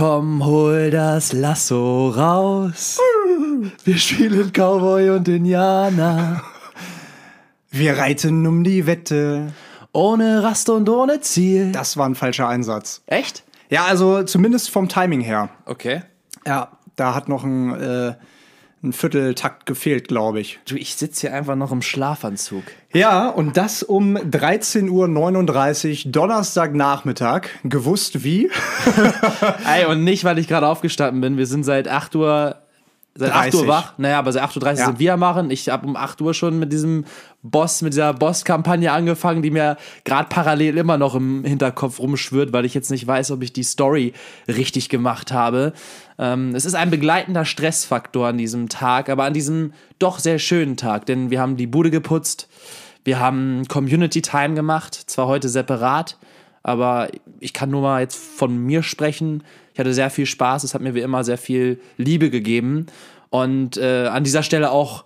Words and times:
Komm, 0.00 0.46
hol 0.46 0.90
das 0.90 1.34
Lasso 1.34 2.08
raus. 2.08 2.98
Wir 3.84 3.98
spielen 3.98 4.50
Cowboy 4.50 5.10
und 5.10 5.28
Indianer. 5.28 6.40
Wir 7.70 7.98
reiten 7.98 8.46
um 8.46 8.64
die 8.64 8.86
Wette. 8.86 9.52
Ohne 9.92 10.42
Rast 10.42 10.70
und 10.70 10.88
ohne 10.88 11.20
Ziel. 11.20 11.70
Das 11.72 11.98
war 11.98 12.08
ein 12.08 12.14
falscher 12.14 12.48
Einsatz. 12.48 13.02
Echt? 13.04 13.44
Ja, 13.68 13.84
also 13.84 14.22
zumindest 14.22 14.70
vom 14.70 14.88
Timing 14.88 15.20
her. 15.20 15.50
Okay. 15.66 16.00
Ja, 16.46 16.78
da 16.96 17.14
hat 17.14 17.28
noch 17.28 17.44
ein, 17.44 17.78
äh, 17.78 18.14
ein 18.82 18.92
Vierteltakt 18.92 19.66
gefehlt, 19.66 20.08
glaube 20.08 20.40
ich. 20.40 20.58
Du, 20.66 20.74
ich 20.74 20.94
sitze 20.94 21.28
hier 21.28 21.36
einfach 21.36 21.54
noch 21.54 21.70
im 21.70 21.82
Schlafanzug. 21.82 22.62
Ja, 22.92 23.28
und 23.28 23.56
das 23.56 23.82
um 23.82 24.16
13.39 24.16 26.06
Uhr, 26.06 26.12
Donnerstagnachmittag. 26.12 27.48
Gewusst 27.64 28.24
wie? 28.24 28.50
Ey, 29.66 29.84
und 29.84 30.04
nicht, 30.04 30.24
weil 30.24 30.38
ich 30.38 30.48
gerade 30.48 30.66
aufgestanden 30.66 31.20
bin. 31.20 31.36
Wir 31.36 31.46
sind 31.46 31.64
seit 31.64 31.88
8 31.88 32.16
Uhr. 32.16 32.56
Seit 33.14 33.32
8 33.32 33.54
Uhr 33.54 33.66
30. 33.66 33.68
wach. 33.68 33.94
Naja, 33.98 34.18
aber 34.18 34.32
seit 34.32 34.42
8.30 34.44 34.56
Uhr 34.62 34.72
Ja. 34.78 34.86
sind 34.86 34.98
wir 34.98 35.14
am 35.14 35.20
machen. 35.20 35.50
Ich 35.50 35.68
habe 35.68 35.86
um 35.86 35.96
8 35.96 36.20
Uhr 36.22 36.32
schon 36.32 36.58
mit 36.58 36.72
diesem 36.72 37.04
Boss, 37.42 37.82
mit 37.82 37.92
dieser 37.92 38.14
Boss-Kampagne 38.14 38.92
angefangen, 38.92 39.42
die 39.42 39.50
mir 39.50 39.76
gerade 40.04 40.28
parallel 40.28 40.78
immer 40.78 40.96
noch 40.96 41.14
im 41.14 41.44
Hinterkopf 41.44 41.98
rumschwirrt, 41.98 42.52
weil 42.52 42.64
ich 42.64 42.74
jetzt 42.74 42.90
nicht 42.90 43.06
weiß, 43.06 43.32
ob 43.32 43.42
ich 43.42 43.52
die 43.52 43.64
Story 43.64 44.12
richtig 44.46 44.88
gemacht 44.88 45.32
habe. 45.32 45.72
Ähm, 46.18 46.54
es 46.54 46.64
ist 46.64 46.74
ein 46.74 46.90
begleitender 46.90 47.44
Stressfaktor 47.44 48.28
an 48.28 48.38
diesem 48.38 48.68
Tag, 48.68 49.08
aber 49.08 49.24
an 49.24 49.34
diesem 49.34 49.72
doch 49.98 50.18
sehr 50.18 50.38
schönen 50.38 50.76
Tag, 50.76 51.06
denn 51.06 51.30
wir 51.30 51.40
haben 51.40 51.56
die 51.56 51.66
Bude 51.66 51.90
geputzt, 51.90 52.48
wir 53.04 53.18
haben 53.18 53.64
Community 53.68 54.22
Time 54.22 54.54
gemacht, 54.54 54.94
zwar 54.94 55.26
heute 55.26 55.48
separat, 55.48 56.18
aber 56.62 57.08
ich 57.40 57.54
kann 57.54 57.70
nur 57.70 57.80
mal 57.80 58.02
jetzt 58.02 58.16
von 58.16 58.56
mir 58.58 58.82
sprechen. 58.82 59.42
Hatte 59.80 59.94
sehr 59.94 60.10
viel 60.10 60.26
Spaß, 60.26 60.64
es 60.64 60.74
hat 60.74 60.82
mir 60.82 60.94
wie 60.94 61.00
immer 61.00 61.24
sehr 61.24 61.38
viel 61.38 61.80
Liebe 61.96 62.30
gegeben. 62.30 62.86
Und 63.30 63.76
äh, 63.76 64.06
an 64.06 64.24
dieser 64.24 64.42
Stelle 64.42 64.70
auch 64.70 65.04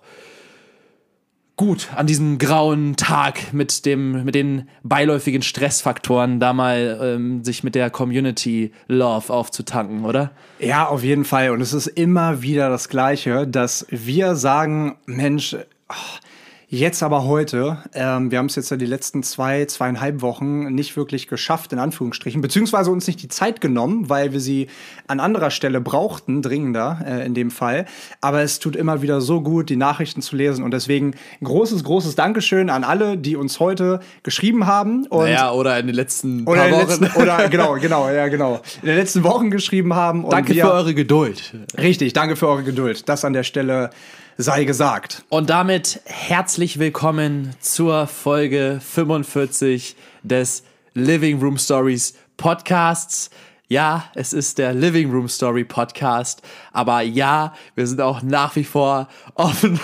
gut, 1.57 1.89
an 1.95 2.07
diesem 2.07 2.37
grauen 2.37 2.95
Tag 2.95 3.53
mit, 3.53 3.85
dem, 3.85 4.25
mit 4.25 4.35
den 4.35 4.67
beiläufigen 4.83 5.41
Stressfaktoren 5.41 6.39
da 6.39 6.53
mal 6.53 6.99
ähm, 7.01 7.43
sich 7.43 7.63
mit 7.63 7.75
der 7.75 7.89
Community 7.89 8.71
Love 8.87 9.31
aufzutanken, 9.31 10.05
oder? 10.05 10.31
Ja, 10.59 10.87
auf 10.87 11.03
jeden 11.03 11.23
Fall. 11.23 11.51
Und 11.51 11.61
es 11.61 11.73
ist 11.73 11.87
immer 11.87 12.41
wieder 12.41 12.69
das 12.69 12.89
Gleiche, 12.89 13.47
dass 13.47 13.85
wir 13.89 14.35
sagen, 14.35 14.97
Mensch, 15.05 15.55
ach, 15.87 16.19
jetzt 16.67 17.03
aber 17.03 17.25
heute, 17.25 17.77
ähm, 17.93 18.31
wir 18.31 18.39
haben 18.39 18.47
es 18.47 18.55
jetzt 18.55 18.71
ja 18.71 18.77
die 18.77 18.85
letzten 18.85 19.23
zwei, 19.23 19.65
zweieinhalb 19.65 20.21
Wochen 20.21 20.73
nicht 20.73 20.95
wirklich 20.97 21.27
geschafft, 21.27 21.73
in 21.73 21.79
Anführungsstrichen, 21.79 22.41
beziehungsweise 22.41 22.91
uns 22.91 23.07
nicht 23.07 23.21
die 23.21 23.27
Zeit 23.27 23.61
genommen, 23.61 24.09
weil 24.09 24.31
wir 24.33 24.39
sie 24.39 24.67
an 25.07 25.19
anderer 25.19 25.51
Stelle 25.51 25.81
brauchten, 25.81 26.41
dringender 26.41 26.99
äh, 27.05 27.25
in 27.25 27.33
dem 27.33 27.51
Fall. 27.51 27.85
Aber 28.21 28.41
es 28.41 28.59
tut 28.59 28.75
immer 28.75 29.01
wieder 29.01 29.21
so 29.21 29.41
gut, 29.41 29.69
die 29.69 29.75
Nachrichten 29.75 30.21
zu 30.21 30.35
lesen. 30.35 30.63
Und 30.63 30.71
deswegen 30.71 31.15
ein 31.41 31.45
großes, 31.45 31.83
großes 31.83 32.15
Dankeschön 32.15 32.69
an 32.69 32.83
alle, 32.83 33.17
die 33.17 33.35
uns 33.35 33.59
heute 33.59 33.99
geschrieben 34.23 34.65
haben. 34.65 35.05
Und 35.07 35.29
ja, 35.29 35.51
oder 35.51 35.79
in 35.79 35.87
den 35.87 35.95
letzten 35.95 36.45
oder, 36.45 36.61
paar 36.61 36.71
Wochen. 36.71 36.87
letzten, 36.87 37.21
oder 37.21 37.49
genau, 37.49 37.73
genau, 37.75 38.09
ja, 38.09 38.27
genau. 38.27 38.61
In 38.81 38.87
den 38.87 38.97
letzten 38.97 39.23
Wochen 39.23 39.51
geschrieben 39.51 39.93
haben. 39.93 40.27
Danke 40.29 40.53
wir, 40.53 40.65
für 40.65 40.73
eure 40.73 40.93
Geduld. 40.93 41.53
Richtig, 41.77 42.13
danke 42.13 42.35
für 42.35 42.47
eure 42.47 42.63
Geduld. 42.63 43.07
Das 43.07 43.23
an 43.25 43.33
der 43.33 43.43
Stelle 43.43 43.91
sei 44.37 44.65
gesagt. 44.65 45.23
Und 45.29 45.49
damit 45.49 46.01
herzlich 46.05 46.54
willkommen 46.57 47.53
zur 47.59 48.07
Folge 48.07 48.79
45 48.81 49.93
des 50.23 50.63
Living 50.93 51.41
Room 51.41 51.57
Stories 51.57 52.13
Podcasts. 52.37 53.29
Ja, 53.67 54.05
es 54.15 54.31
ist 54.31 54.57
der 54.57 54.73
Living 54.73 55.11
Room 55.11 55.27
Story 55.27 55.65
Podcast, 55.65 56.41
aber 56.71 57.01
ja, 57.01 57.53
wir 57.75 57.85
sind 57.85 57.99
auch 57.99 58.21
nach 58.21 58.55
wie 58.55 58.63
vor 58.63 59.09
offen 59.35 59.77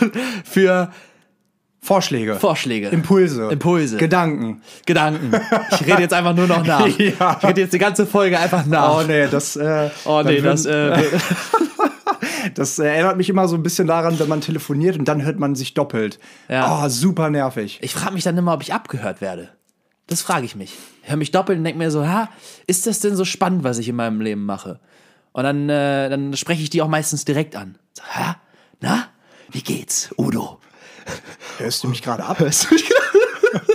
für 0.45 0.92
Vorschläge. 1.81 2.36
Vorschläge. 2.36 2.88
Impulse. 2.88 3.49
Impulse. 3.49 3.98
Gedanken. 3.98 4.61
Gedanken. 4.86 5.33
Ich 5.71 5.82
rede 5.86 6.03
jetzt 6.03 6.14
einfach 6.14 6.33
nur 6.33 6.48
noch 6.48 6.64
nach. 6.65 6.88
Ja. 6.88 7.38
Ich 7.38 7.48
rede 7.49 7.61
jetzt 7.61 7.73
die 7.73 7.80
ganze 7.80 8.05
Folge 8.05 8.39
einfach 8.39 8.65
nach. 8.65 8.99
Oh 8.99 9.03
nee, 9.05 9.27
das, 9.27 9.58
äh, 9.58 9.89
Oh 10.05 10.21
nee, 10.23 10.39
das, 10.39 10.65
äh, 10.65 11.03
das 12.55 12.79
erinnert 12.79 13.17
mich 13.17 13.29
immer 13.29 13.47
so 13.47 13.55
ein 13.55 13.63
bisschen 13.63 13.87
daran, 13.87 14.19
wenn 14.19 14.27
man 14.27 14.41
telefoniert 14.41 14.97
und 14.97 15.07
dann 15.07 15.23
hört 15.23 15.39
man 15.39 15.55
sich 15.55 15.73
doppelt. 15.73 16.19
Ja. 16.49 16.83
Oh, 16.83 16.89
super 16.89 17.29
nervig. 17.29 17.79
ich 17.81 17.93
frage 17.93 18.13
mich 18.13 18.23
dann 18.23 18.37
immer, 18.37 18.53
ob 18.53 18.61
ich 18.61 18.73
abgehört 18.73 19.21
werde. 19.21 19.49
Das 20.07 20.21
frage 20.21 20.45
ich 20.45 20.55
mich. 20.55 20.73
Ich 21.03 21.09
höre 21.09 21.17
mich 21.17 21.31
doppelt 21.31 21.57
und 21.57 21.63
denke 21.63 21.77
mir 21.77 21.91
so, 21.91 22.05
ha, 22.05 22.29
ist 22.67 22.85
das 22.85 22.99
denn 22.99 23.15
so 23.15 23.23
spannend, 23.23 23.63
was 23.63 23.77
ich 23.77 23.87
in 23.87 23.95
meinem 23.95 24.19
Leben 24.19 24.45
mache? 24.45 24.79
Und 25.31 25.43
dann, 25.43 25.69
äh, 25.69 26.09
dann 26.09 26.35
spreche 26.35 26.61
ich 26.61 26.69
die 26.69 26.81
auch 26.81 26.87
meistens 26.87 27.23
direkt 27.23 27.55
an. 27.55 27.77
So, 27.93 28.03
ha, 28.03 28.35
na, 28.81 29.08
wie 29.52 29.61
geht's, 29.61 30.13
Udo? 30.17 30.59
Hörst 31.58 31.83
du 31.83 31.87
mich 31.87 32.02
gerade 32.02 32.23
ab? 32.23 32.39
Hörst 32.39 32.69
du 32.69 32.73
mich 32.73 32.85
gerade? 32.87 33.65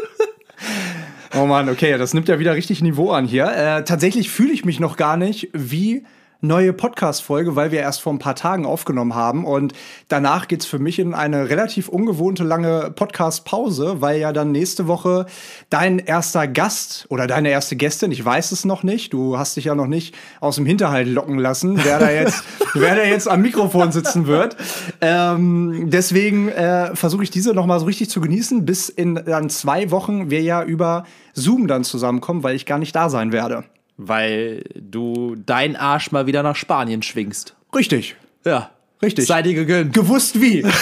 oh 1.37 1.47
Mann, 1.47 1.69
okay, 1.69 1.97
das 1.97 2.15
nimmt 2.15 2.29
ja 2.29 2.39
wieder 2.39 2.55
richtig 2.55 2.83
Niveau 2.83 3.13
an 3.13 3.27
hier. 3.27 3.47
Äh, 3.47 3.85
tatsächlich 3.85 4.31
fühle 4.31 4.53
ich 4.53 4.65
mich 4.65 4.81
noch 4.81 4.97
gar 4.97 5.17
nicht 5.17 5.49
wie 5.53 6.05
neue 6.41 6.73
Podcast-Folge, 6.73 7.57
weil 7.57 7.71
wir 7.73 7.81
erst 7.81 8.01
vor 8.01 8.13
ein 8.13 8.19
paar 8.19 8.35
Tagen 8.35 8.67
aufgenommen 8.67 9.15
haben. 9.15 9.45
Und 9.45 9.73
danach 10.09 10.49
geht's 10.49 10.67
für 10.67 10.79
mich 10.79 10.99
in 10.99 11.15
eine 11.15 11.49
relativ 11.49 11.89
ungewohnte 11.89 12.45
lange 12.45 12.91
Podcast-Pause, 12.95 14.01
weil 14.01 14.21
ja 14.21 14.33
dann 14.33 14.53
nächste 14.53 14.87
Woche 14.87 15.27
dein 15.71 15.99
erster 15.99 16.47
Gast 16.47 17.07
oder 17.09 17.27
deine 17.27 17.51
erste 17.51 17.77
Gästin, 17.77 18.13
ich 18.13 18.25
weiß 18.25 18.53
es 18.53 18.65
noch 18.65 18.83
nicht, 18.83 19.13
du 19.13 19.39
hast 19.39 19.57
dich 19.57 19.65
ja 19.65 19.75
noch 19.75 19.87
nicht 19.87 20.15
aus 20.41 20.57
dem 20.57 20.67
Hinterhalt 20.67 21.09
locken 21.09 21.39
lassen, 21.39 21.81
wer 21.83 21.99
da 21.99 22.11
jetzt, 22.11 22.45
wer 22.75 22.95
da 22.95 23.05
jetzt 23.05 23.29
am 23.29 23.43
Mikrofon 23.43 23.93
sitzen 23.93 24.27
wird. 24.27 24.57
Ähm, 25.01 25.91
deswegen 25.91 26.49
äh, 26.49 26.95
versuche 26.95 27.23
ich 27.23 27.31
diese 27.31 27.55
noch 27.55 27.67
mal 27.67 27.81
so 27.81 27.87
richtig 27.87 28.11
zu 28.11 28.21
genießen, 28.21 28.65
bis 28.65 28.89
in 28.89 29.15
dann 29.15 29.51
zwei 29.51 29.91
Wochen 29.91 30.31
wir 30.31 30.43
ja 30.43 30.63
über 30.63 31.05
Zoom 31.33 31.67
dann 31.67 31.85
zusammenkommen, 31.85 32.43
weil 32.43 32.57
ich 32.57 32.67
gar 32.67 32.79
nicht 32.79 32.95
da 32.95 33.09
sein 33.09 33.33
werde. 33.33 33.65
Weil 33.97 34.65
du 34.75 35.37
dein 35.37 35.77
Arsch 35.77 36.13
mal 36.13 36.27
wieder 36.27 36.43
nach 36.43 36.57
Spanien 36.57 37.03
schwingst. 37.03 37.55
Richtig. 37.75 38.17
Ja. 38.45 38.71
Richtig. 39.03 39.27
Sei 39.27 39.43
dir 39.43 39.55
gegönnt. 39.55 39.93
Gewusst 39.93 40.41
wie. 40.41 40.65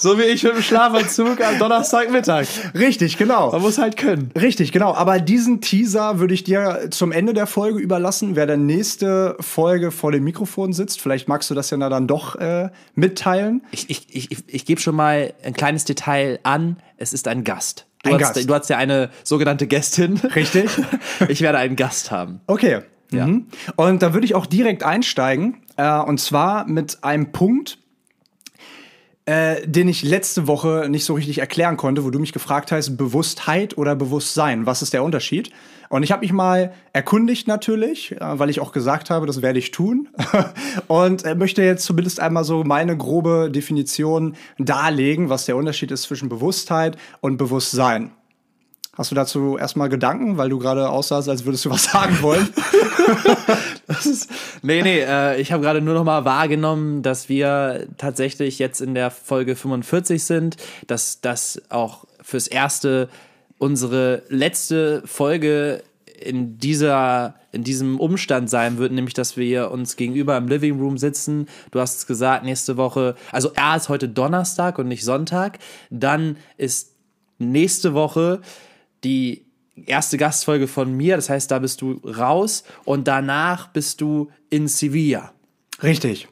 So 0.00 0.16
wie 0.16 0.22
ich 0.22 0.44
mit 0.44 0.54
dem 0.54 0.62
Schlafanzug 0.62 1.40
am 1.40 1.58
Donnerstagmittag. 1.58 2.46
Richtig, 2.74 3.18
genau. 3.18 3.50
Man 3.50 3.62
muss 3.62 3.78
halt 3.78 3.96
können. 3.96 4.30
Richtig, 4.40 4.70
genau. 4.70 4.94
Aber 4.94 5.18
diesen 5.18 5.60
Teaser 5.60 6.20
würde 6.20 6.34
ich 6.34 6.44
dir 6.44 6.86
zum 6.90 7.10
Ende 7.10 7.34
der 7.34 7.48
Folge 7.48 7.80
überlassen, 7.80 8.36
wer 8.36 8.46
der 8.46 8.58
nächste 8.58 9.36
Folge 9.40 9.90
vor 9.90 10.12
dem 10.12 10.22
Mikrofon 10.22 10.72
sitzt. 10.72 11.00
Vielleicht 11.00 11.26
magst 11.26 11.50
du 11.50 11.54
das 11.56 11.70
ja 11.70 11.76
dann 11.78 12.06
doch 12.06 12.36
äh, 12.36 12.70
mitteilen. 12.94 13.62
Ich, 13.72 13.90
ich, 13.90 14.06
ich, 14.10 14.30
ich, 14.30 14.44
ich 14.46 14.64
gebe 14.64 14.80
schon 14.80 14.94
mal 14.94 15.34
ein 15.42 15.54
kleines 15.54 15.84
Detail 15.84 16.38
an. 16.44 16.76
Es 16.96 17.12
ist 17.12 17.26
ein 17.26 17.42
Gast. 17.42 17.87
Du, 18.08 18.14
Ein 18.14 18.20
hast, 18.24 18.34
Gast. 18.34 18.50
du 18.50 18.54
hast 18.54 18.70
ja 18.70 18.76
eine 18.78 19.10
sogenannte 19.24 19.66
Gästin. 19.66 20.18
Richtig. 20.34 20.70
Ich 21.28 21.40
werde 21.40 21.58
einen 21.58 21.76
Gast 21.76 22.10
haben. 22.10 22.40
Okay. 22.46 22.80
Ja. 23.12 23.26
Mhm. 23.26 23.46
Und 23.76 24.02
da 24.02 24.14
würde 24.14 24.24
ich 24.24 24.34
auch 24.34 24.46
direkt 24.46 24.82
einsteigen. 24.82 25.62
Äh, 25.76 25.98
und 26.00 26.18
zwar 26.20 26.66
mit 26.66 27.02
einem 27.02 27.32
Punkt, 27.32 27.78
äh, 29.28 29.60
den 29.66 29.88
ich 29.88 30.02
letzte 30.02 30.46
Woche 30.46 30.86
nicht 30.88 31.04
so 31.04 31.12
richtig 31.12 31.36
erklären 31.36 31.76
konnte, 31.76 32.02
wo 32.02 32.08
du 32.08 32.18
mich 32.18 32.32
gefragt 32.32 32.72
hast, 32.72 32.96
Bewusstheit 32.96 33.76
oder 33.76 33.94
Bewusstsein, 33.94 34.64
was 34.64 34.80
ist 34.80 34.94
der 34.94 35.04
Unterschied? 35.04 35.50
Und 35.90 36.02
ich 36.02 36.12
habe 36.12 36.20
mich 36.20 36.32
mal 36.32 36.72
erkundigt 36.94 37.46
natürlich, 37.46 38.12
äh, 38.12 38.38
weil 38.38 38.48
ich 38.48 38.58
auch 38.60 38.72
gesagt 38.72 39.10
habe, 39.10 39.26
das 39.26 39.42
werde 39.42 39.58
ich 39.58 39.70
tun. 39.70 40.08
und 40.86 41.26
äh, 41.26 41.34
möchte 41.34 41.62
jetzt 41.62 41.84
zumindest 41.84 42.20
einmal 42.20 42.44
so 42.44 42.64
meine 42.64 42.96
grobe 42.96 43.50
Definition 43.50 44.34
darlegen, 44.58 45.28
was 45.28 45.44
der 45.44 45.56
Unterschied 45.56 45.90
ist 45.90 46.04
zwischen 46.04 46.30
Bewusstheit 46.30 46.96
und 47.20 47.36
Bewusstsein. 47.36 48.12
Hast 48.98 49.12
du 49.12 49.14
dazu 49.14 49.56
erstmal 49.56 49.88
Gedanken, 49.88 50.38
weil 50.38 50.48
du 50.48 50.58
gerade 50.58 50.88
aussahst, 50.88 51.28
als 51.28 51.44
würdest 51.44 51.64
du 51.64 51.70
was 51.70 51.84
sagen 51.92 52.20
wollen? 52.20 52.48
Das 53.86 54.04
ist, 54.04 54.30
nee, 54.60 54.82
nee, 54.82 55.00
äh, 55.00 55.40
ich 55.40 55.50
habe 55.50 55.62
gerade 55.62 55.80
nur 55.80 55.94
noch 55.94 56.04
mal 56.04 56.26
wahrgenommen, 56.26 57.02
dass 57.02 57.30
wir 57.30 57.86
tatsächlich 57.96 58.58
jetzt 58.58 58.82
in 58.82 58.94
der 58.94 59.10
Folge 59.10 59.56
45 59.56 60.22
sind, 60.22 60.58
dass 60.86 61.22
das 61.22 61.62
auch 61.70 62.04
fürs 62.20 62.48
Erste 62.48 63.08
unsere 63.56 64.24
letzte 64.28 65.02
Folge 65.06 65.82
in 66.20 66.58
dieser 66.58 67.36
in 67.50 67.64
diesem 67.64 67.98
Umstand 67.98 68.50
sein 68.50 68.76
wird, 68.76 68.92
nämlich 68.92 69.14
dass 69.14 69.38
wir 69.38 69.70
uns 69.70 69.96
gegenüber 69.96 70.36
im 70.36 70.48
Living 70.48 70.78
Room 70.78 70.98
sitzen. 70.98 71.48
Du 71.70 71.80
hast 71.80 71.96
es 71.96 72.06
gesagt, 72.06 72.44
nächste 72.44 72.76
Woche, 72.76 73.14
also 73.32 73.52
A 73.56 73.74
ist 73.74 73.88
heute 73.88 74.06
Donnerstag 74.06 74.78
und 74.78 74.88
nicht 74.88 75.02
Sonntag, 75.02 75.60
dann 75.88 76.36
ist 76.58 76.92
nächste 77.38 77.94
Woche 77.94 78.42
die 79.04 79.44
erste 79.86 80.16
Gastfolge 80.18 80.66
von 80.68 80.96
mir, 80.96 81.16
das 81.16 81.30
heißt, 81.30 81.50
da 81.50 81.58
bist 81.58 81.80
du 81.80 82.00
raus 82.04 82.64
und 82.84 83.06
danach 83.08 83.68
bist 83.68 84.00
du 84.00 84.30
in 84.50 84.66
Sevilla. 84.68 85.32
Richtig. 85.82 86.28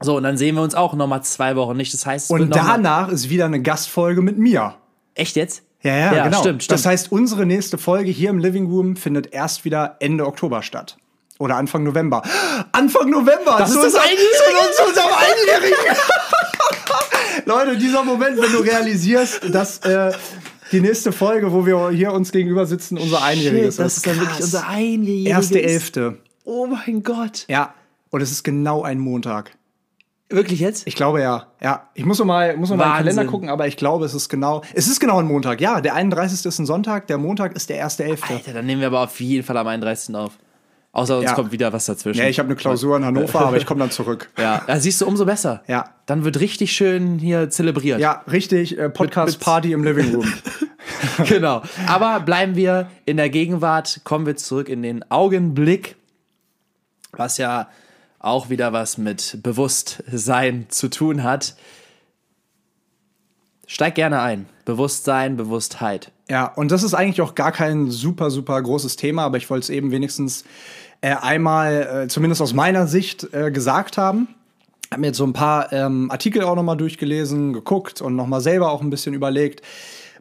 So, 0.00 0.16
und 0.16 0.22
dann 0.24 0.36
sehen 0.36 0.54
wir 0.56 0.62
uns 0.62 0.74
auch 0.74 0.94
nochmal 0.94 1.22
zwei 1.22 1.56
Wochen 1.56 1.76
nicht. 1.76 1.92
Das 1.94 2.04
heißt, 2.04 2.30
Und 2.30 2.54
danach 2.54 3.08
ist 3.08 3.30
wieder 3.30 3.46
eine 3.46 3.62
Gastfolge 3.62 4.20
mit 4.22 4.38
mir. 4.38 4.74
Echt 5.14 5.36
jetzt? 5.36 5.62
Ja, 5.82 5.96
ja, 5.96 6.14
Ja, 6.14 6.24
genau. 6.24 6.40
stimmt, 6.40 6.64
stimmt. 6.64 6.78
Das 6.78 6.86
heißt, 6.86 7.12
unsere 7.12 7.46
nächste 7.46 7.78
Folge 7.78 8.10
hier 8.10 8.30
im 8.30 8.38
Living 8.38 8.66
Room 8.66 8.96
findet 8.96 9.32
erst 9.32 9.64
wieder 9.64 9.96
Ende 10.00 10.26
Oktober 10.26 10.62
statt. 10.62 10.96
Oder 11.38 11.56
Anfang 11.56 11.82
November. 11.84 12.22
Anfang 12.72 13.10
November! 13.10 13.56
Das 13.58 13.72
zu 13.72 13.80
ist 13.80 13.94
das 13.94 14.02
Einjährige! 14.02 14.72
Zu 14.76 14.84
unserem 14.88 15.12
Einjährigen! 15.12 15.96
Leute, 17.44 17.76
dieser 17.76 18.02
Moment, 18.04 18.40
wenn 18.40 18.52
du 18.52 18.58
realisierst, 18.58 19.54
dass 19.54 19.78
äh, 19.78 20.12
die 20.72 20.80
nächste 20.80 21.12
Folge, 21.12 21.52
wo 21.52 21.66
wir 21.66 21.90
hier 21.90 22.12
uns 22.12 22.32
gegenüber 22.32 22.66
sitzen, 22.66 22.98
unser 22.98 23.22
Einjähriges 23.22 23.76
das 23.76 23.98
ist 23.98 24.06
dann 24.06 24.18
wirklich 24.18 24.40
unser 24.40 24.68
einjähriges. 24.68 25.30
Erste 25.30 25.62
Elfte. 25.62 26.18
Oh 26.44 26.66
mein 26.66 27.02
Gott. 27.02 27.44
Ja. 27.48 27.74
Und 28.10 28.20
es 28.20 28.30
ist 28.30 28.44
genau 28.44 28.82
ein 28.82 28.98
Montag. 28.98 29.52
Wirklich 30.28 30.58
jetzt? 30.58 30.86
Ich 30.86 30.96
glaube 30.96 31.20
ja. 31.20 31.46
Ja. 31.62 31.88
Ich 31.94 32.04
muss 32.04 32.18
noch 32.18 32.26
mal, 32.26 32.56
muss 32.56 32.70
noch 32.70 32.76
mal 32.76 32.84
in 32.84 33.06
den. 33.06 33.14
Kalender 33.14 33.30
gucken, 33.30 33.48
aber 33.48 33.68
ich 33.68 33.76
glaube, 33.76 34.04
es 34.04 34.14
ist 34.14 34.28
genau. 34.28 34.62
Es 34.74 34.88
ist 34.88 34.98
genau 34.98 35.18
ein 35.18 35.26
Montag. 35.26 35.60
Ja, 35.60 35.80
der 35.80 35.94
31. 35.94 36.44
ist 36.44 36.58
ein 36.58 36.66
Sonntag, 36.66 37.06
der 37.06 37.18
Montag 37.18 37.54
ist 37.54 37.68
der 37.68 37.76
erste 37.76 38.04
Elfte. 38.04 38.34
Alter, 38.34 38.52
dann 38.52 38.66
nehmen 38.66 38.80
wir 38.80 38.88
aber 38.88 39.02
auf 39.02 39.20
jeden 39.20 39.44
Fall 39.44 39.56
am 39.56 39.68
31. 39.68 40.14
auf. 40.16 40.32
Außer 40.96 41.18
uns 41.18 41.26
Ja. 41.26 41.34
kommt 41.34 41.52
wieder 41.52 41.74
was 41.74 41.84
dazwischen. 41.84 42.22
Ja, 42.22 42.26
ich 42.26 42.38
habe 42.38 42.46
eine 42.46 42.56
Klausur 42.56 42.96
in 42.96 43.04
Hannover, 43.04 43.42
aber 43.42 43.58
ich 43.58 43.66
komme 43.66 43.80
dann 43.80 43.90
zurück. 43.90 44.30
Ja, 44.38 44.62
ja, 44.66 44.80
siehst 44.80 44.98
du, 45.02 45.06
umso 45.06 45.26
besser. 45.26 45.62
Ja. 45.66 45.90
Dann 46.06 46.24
wird 46.24 46.40
richtig 46.40 46.72
schön 46.72 47.18
hier 47.18 47.50
zelebriert. 47.50 48.00
Ja, 48.00 48.22
richtig, 48.32 48.78
äh, 48.78 48.88
Podcast-Party 48.88 49.72
im 49.72 49.84
Living 49.84 50.14
Room. 50.14 50.32
genau. 51.28 51.60
Aber 51.86 52.20
bleiben 52.20 52.56
wir 52.56 52.88
in 53.04 53.18
der 53.18 53.28
Gegenwart, 53.28 54.00
kommen 54.04 54.24
wir 54.24 54.36
zurück 54.36 54.70
in 54.70 54.82
den 54.82 55.10
Augenblick, 55.10 55.96
was 57.12 57.36
ja 57.36 57.68
auch 58.18 58.48
wieder 58.48 58.72
was 58.72 58.96
mit 58.96 59.40
Bewusstsein 59.42 60.64
zu 60.70 60.88
tun 60.88 61.22
hat. 61.22 61.56
Steig 63.66 63.96
gerne 63.96 64.20
ein. 64.22 64.46
Bewusstsein, 64.64 65.36
Bewusstheit. 65.36 66.10
Ja, 66.30 66.46
und 66.46 66.70
das 66.72 66.82
ist 66.82 66.94
eigentlich 66.94 67.20
auch 67.20 67.34
gar 67.34 67.52
kein 67.52 67.90
super, 67.90 68.30
super 68.30 68.60
großes 68.62 68.96
Thema, 68.96 69.24
aber 69.24 69.36
ich 69.36 69.50
wollte 69.50 69.64
es 69.64 69.70
eben 69.70 69.90
wenigstens 69.90 70.44
äh, 71.00 71.14
einmal, 71.14 72.04
äh, 72.04 72.08
zumindest 72.08 72.42
aus 72.42 72.54
meiner 72.54 72.86
Sicht, 72.86 73.32
äh, 73.32 73.50
gesagt 73.50 73.98
haben. 73.98 74.28
Hab 74.90 75.00
mir 75.00 75.08
jetzt 75.08 75.18
so 75.18 75.26
ein 75.26 75.32
paar 75.32 75.72
ähm, 75.72 76.10
Artikel 76.10 76.42
auch 76.42 76.54
nochmal 76.54 76.76
durchgelesen, 76.76 77.52
geguckt 77.52 78.00
und 78.00 78.14
nochmal 78.16 78.40
selber 78.40 78.70
auch 78.70 78.82
ein 78.82 78.90
bisschen 78.90 79.14
überlegt. 79.14 79.62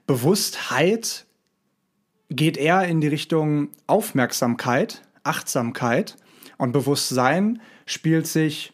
Bewusstheit 0.07 1.25
geht 2.29 2.57
eher 2.57 2.83
in 2.83 3.01
die 3.01 3.07
Richtung 3.07 3.69
Aufmerksamkeit, 3.87 5.01
Achtsamkeit 5.23 6.15
und 6.57 6.71
Bewusstsein 6.71 7.61
spielt 7.85 8.27
sich 8.27 8.73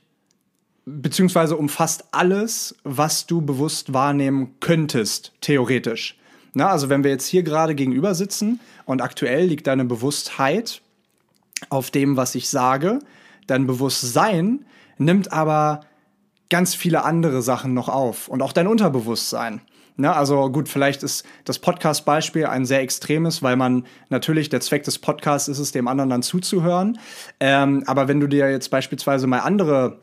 beziehungsweise 0.86 1.57
umfasst 1.57 2.06
alles, 2.12 2.75
was 2.83 3.27
du 3.27 3.42
bewusst 3.42 3.94
wahrnehmen 3.94 4.56
könntest, 4.59 5.33
theoretisch. 5.42 6.18
Na, 6.53 6.69
also 6.69 6.89
wenn 6.89 7.03
wir 7.03 7.12
jetzt 7.12 7.27
hier 7.27 7.44
gerade 7.44 7.75
gegenüber 7.75 8.13
sitzen 8.15 8.59
und 8.86 9.01
aktuell 9.01 9.45
liegt 9.45 9.68
deine 9.68 9.86
Bewusstheit 9.86 10.81
auf 11.69 11.92
dem, 11.92 12.18
was 12.18 12.36
ich 12.36 12.50
sage, 12.50 13.00
dein 13.48 13.68
Bewusstsein 13.68 14.66
nimmt 14.98 15.31
aber 15.31 15.81
ganz 16.50 16.75
viele 16.75 17.04
andere 17.04 17.42
Sachen 17.42 17.74
noch 17.74 17.90
auf 17.90 18.28
und 18.28 18.42
auch 18.42 18.54
dein 18.54 18.68
Unterbewusstsein. 18.68 19.62
Ne, 19.98 20.13
also 20.13 20.50
gut, 20.50 20.69
vielleicht 20.69 21.04
ist 21.04 21.25
das 21.44 21.60
Podcast-Beispiel 21.60 22.46
ein 22.46 22.66
sehr 22.66 22.80
extremes, 22.80 23.44
weil 23.44 23.56
man 23.56 23.86
natürlich, 24.10 24.50
der 24.50 24.62
Zweck 24.62 24.84
des 24.84 25.00
Podcasts 25.00 25.48
ist 25.48 25.60
es, 25.60 25.74
dem 25.74 25.88
anderen 25.88 26.10
dann 26.10 26.24
zuzuhören. 26.24 26.98
Ähm, 27.40 27.84
aber 27.88 28.08
wenn 28.08 28.19
du 28.19 28.28
dir 28.28 28.50
jetzt 28.50 28.69
beispielsweise 28.69 29.28
mal 29.28 29.40
andere 29.40 30.00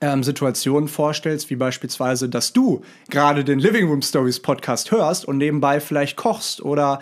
ähm, 0.00 0.22
Situationen 0.22 0.88
vorstellst, 0.88 1.48
wie 1.50 1.56
beispielsweise, 1.56 2.28
dass 2.28 2.52
du 2.52 2.82
gerade 3.08 3.44
den 3.44 3.58
Living 3.58 3.88
Room 3.88 4.02
Stories 4.02 4.40
Podcast 4.40 4.90
hörst 4.90 5.24
und 5.24 5.38
nebenbei 5.38 5.80
vielleicht 5.80 6.16
kochst 6.16 6.62
oder 6.62 7.00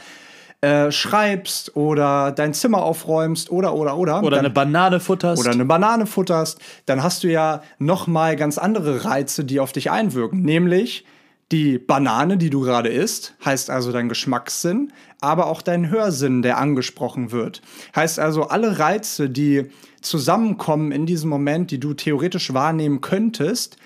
äh, 0.67 0.91
schreibst 0.91 1.77
oder 1.77 2.33
dein 2.33 2.53
Zimmer 2.55 2.83
aufräumst 2.83 3.51
oder 3.51 3.75
oder 3.75 3.97
oder 3.97 4.19
Oder 4.23 4.31
dann- 4.31 4.39
eine 4.41 4.51
Banane 4.51 4.99
futterst. 5.01 5.41
oder 5.41 5.53
eine 5.53 5.65
Banane 5.65 6.07
futterst, 6.07 6.59
dann 6.87 7.03
hast 7.03 7.23
du 7.23 7.29
ja 7.29 7.63
noch 7.79 8.07
mal 8.07 8.35
ganz 8.37 8.59
andere 8.59 9.05
Reize, 9.05 9.45
die 9.45 9.61
auf 9.61 9.73
dich 9.73 9.91
einwirken, 9.91 10.43
nämlich 10.43 11.05
die 11.53 11.79
Banane, 11.79 12.37
die 12.39 12.51
du 12.51 12.61
gerade 12.63 12.89
isst, 12.89 13.35
heißt 13.45 13.71
also 13.71 13.93
dein 13.93 14.09
Geschmackssinn, 14.09 14.93
aber 15.21 15.47
auch 15.47 15.63
dein 15.63 15.91
Hörsinn, 15.91 16.43
der 16.43 16.59
angesprochen 16.59 17.31
wird. 17.31 17.63
Heißt 17.95 18.19
also 18.19 18.49
alle 18.49 18.81
Reize, 18.81 19.31
die 19.31 19.67
zusammenkommen 20.01 20.91
in 20.91 21.07
diesem 21.07 21.31
Moment, 21.31 21.71
die 21.71 21.79
du 21.79 21.95
theoretisch 21.95 22.53
wahrnehmen 22.53 23.01
könntest, 23.01 23.77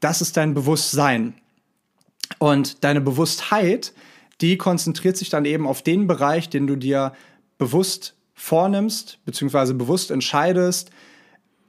das 0.00 0.20
ist 0.20 0.36
dein 0.36 0.54
Bewusstsein. 0.54 1.34
Und 2.38 2.84
deine 2.84 3.00
Bewusstheit, 3.00 3.92
die 4.40 4.56
konzentriert 4.56 5.16
sich 5.16 5.30
dann 5.30 5.44
eben 5.44 5.66
auf 5.66 5.82
den 5.82 6.06
Bereich, 6.06 6.48
den 6.48 6.66
du 6.66 6.76
dir 6.76 7.12
bewusst 7.58 8.14
vornimmst, 8.34 9.18
beziehungsweise 9.24 9.74
bewusst 9.74 10.10
entscheidest, 10.10 10.90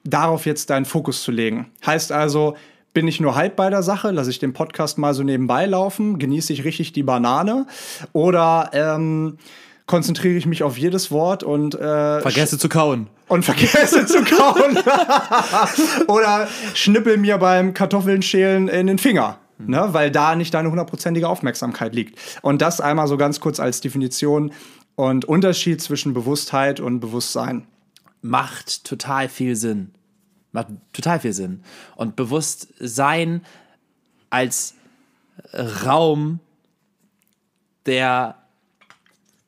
darauf 0.04 0.46
jetzt 0.46 0.70
deinen 0.70 0.86
Fokus 0.86 1.24
zu 1.24 1.32
legen. 1.32 1.72
Heißt 1.86 2.12
also, 2.12 2.56
bin 2.94 3.08
ich 3.08 3.20
nur 3.20 3.36
halb 3.36 3.56
bei 3.56 3.70
der 3.70 3.84
Sache, 3.84 4.12
lasse 4.12 4.30
ich 4.30 4.40
den 4.40 4.54
Podcast 4.54 4.98
mal 4.98 5.14
so 5.14 5.24
nebenbei 5.24 5.66
laufen, 5.66 6.20
genieße 6.20 6.54
ich 6.54 6.64
richtig 6.64 6.92
die 6.94 7.04
Banane 7.04 7.66
oder 8.14 8.70
ähm, 8.74 9.38
konzentriere 9.86 10.36
ich 10.36 10.46
mich 10.46 10.64
auf 10.64 10.78
jedes 10.78 11.12
Wort 11.12 11.44
und 11.44 11.76
äh, 11.76 12.22
Vergesse 12.22 12.58
zu 12.58 12.70
kauen. 12.70 13.08
und 13.28 13.44
vergesse 13.44 14.06
zu 14.06 14.24
kauen. 14.24 14.78
Oder 16.08 16.48
schnippel 16.76 17.18
mir 17.18 17.40
beim 17.40 17.74
Kartoffeln 17.74 18.22
schälen 18.22 18.68
in 18.68 18.86
den 18.86 19.00
Finger. 19.00 19.40
Ne, 19.62 19.90
weil 19.92 20.10
da 20.10 20.36
nicht 20.36 20.54
deine 20.54 20.70
hundertprozentige 20.70 21.28
Aufmerksamkeit 21.28 21.94
liegt. 21.94 22.18
Und 22.42 22.62
das 22.62 22.80
einmal 22.80 23.08
so 23.08 23.18
ganz 23.18 23.42
kurz 23.42 23.60
als 23.60 23.82
Definition 23.82 24.54
und 24.96 25.26
Unterschied 25.26 25.82
zwischen 25.82 26.14
Bewusstheit 26.14 26.80
und 26.80 27.02
Bewusstsein. 27.02 27.68
macht 28.22 28.86
total 28.86 29.30
viel 29.30 29.56
Sinn. 29.56 29.92
Macht 30.52 30.68
total 30.94 31.20
viel 31.20 31.34
Sinn. 31.34 31.64
Und 31.96 32.16
Bewusstsein 32.16 33.42
als 34.30 34.76
Raum 35.54 36.40
der 37.86 38.36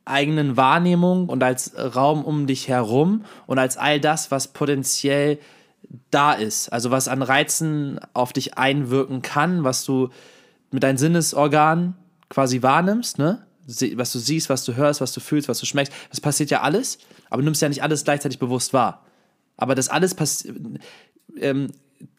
eigenen 0.05 0.57
Wahrnehmung 0.57 1.29
und 1.29 1.43
als 1.43 1.73
Raum 1.77 2.25
um 2.25 2.47
dich 2.47 2.67
herum 2.67 3.25
und 3.45 3.59
als 3.59 3.77
all 3.77 3.99
das, 3.99 4.31
was 4.31 4.49
potenziell 4.49 5.39
da 6.09 6.33
ist. 6.33 6.69
Also 6.69 6.91
was 6.91 7.07
an 7.07 7.21
Reizen 7.21 7.99
auf 8.13 8.33
dich 8.33 8.57
einwirken 8.57 9.21
kann, 9.21 9.63
was 9.63 9.85
du 9.85 10.09
mit 10.71 10.83
deinen 10.83 10.97
Sinnesorganen 10.97 11.95
quasi 12.29 12.61
wahrnimmst, 12.61 13.17
ne? 13.17 13.45
Was 13.95 14.11
du 14.11 14.19
siehst, 14.19 14.49
was 14.49 14.65
du 14.65 14.75
hörst, 14.75 15.01
was 15.01 15.13
du 15.13 15.19
fühlst, 15.19 15.47
was 15.47 15.59
du 15.59 15.65
schmeckst, 15.65 15.93
das 16.09 16.19
passiert 16.19 16.49
ja 16.49 16.61
alles, 16.61 16.97
aber 17.29 17.41
du 17.41 17.45
nimmst 17.45 17.61
ja 17.61 17.69
nicht 17.69 17.83
alles 17.83 18.03
gleichzeitig 18.03 18.39
bewusst 18.39 18.73
wahr. 18.73 19.05
Aber 19.55 19.75
das 19.75 19.87
alles 19.87 20.15
ähm, 21.39 21.71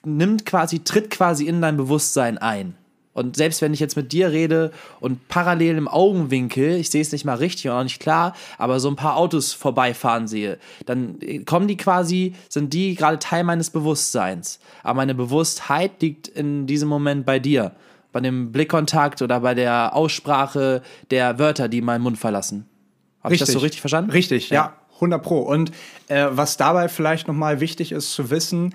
nimmt 0.04 0.46
quasi, 0.46 0.80
tritt 0.80 1.10
quasi 1.10 1.46
in 1.46 1.60
dein 1.60 1.76
Bewusstsein 1.76 2.38
ein. 2.38 2.76
Und 3.14 3.36
selbst 3.36 3.60
wenn 3.60 3.74
ich 3.74 3.80
jetzt 3.80 3.96
mit 3.96 4.12
dir 4.12 4.30
rede 4.30 4.72
und 5.00 5.28
parallel 5.28 5.76
im 5.76 5.88
Augenwinkel, 5.88 6.76
ich 6.76 6.90
sehe 6.90 7.02
es 7.02 7.12
nicht 7.12 7.24
mal 7.24 7.36
richtig 7.36 7.68
und 7.68 7.76
auch 7.76 7.82
nicht 7.82 8.00
klar, 8.00 8.34
aber 8.56 8.80
so 8.80 8.88
ein 8.88 8.96
paar 8.96 9.16
Autos 9.16 9.52
vorbeifahren 9.52 10.28
sehe, 10.28 10.58
dann 10.86 11.18
kommen 11.44 11.68
die 11.68 11.76
quasi, 11.76 12.34
sind 12.48 12.72
die 12.72 12.94
gerade 12.94 13.18
Teil 13.18 13.44
meines 13.44 13.70
Bewusstseins. 13.70 14.60
Aber 14.82 14.94
meine 14.94 15.14
Bewusstheit 15.14 16.00
liegt 16.00 16.28
in 16.28 16.66
diesem 16.66 16.88
Moment 16.88 17.26
bei 17.26 17.38
dir. 17.38 17.72
Bei 18.12 18.20
dem 18.20 18.52
Blickkontakt 18.52 19.22
oder 19.22 19.40
bei 19.40 19.54
der 19.54 19.96
Aussprache 19.96 20.82
der 21.10 21.38
Wörter, 21.38 21.68
die 21.68 21.80
meinen 21.80 22.02
Mund 22.02 22.18
verlassen. 22.18 22.66
Habe 23.22 23.34
ich 23.34 23.40
das 23.40 23.52
so 23.52 23.58
richtig 23.58 23.80
verstanden? 23.80 24.10
Richtig, 24.10 24.50
ja, 24.50 24.74
100 24.96 25.22
Pro. 25.22 25.40
Und 25.40 25.72
äh, 26.08 26.26
was 26.30 26.56
dabei 26.56 26.88
vielleicht 26.88 27.28
nochmal 27.28 27.60
wichtig 27.60 27.92
ist 27.92 28.12
zu 28.12 28.30
wissen, 28.30 28.74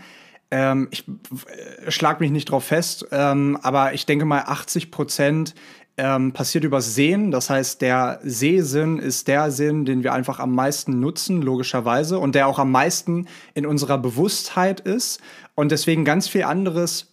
ähm, 0.51 0.87
ich 0.91 1.05
äh, 1.07 1.91
schlag 1.91 2.19
mich 2.19 2.31
nicht 2.31 2.51
drauf 2.51 2.65
fest, 2.65 3.07
ähm, 3.11 3.57
aber 3.61 3.93
ich 3.93 4.05
denke 4.05 4.25
mal 4.25 4.43
80 4.45 4.91
Prozent 4.91 5.55
ähm, 5.97 6.31
passiert 6.31 6.63
übers 6.63 6.93
Sehen. 6.93 7.31
Das 7.31 7.49
heißt, 7.49 7.81
der 7.81 8.19
Sehsinn 8.23 8.99
ist 8.99 9.27
der 9.27 9.51
Sinn, 9.51 9.83
den 9.83 10.03
wir 10.03 10.13
einfach 10.13 10.39
am 10.39 10.53
meisten 10.53 10.99
nutzen, 10.99 11.41
logischerweise, 11.41 12.19
und 12.19 12.35
der 12.35 12.47
auch 12.47 12.59
am 12.59 12.71
meisten 12.71 13.27
in 13.55 13.65
unserer 13.65 13.97
Bewusstheit 13.97 14.79
ist 14.79 15.19
und 15.55 15.71
deswegen 15.71 16.05
ganz 16.05 16.27
viel 16.27 16.43
anderes 16.43 17.07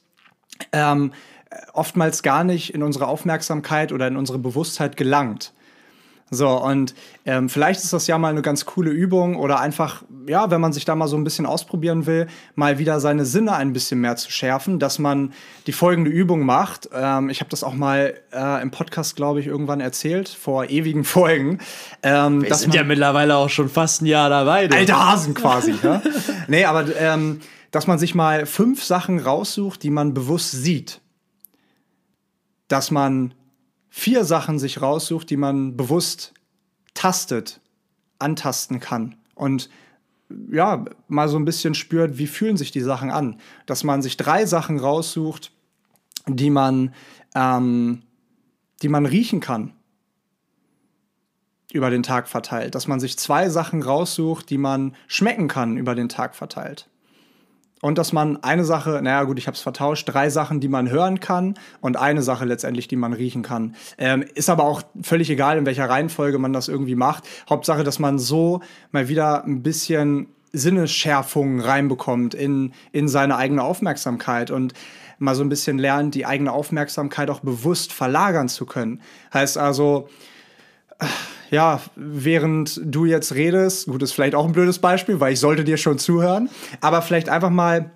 ähm, 0.73 1.13
oftmals 1.73 2.23
gar 2.23 2.45
nicht 2.45 2.75
in 2.75 2.83
unsere 2.83 3.07
Aufmerksamkeit 3.07 3.93
oder 3.93 4.07
in 4.07 4.17
unsere 4.17 4.39
Bewusstheit 4.39 4.97
gelangt. 4.97 5.53
So, 6.31 6.49
und 6.49 6.95
ähm, 7.27 7.49
vielleicht 7.49 7.83
ist 7.83 7.93
das 7.93 8.07
ja 8.07 8.19
mal 8.19 8.29
eine 8.29 8.43
ganz 8.43 8.65
coole 8.65 8.91
Übung 8.91 9.37
oder 9.37 9.61
einfach, 9.61 10.03
ja, 10.27 10.51
wenn 10.51 10.61
man 10.61 10.73
sich 10.73 10.85
da 10.85 10.95
mal 10.95 11.07
so 11.07 11.17
ein 11.17 11.25
bisschen 11.25 11.47
ausprobieren 11.47 12.07
will, 12.07 12.27
mal 12.55 12.79
wieder 12.79 12.99
seine 12.99 13.25
Sinne 13.25 13.55
ein 13.55 13.73
bisschen 13.73 14.01
mehr 14.01 14.17
zu 14.17 14.31
schärfen, 14.31 14.79
dass 14.79 14.99
man 14.99 15.33
die 15.67 15.73
folgende 15.73 16.11
Übung 16.11 16.45
macht. 16.45 16.89
Ähm, 16.93 17.31
ich 17.31 17.41
habe 17.41 17.51
das 17.51 17.63
auch 17.63 17.75
mal 17.75 18.15
äh, 18.33 18.63
im 18.63 18.71
Podcast, 18.71 19.17
glaube 19.17 19.41
ich, 19.41 19.47
irgendwann 19.47 19.81
erzählt, 19.81 20.29
vor 20.29 20.65
ewigen 20.65 21.05
Folgen. 21.05 21.59
Ähm, 22.03 22.43
Wir 22.43 22.55
sind 22.55 22.75
ja 22.75 22.85
mittlerweile 22.85 23.37
auch 23.37 23.51
schon 23.51 23.69
fast 23.69 24.03
ein 24.03 24.07
Jahr 24.07 24.31
dabei. 24.31 24.67
du. 24.67 24.77
Alter 24.77 25.13
Hasen 25.13 25.35
quasi. 25.35 25.75
ja? 25.83 26.03
Nee, 26.49 26.65
aber 26.65 26.85
ähm, 26.97 27.41
dass 27.71 27.87
man 27.87 27.99
sich 27.99 28.15
mal 28.15 28.47
fünf 28.47 28.83
Sachen 28.83 29.19
raussucht, 29.19 29.83
die 29.83 29.91
man 29.91 30.15
bewusst 30.15 30.53
sieht. 30.53 31.01
Dass 32.69 32.91
man 32.91 33.35
vier 33.97 34.25
Sachen 34.25 34.59
sich 34.59 34.83
raussucht, 34.83 35.31
die 35.31 35.37
man 35.37 35.77
bewusst 35.77 36.35
tastet, 36.95 37.61
antasten 38.19 38.81
kann. 38.81 39.15
Und 39.37 39.71
ja, 40.51 40.85
mal 41.07 41.29
so 41.29 41.39
ein 41.39 41.45
bisschen 41.45 41.77
spürt, 41.77 42.19
wie 42.19 42.27
fühlen 42.27 42.57
sich 42.57 42.73
die 42.73 42.81
Sachen 42.81 43.13
an. 43.13 43.39
Dass 43.67 43.85
man 43.85 44.03
sich 44.03 44.17
drei 44.17 44.47
Sachen 44.47 44.81
raussucht, 44.81 45.53
die 46.27 46.51
man, 46.51 46.93
ähm, 47.37 48.03
die 48.83 48.89
man 48.89 49.07
riechen 49.07 49.39
kann 49.39 49.73
über 51.73 51.89
den 51.89 52.03
Tag 52.03 52.27
verteilt. 52.27 52.75
Dass 52.75 52.89
man 52.89 52.99
sich 52.99 53.17
zwei 53.17 53.49
Sachen 53.49 53.81
raussucht, 53.81 54.51
die 54.51 54.59
man 54.59 54.97
schmecken 55.07 55.47
kann 55.47 55.77
über 55.77 55.95
den 55.95 56.09
Tag 56.09 56.35
verteilt. 56.35 56.89
Und 57.85 57.99
dass 57.99 58.15
man 58.15 58.43
eine 58.43 58.65
Sache, 58.65 59.01
naja 59.03 59.25
gut, 59.25 59.39
ich 59.39 59.47
habe 59.47 59.57
es 59.57 59.61
vertauscht, 59.61 60.09
drei 60.09 60.31
Sachen, 60.31 60.59
die 60.59 60.69
man 60.69 60.89
hören 60.89 61.21
kann 61.21 61.53
und 61.83 61.99
eine 61.99 62.23
Sache 62.23 62.47
letztendlich, 62.47 62.89
die 62.89 62.97
man 62.97 63.13
riechen 63.13 63.43
kann. 63.43 63.77
Ähm, 63.99 64.25
ist 64.35 64.49
aber 64.49 64.65
auch 64.65 64.81
völlig 65.03 65.29
egal, 65.29 65.59
in 65.59 65.67
welcher 65.67 65.91
Reihenfolge 65.91 66.39
man 66.39 66.55
das 66.55 66.69
irgendwie 66.69 66.95
macht. 66.95 67.29
Hauptsache, 67.47 67.85
dass 67.85 67.99
man 67.99 68.19
so 68.19 68.61
mal 68.91 69.11
wieder 69.11 69.45
ein 69.45 69.63
bisschen 69.63 70.29
Sinnesschärfung 70.55 71.61
reinbekommt 71.61 72.33
in, 72.33 72.73
in 72.93 73.07
seine 73.07 73.37
eigene 73.37 73.63
Aufmerksamkeit 73.63 74.51
und 74.51 74.73
mal 75.19 75.35
so 75.35 75.45
ein 75.45 75.51
bisschen 75.51 75.79
lernt, 75.79 76.15
die 76.15 76.25
eigene 76.25 76.53
Aufmerksamkeit 76.53 77.29
auch 77.29 77.41
bewusst 77.41 77.93
verlagern 77.93 78.49
zu 78.49 78.65
können. 78.65 79.03
Heißt 79.35 79.59
also, 79.59 80.09
ja, 81.51 81.81
während 81.97 82.81
du 82.85 83.05
jetzt 83.05 83.35
redest, 83.35 83.87
gut, 83.87 84.03
ist 84.03 84.13
vielleicht 84.13 84.35
auch 84.35 84.45
ein 84.45 84.53
blödes 84.53 84.79
Beispiel, 84.79 85.21
weil 85.21 85.33
ich 85.33 85.41
sollte 85.41 85.65
dir 85.65 85.77
schon 85.77 85.99
zuhören, 85.99 86.49
aber 86.81 87.03
vielleicht 87.03 87.29
einfach 87.29 87.51
mal 87.51 87.91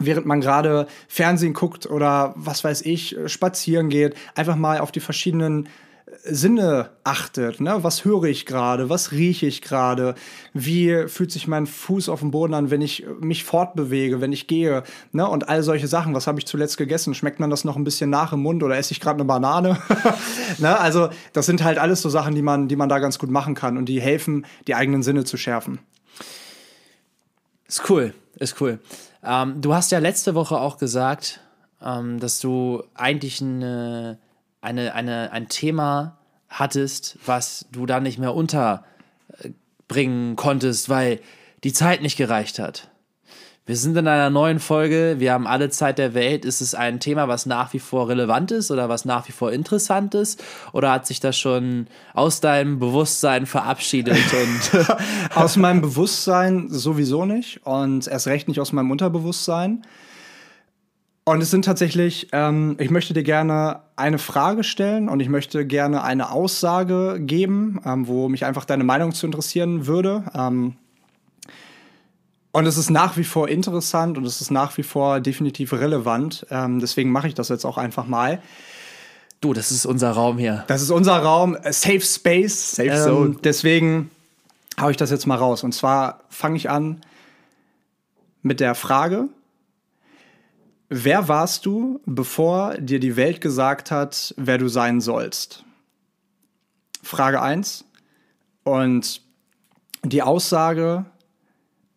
während 0.00 0.26
man 0.26 0.40
gerade 0.40 0.86
Fernsehen 1.08 1.52
guckt 1.52 1.86
oder 1.86 2.32
was 2.36 2.64
weiß 2.64 2.82
ich, 2.82 3.16
spazieren 3.26 3.90
geht, 3.90 4.14
einfach 4.34 4.56
mal 4.56 4.80
auf 4.80 4.92
die 4.92 5.00
verschiedenen 5.00 5.68
Sinne 6.24 6.90
achtet. 7.04 7.60
Ne? 7.60 7.82
Was 7.82 8.04
höre 8.04 8.24
ich 8.24 8.46
gerade? 8.46 8.88
Was 8.88 9.12
rieche 9.12 9.46
ich 9.46 9.62
gerade? 9.62 10.14
Wie 10.52 11.08
fühlt 11.08 11.30
sich 11.30 11.46
mein 11.46 11.66
Fuß 11.66 12.08
auf 12.08 12.20
dem 12.20 12.30
Boden 12.30 12.54
an, 12.54 12.70
wenn 12.70 12.82
ich 12.82 13.06
mich 13.20 13.44
fortbewege, 13.44 14.20
wenn 14.20 14.32
ich 14.32 14.46
gehe? 14.46 14.82
Ne? 15.12 15.28
Und 15.28 15.48
all 15.48 15.62
solche 15.62 15.88
Sachen. 15.88 16.14
Was 16.14 16.26
habe 16.26 16.38
ich 16.38 16.46
zuletzt 16.46 16.76
gegessen? 16.76 17.14
Schmeckt 17.14 17.40
man 17.40 17.50
das 17.50 17.64
noch 17.64 17.76
ein 17.76 17.84
bisschen 17.84 18.10
nach 18.10 18.32
im 18.32 18.42
Mund 18.42 18.62
oder 18.62 18.76
esse 18.76 18.92
ich 18.92 19.00
gerade 19.00 19.16
eine 19.16 19.24
Banane? 19.24 19.78
ne? 20.58 20.78
Also, 20.78 21.10
das 21.32 21.46
sind 21.46 21.62
halt 21.62 21.78
alles 21.78 22.02
so 22.02 22.08
Sachen, 22.08 22.34
die 22.34 22.42
man, 22.42 22.68
die 22.68 22.76
man 22.76 22.88
da 22.88 22.98
ganz 22.98 23.18
gut 23.18 23.30
machen 23.30 23.54
kann 23.54 23.76
und 23.76 23.86
die 23.86 24.00
helfen, 24.00 24.46
die 24.66 24.74
eigenen 24.74 25.02
Sinne 25.02 25.24
zu 25.24 25.36
schärfen. 25.36 25.78
Ist 27.66 27.88
cool, 27.88 28.14
ist 28.36 28.60
cool. 28.60 28.80
Ähm, 29.22 29.60
du 29.60 29.74
hast 29.74 29.92
ja 29.92 30.00
letzte 30.00 30.34
Woche 30.34 30.58
auch 30.58 30.76
gesagt, 30.76 31.40
ähm, 31.80 32.18
dass 32.18 32.40
du 32.40 32.82
eigentlich 32.94 33.40
eine 33.40 34.18
eine, 34.60 34.94
eine, 34.94 35.32
ein 35.32 35.48
Thema 35.48 36.18
hattest, 36.48 37.18
was 37.24 37.66
du 37.72 37.86
dann 37.86 38.02
nicht 38.02 38.18
mehr 38.18 38.34
unterbringen 38.34 40.36
konntest, 40.36 40.88
weil 40.88 41.20
die 41.64 41.72
Zeit 41.72 42.02
nicht 42.02 42.16
gereicht 42.16 42.58
hat. 42.58 42.90
Wir 43.70 43.76
sind 43.76 43.96
in 43.96 44.08
einer 44.08 44.30
neuen 44.30 44.58
Folge, 44.58 45.14
wir 45.18 45.32
haben 45.32 45.46
alle 45.46 45.70
Zeit 45.70 45.98
der 45.98 46.12
Welt. 46.12 46.44
Ist 46.44 46.60
es 46.60 46.74
ein 46.74 46.98
Thema, 46.98 47.28
was 47.28 47.46
nach 47.46 47.72
wie 47.72 47.78
vor 47.78 48.08
relevant 48.08 48.50
ist 48.50 48.72
oder 48.72 48.88
was 48.88 49.04
nach 49.04 49.28
wie 49.28 49.32
vor 49.32 49.52
interessant 49.52 50.12
ist? 50.16 50.42
Oder 50.72 50.90
hat 50.90 51.06
sich 51.06 51.20
das 51.20 51.38
schon 51.38 51.86
aus 52.12 52.40
deinem 52.40 52.80
Bewusstsein 52.80 53.46
verabschiedet? 53.46 54.16
Und 54.32 55.36
aus 55.36 55.56
meinem 55.56 55.82
Bewusstsein 55.82 56.68
sowieso 56.68 57.26
nicht 57.26 57.64
und 57.64 58.08
erst 58.08 58.26
recht 58.26 58.48
nicht 58.48 58.58
aus 58.58 58.72
meinem 58.72 58.90
Unterbewusstsein. 58.90 59.82
Und 61.30 61.40
es 61.40 61.52
sind 61.52 61.64
tatsächlich, 61.64 62.26
ähm, 62.32 62.74
ich 62.80 62.90
möchte 62.90 63.14
dir 63.14 63.22
gerne 63.22 63.82
eine 63.94 64.18
Frage 64.18 64.64
stellen 64.64 65.08
und 65.08 65.20
ich 65.20 65.28
möchte 65.28 65.64
gerne 65.64 66.02
eine 66.02 66.32
Aussage 66.32 67.18
geben, 67.20 67.80
ähm, 67.84 68.08
wo 68.08 68.28
mich 68.28 68.44
einfach 68.44 68.64
deine 68.64 68.82
Meinung 68.82 69.12
zu 69.12 69.26
interessieren 69.26 69.86
würde. 69.86 70.24
Ähm, 70.34 70.74
und 72.50 72.66
es 72.66 72.76
ist 72.76 72.90
nach 72.90 73.16
wie 73.16 73.22
vor 73.22 73.48
interessant 73.48 74.18
und 74.18 74.24
es 74.24 74.40
ist 74.40 74.50
nach 74.50 74.76
wie 74.76 74.82
vor 74.82 75.20
definitiv 75.20 75.72
relevant. 75.72 76.48
Ähm, 76.50 76.80
deswegen 76.80 77.12
mache 77.12 77.28
ich 77.28 77.34
das 77.34 77.48
jetzt 77.48 77.64
auch 77.64 77.78
einfach 77.78 78.08
mal. 78.08 78.42
Du, 79.40 79.52
das 79.52 79.70
ist 79.70 79.86
unser 79.86 80.10
Raum 80.10 80.36
hier. 80.36 80.64
Das 80.66 80.82
ist 80.82 80.90
unser 80.90 81.16
Raum, 81.16 81.56
Safe 81.62 82.00
Space. 82.00 82.72
Safe 82.74 83.04
Zone. 83.04 83.26
Ähm, 83.26 83.38
deswegen 83.44 84.10
haue 84.80 84.90
ich 84.90 84.96
das 84.96 85.12
jetzt 85.12 85.28
mal 85.28 85.36
raus. 85.36 85.62
Und 85.62 85.74
zwar 85.74 86.24
fange 86.28 86.56
ich 86.56 86.68
an 86.68 87.02
mit 88.42 88.58
der 88.58 88.74
Frage, 88.74 89.28
Wer 90.92 91.28
warst 91.28 91.66
du, 91.66 92.00
bevor 92.04 92.76
dir 92.76 92.98
die 92.98 93.14
Welt 93.14 93.40
gesagt 93.40 93.92
hat, 93.92 94.34
wer 94.36 94.58
du 94.58 94.66
sein 94.66 95.00
sollst? 95.00 95.64
Frage 97.00 97.40
1. 97.40 97.84
Und 98.64 99.22
die 100.02 100.22
Aussage, 100.22 101.06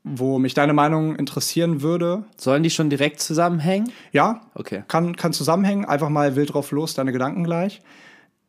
wo 0.03 0.38
mich 0.38 0.53
deine 0.53 0.73
Meinung 0.73 1.15
interessieren 1.15 1.81
würde. 1.81 2.25
Sollen 2.38 2.62
die 2.62 2.69
schon 2.69 2.91
direkt 2.91 3.19
zusammenhängen? 3.19 3.91
Ja, 4.12 4.41
okay. 4.53 4.83
Kann, 4.88 5.15
kann 5.15 5.33
zusammenhängen. 5.33 5.85
Einfach 5.85 6.09
mal 6.09 6.35
wild 6.35 6.53
drauf 6.53 6.71
los, 6.71 6.93
deine 6.93 7.12
Gedanken 7.12 7.43
gleich. 7.43 7.81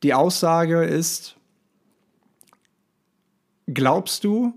Die 0.02 0.12
Aussage 0.12 0.84
ist: 0.84 1.36
Glaubst 3.66 4.24
du, 4.24 4.52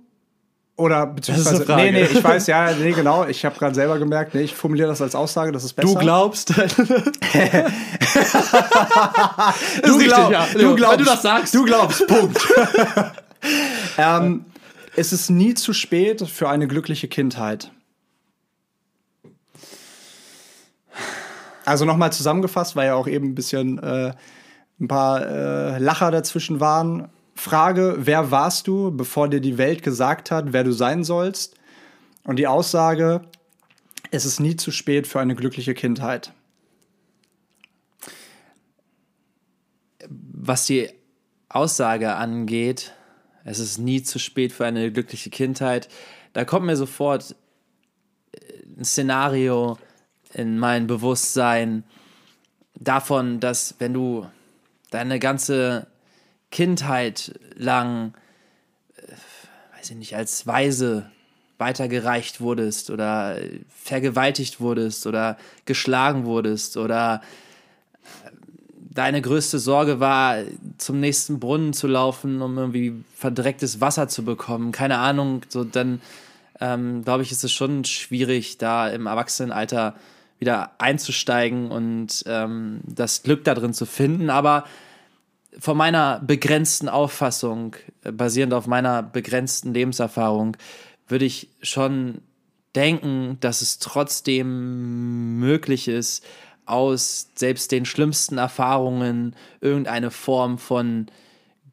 oder 0.78 1.08
beziehungsweise, 1.08 1.66
nee, 1.76 1.92
nee, 1.92 2.04
ich 2.04 2.24
weiß, 2.24 2.46
ja, 2.46 2.72
nee, 2.72 2.92
genau. 2.92 3.26
Ich 3.26 3.44
habe 3.44 3.58
gerade 3.58 3.74
selber 3.74 3.98
gemerkt, 3.98 4.36
nee, 4.36 4.42
ich 4.42 4.54
formuliere 4.54 4.88
das 4.88 5.02
als 5.02 5.16
Aussage, 5.16 5.52
das 5.52 5.64
ist 5.64 5.74
besser. 5.74 5.88
Du 5.94 6.00
glaubst. 6.00 6.50
du, 6.50 6.56
glaub, 9.98 10.32
ja. 10.32 10.48
du 10.54 10.76
glaubst. 10.76 11.00
du 11.00 11.04
das 11.04 11.22
sagst. 11.24 11.56
Du 11.56 11.66
glaubst, 11.66 12.06
Punkt. 12.08 12.38
ähm, 13.98 14.46
es 14.96 15.14
ist 15.14 15.32
nie 15.32 15.56
zu 15.56 15.74
spät 15.74 16.22
für 16.28 16.48
eine 16.48 16.68
glückliche 16.68 17.08
Kindheit. 17.08 17.72
Also 21.66 21.86
nochmal 21.86 22.14
zusammengefasst, 22.14 22.76
weil 22.76 22.88
ja 22.88 22.94
auch 22.94 23.08
eben 23.08 23.30
ein 23.30 23.36
bisschen 23.36 23.80
äh, 23.80 24.14
ein 24.80 24.88
paar 24.88 25.26
äh, 25.28 25.80
Lacher 25.80 26.12
dazwischen 26.12 26.60
waren. 26.60 27.10
Frage, 27.38 27.96
wer 28.00 28.32
warst 28.32 28.68
du, 28.68 28.92
bevor 28.92 29.30
dir 29.30 29.40
die 29.40 29.58
Welt 29.58 29.84
gesagt 29.84 30.32
hat, 30.32 30.54
wer 30.54 30.64
du 30.64 30.72
sein 30.72 31.04
sollst? 31.04 31.56
Und 32.24 32.38
die 32.38 32.48
Aussage, 32.48 33.22
es 34.10 34.26
ist 34.26 34.40
nie 34.40 34.56
zu 34.56 34.72
spät 34.72 35.06
für 35.06 35.20
eine 35.20 35.36
glückliche 35.36 35.76
Kindheit. 35.76 36.34
Was 40.10 40.66
die 40.66 40.90
Aussage 41.48 42.16
angeht, 42.16 42.94
es 43.44 43.60
ist 43.60 43.78
nie 43.78 44.02
zu 44.02 44.18
spät 44.18 44.52
für 44.52 44.66
eine 44.66 44.92
glückliche 44.92 45.30
Kindheit, 45.30 45.90
da 46.34 46.44
kommt 46.44 46.66
mir 46.66 46.76
sofort 46.76 47.36
ein 48.78 48.84
Szenario 48.84 49.78
in 50.34 50.58
mein 50.58 50.88
Bewusstsein 50.88 51.84
davon, 52.76 53.40
dass 53.40 53.76
wenn 53.80 53.94
du 53.94 54.28
deine 54.90 55.20
ganze 55.20 55.88
Kindheit 56.52 57.40
lang, 57.56 58.14
äh, 58.96 59.12
weiß 59.78 59.92
ich 59.92 59.98
nicht, 59.98 60.16
als 60.16 60.48
Weise 60.48 61.10
weitergereicht 61.58 62.40
wurdest 62.40 62.90
oder 62.92 63.38
vergewaltigt 63.70 64.60
wurdest 64.60 65.08
oder 65.08 65.38
geschlagen 65.66 66.26
wurdest 66.26 66.78
oder 66.78 67.22
äh, 68.24 68.30
deine 68.94 69.22
größte 69.22 69.60
Sorge 69.60 70.00
war, 70.00 70.38
zum 70.78 71.00
nächsten 71.00 71.40
Brunnen 71.40 71.74
zu 71.74 71.88
laufen, 71.88 72.42
um 72.42 72.58
irgendwie 72.58 73.04
verdrecktes 73.16 73.82
Wasser 73.82 74.08
zu 74.08 74.24
bekommen. 74.24 74.72
Keine 74.72 75.00
Ahnung, 75.00 75.42
so 75.50 75.64
dann 75.64 76.02
ähm, 76.60 77.04
glaube 77.04 77.24
ich, 77.24 77.32
ist 77.32 77.44
es 77.44 77.52
schon 77.52 77.86
schwierig, 77.86 78.58
da 78.58 78.90
im 78.90 79.06
Erwachsenenalter 79.06 79.96
wieder 80.40 80.72
einzusteigen 80.78 81.72
und 81.72 82.24
ähm, 82.28 82.82
das 82.84 83.24
Glück 83.24 83.44
da 83.44 83.56
drin 83.56 83.74
zu 83.74 83.86
finden. 83.86 84.30
Aber 84.30 84.66
von 85.60 85.78
meiner 85.78 86.20
begrenzten 86.20 86.90
Auffassung, 86.90 87.76
äh, 88.04 88.12
basierend 88.12 88.54
auf 88.54 88.68
meiner 88.68 89.04
begrenzten 89.04 89.74
Lebenserfahrung, 89.74 90.58
würde 91.08 91.26
ich 91.26 91.50
schon 91.62 92.22
denken, 92.76 93.38
dass 93.40 93.62
es 93.62 93.80
trotzdem 93.80 95.40
möglich 95.40 95.88
ist, 95.88 96.24
aus 96.66 97.30
selbst 97.36 97.72
den 97.72 97.86
schlimmsten 97.86 98.38
Erfahrungen 98.38 99.36
irgendeine 99.62 100.12
Form 100.12 100.58
von 100.58 101.08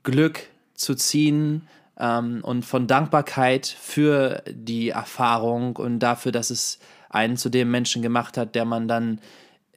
Glück 0.04 0.48
zu 0.74 0.94
ziehen 0.94 1.68
ähm, 1.98 2.40
und 2.42 2.64
von 2.64 2.86
Dankbarkeit 2.86 3.66
für 3.66 4.42
die 4.48 4.90
Erfahrung 4.90 5.76
und 5.76 5.98
dafür, 5.98 6.32
dass 6.32 6.50
es 6.50 6.78
einen 7.10 7.36
zu 7.36 7.48
dem 7.48 7.70
Menschen 7.70 8.02
gemacht 8.02 8.36
hat, 8.36 8.54
der 8.54 8.64
man 8.64 8.88
dann, 8.88 9.20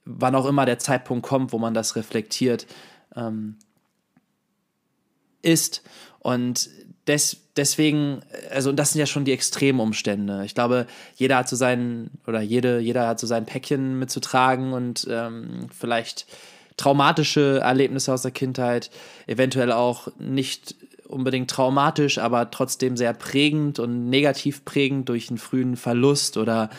wann 0.06 0.36
auch 0.36 0.46
immer 0.46 0.66
der 0.66 0.80
Zeitpunkt 0.80 1.26
kommt, 1.26 1.52
wo 1.52 1.58
man 1.58 1.74
das 1.74 1.96
reflektiert, 1.96 2.68
ähm, 3.16 3.58
ist. 5.48 5.82
Und 6.20 6.70
des, 7.08 7.38
deswegen, 7.56 8.22
also 8.52 8.72
das 8.72 8.92
sind 8.92 9.00
ja 9.00 9.06
schon 9.06 9.26
die 9.26 9.32
Extremumstände. 9.32 10.44
Ich 10.46 10.54
glaube, 10.54 10.88
jeder 11.16 11.38
hat 11.38 11.50
so 11.50 11.56
seinen, 11.56 12.12
oder 12.28 12.42
jede, 12.42 12.80
jeder 12.80 13.08
hat 13.08 13.20
so 13.20 13.28
sein 13.28 13.46
Päckchen 13.46 13.98
mitzutragen 13.98 14.74
und 14.74 15.08
ähm, 15.10 15.68
vielleicht 15.78 16.28
traumatische 16.76 17.60
Erlebnisse 17.64 18.14
aus 18.14 18.22
der 18.22 18.32
Kindheit, 18.32 18.92
eventuell 19.26 19.72
auch 19.72 20.10
nicht 20.20 20.76
unbedingt 21.08 21.50
traumatisch, 21.50 22.18
aber 22.18 22.52
trotzdem 22.52 22.98
sehr 22.98 23.14
prägend 23.14 23.80
und 23.80 24.10
negativ 24.10 24.66
prägend 24.66 25.10
durch 25.10 25.30
einen 25.30 25.38
frühen 25.38 25.78
Verlust 25.78 26.38
oder 26.38 26.70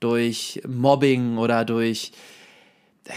durch 0.00 0.60
Mobbing 0.68 1.38
oder 1.38 1.64
durch, 1.64 2.12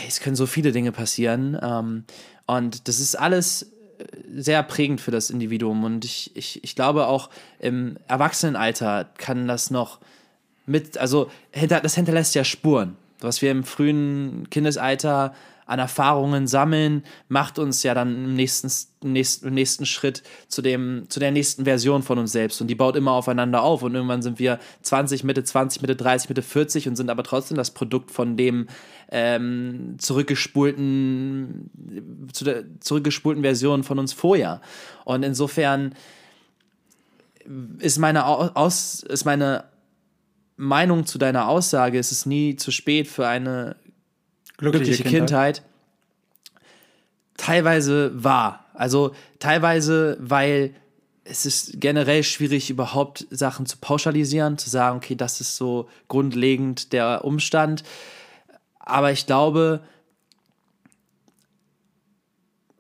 es 0.08 0.22
können 0.22 0.36
so 0.36 0.46
viele 0.46 0.72
Dinge 0.72 0.92
passieren. 0.92 1.60
Ähm, 1.62 2.06
und 2.48 2.88
das 2.88 3.00
ist 3.00 3.16
alles 3.16 3.71
sehr 4.34 4.64
prägend 4.64 5.02
für 5.02 5.12
das 5.12 5.30
Individuum. 5.30 5.84
Und 5.84 6.06
ich, 6.06 6.36
ich, 6.36 6.64
ich 6.64 6.76
glaube 6.76 7.08
auch 7.08 7.30
im 7.60 7.98
Erwachsenenalter 8.08 9.10
kann 9.18 9.48
das 9.48 9.72
noch 9.72 10.00
mit, 10.66 10.98
also 10.98 11.30
das 11.68 11.96
hinterlässt 11.96 12.36
ja 12.36 12.44
Spuren. 12.44 12.98
Was 13.20 13.42
wir 13.42 13.52
im 13.52 13.64
frühen 13.64 14.50
Kindesalter 14.50 15.34
an 15.72 15.80
Erfahrungen 15.80 16.48
sammeln, 16.48 17.04
macht 17.30 17.58
uns 17.58 17.82
ja 17.82 17.94
dann 17.94 18.26
im 18.26 18.34
nächsten, 18.34 18.70
nächsten, 19.04 19.54
nächsten 19.54 19.86
Schritt 19.86 20.22
zu, 20.50 20.62
dem, 20.62 21.06
zu 21.08 21.22
der 21.22 21.32
nächsten 21.32 21.64
Version 21.64 22.04
von 22.04 22.20
uns 22.20 22.34
selbst. 22.34 22.60
Und 22.60 22.68
die 22.68 22.76
baut 22.76 22.98
immer 22.98 23.14
aufeinander 23.14 23.64
auf. 23.64 23.82
Und 23.82 23.96
irgendwann 23.96 24.22
sind 24.22 24.38
wir 24.38 24.60
20, 24.82 25.24
Mitte 25.24 25.46
20, 25.46 25.82
Mitte 25.82 25.96
30, 25.96 26.28
Mitte 26.28 26.42
40 26.42 26.90
und 26.90 26.98
sind 26.98 27.10
aber 27.10 27.24
trotzdem 27.24 27.56
das 27.56 27.72
Produkt 27.72 28.12
von 28.12 28.36
dem 28.36 28.68
ähm, 29.12 29.96
zurückgespulten, 29.98 31.70
zu 32.34 32.44
der 32.44 32.66
zurückgespulten 32.82 33.42
Version 33.42 33.86
von 33.86 33.98
uns 33.98 34.12
vorher. 34.12 34.60
Und 35.06 35.24
insofern 35.24 35.96
ist 37.80 37.98
meine, 37.98 38.26
Aus, 38.26 39.04
ist 39.04 39.24
meine 39.24 39.64
Meinung 40.58 41.06
zu 41.06 41.18
deiner 41.18 41.48
Aussage, 41.48 41.98
es 41.98 42.12
ist 42.12 42.26
nie 42.26 42.58
zu 42.58 42.72
spät 42.72 43.08
für 43.08 43.26
eine 43.26 43.78
glückliche, 44.62 44.86
glückliche 44.86 45.04
Kindheit. 45.04 45.56
Kindheit. 45.58 45.72
Teilweise 47.38 48.24
wahr. 48.24 48.66
Also 48.74 49.14
teilweise, 49.40 50.18
weil 50.20 50.74
es 51.24 51.46
ist 51.46 51.80
generell 51.80 52.24
schwierig, 52.24 52.70
überhaupt 52.70 53.28
Sachen 53.30 53.66
zu 53.66 53.78
pauschalisieren, 53.78 54.58
zu 54.58 54.70
sagen, 54.70 54.98
okay, 54.98 55.16
das 55.16 55.42
ist 55.42 55.56
so 55.56 55.90
grundlegend 56.08 56.94
der 56.94 57.26
Umstand. 57.26 57.84
Aber 58.80 59.12
ich 59.12 59.26
glaube, 59.26 59.82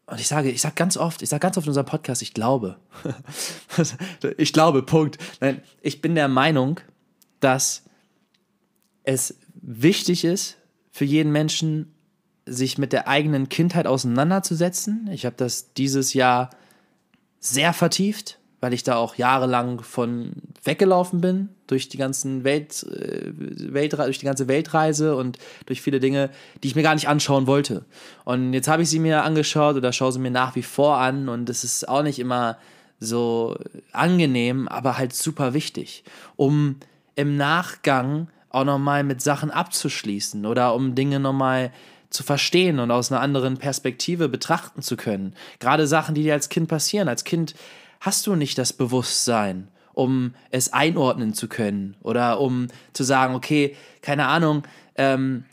und 0.07 0.19
ich 0.19 0.27
sage, 0.27 0.49
ich 0.49 0.61
sage 0.61 0.75
ganz 0.75 0.97
oft, 0.97 1.21
ich 1.21 1.29
sage 1.29 1.39
ganz 1.39 1.57
oft 1.57 1.67
in 1.67 1.69
unserem 1.69 1.85
Podcast, 1.85 2.21
ich 2.21 2.33
glaube. 2.33 2.77
ich 4.37 4.51
glaube, 4.51 4.83
Punkt. 4.83 5.17
Nein, 5.39 5.61
ich 5.81 6.01
bin 6.01 6.15
der 6.15 6.27
Meinung, 6.27 6.79
dass 7.39 7.83
es 9.03 9.37
wichtig 9.53 10.25
ist, 10.25 10.57
für 10.91 11.05
jeden 11.05 11.31
Menschen, 11.31 11.93
sich 12.45 12.77
mit 12.77 12.91
der 12.91 13.07
eigenen 13.07 13.49
Kindheit 13.49 13.87
auseinanderzusetzen. 13.87 15.09
Ich 15.11 15.25
habe 15.25 15.35
das 15.37 15.73
dieses 15.73 16.13
Jahr 16.13 16.49
sehr 17.39 17.73
vertieft, 17.73 18.39
weil 18.59 18.73
ich 18.73 18.83
da 18.83 18.95
auch 18.95 19.15
jahrelang 19.15 19.81
von 19.81 20.33
weggelaufen 20.63 21.21
bin 21.21 21.49
durch 21.67 21.89
die 21.89 21.97
ganzen 21.97 22.43
Welt, 22.43 22.83
äh, 22.83 23.31
Welt 23.73 23.93
durch 23.93 24.19
die 24.19 24.25
ganze 24.25 24.47
Weltreise 24.47 25.15
und 25.15 25.39
durch 25.65 25.81
viele 25.81 25.99
Dinge, 25.99 26.29
die 26.61 26.67
ich 26.67 26.75
mir 26.75 26.83
gar 26.83 26.93
nicht 26.93 27.07
anschauen 27.07 27.47
wollte. 27.47 27.85
Und 28.23 28.53
jetzt 28.53 28.67
habe 28.67 28.83
ich 28.83 28.89
sie 28.89 28.99
mir 28.99 29.23
angeschaut 29.23 29.75
oder 29.75 29.91
schaue 29.91 30.11
sie 30.11 30.19
mir 30.19 30.31
nach 30.31 30.55
wie 30.55 30.63
vor 30.63 30.97
an 30.97 31.29
und 31.29 31.49
es 31.49 31.63
ist 31.63 31.87
auch 31.87 32.03
nicht 32.03 32.19
immer 32.19 32.57
so 32.99 33.57
angenehm, 33.91 34.67
aber 34.67 34.97
halt 34.97 35.13
super 35.13 35.55
wichtig, 35.55 36.03
um 36.35 36.75
im 37.15 37.35
Nachgang 37.35 38.27
auch 38.51 38.63
nochmal 38.63 39.03
mit 39.03 39.21
Sachen 39.21 39.51
abzuschließen 39.51 40.45
oder 40.45 40.73
um 40.75 40.95
Dinge 40.95 41.19
nochmal 41.19 41.71
zu 42.09 42.23
verstehen 42.23 42.79
und 42.79 42.91
aus 42.91 43.11
einer 43.11 43.21
anderen 43.21 43.57
Perspektive 43.57 44.27
betrachten 44.29 44.81
zu 44.81 44.97
können. 44.97 45.33
Gerade 45.59 45.87
Sachen, 45.87 46.13
die 46.13 46.23
dir 46.23 46.33
als 46.33 46.49
Kind 46.49 46.67
passieren. 46.67 47.07
Als 47.07 47.23
Kind 47.23 47.55
hast 48.01 48.27
du 48.27 48.35
nicht 48.35 48.57
das 48.57 48.73
Bewusstsein, 48.73 49.69
um 49.93 50.33
es 50.49 50.73
einordnen 50.73 51.33
zu 51.33 51.47
können 51.47 51.95
oder 52.01 52.39
um 52.41 52.67
zu 52.93 53.03
sagen, 53.03 53.33
okay, 53.33 53.75
keine 54.01 54.27
Ahnung, 54.27 54.63
ähm, 54.95 55.45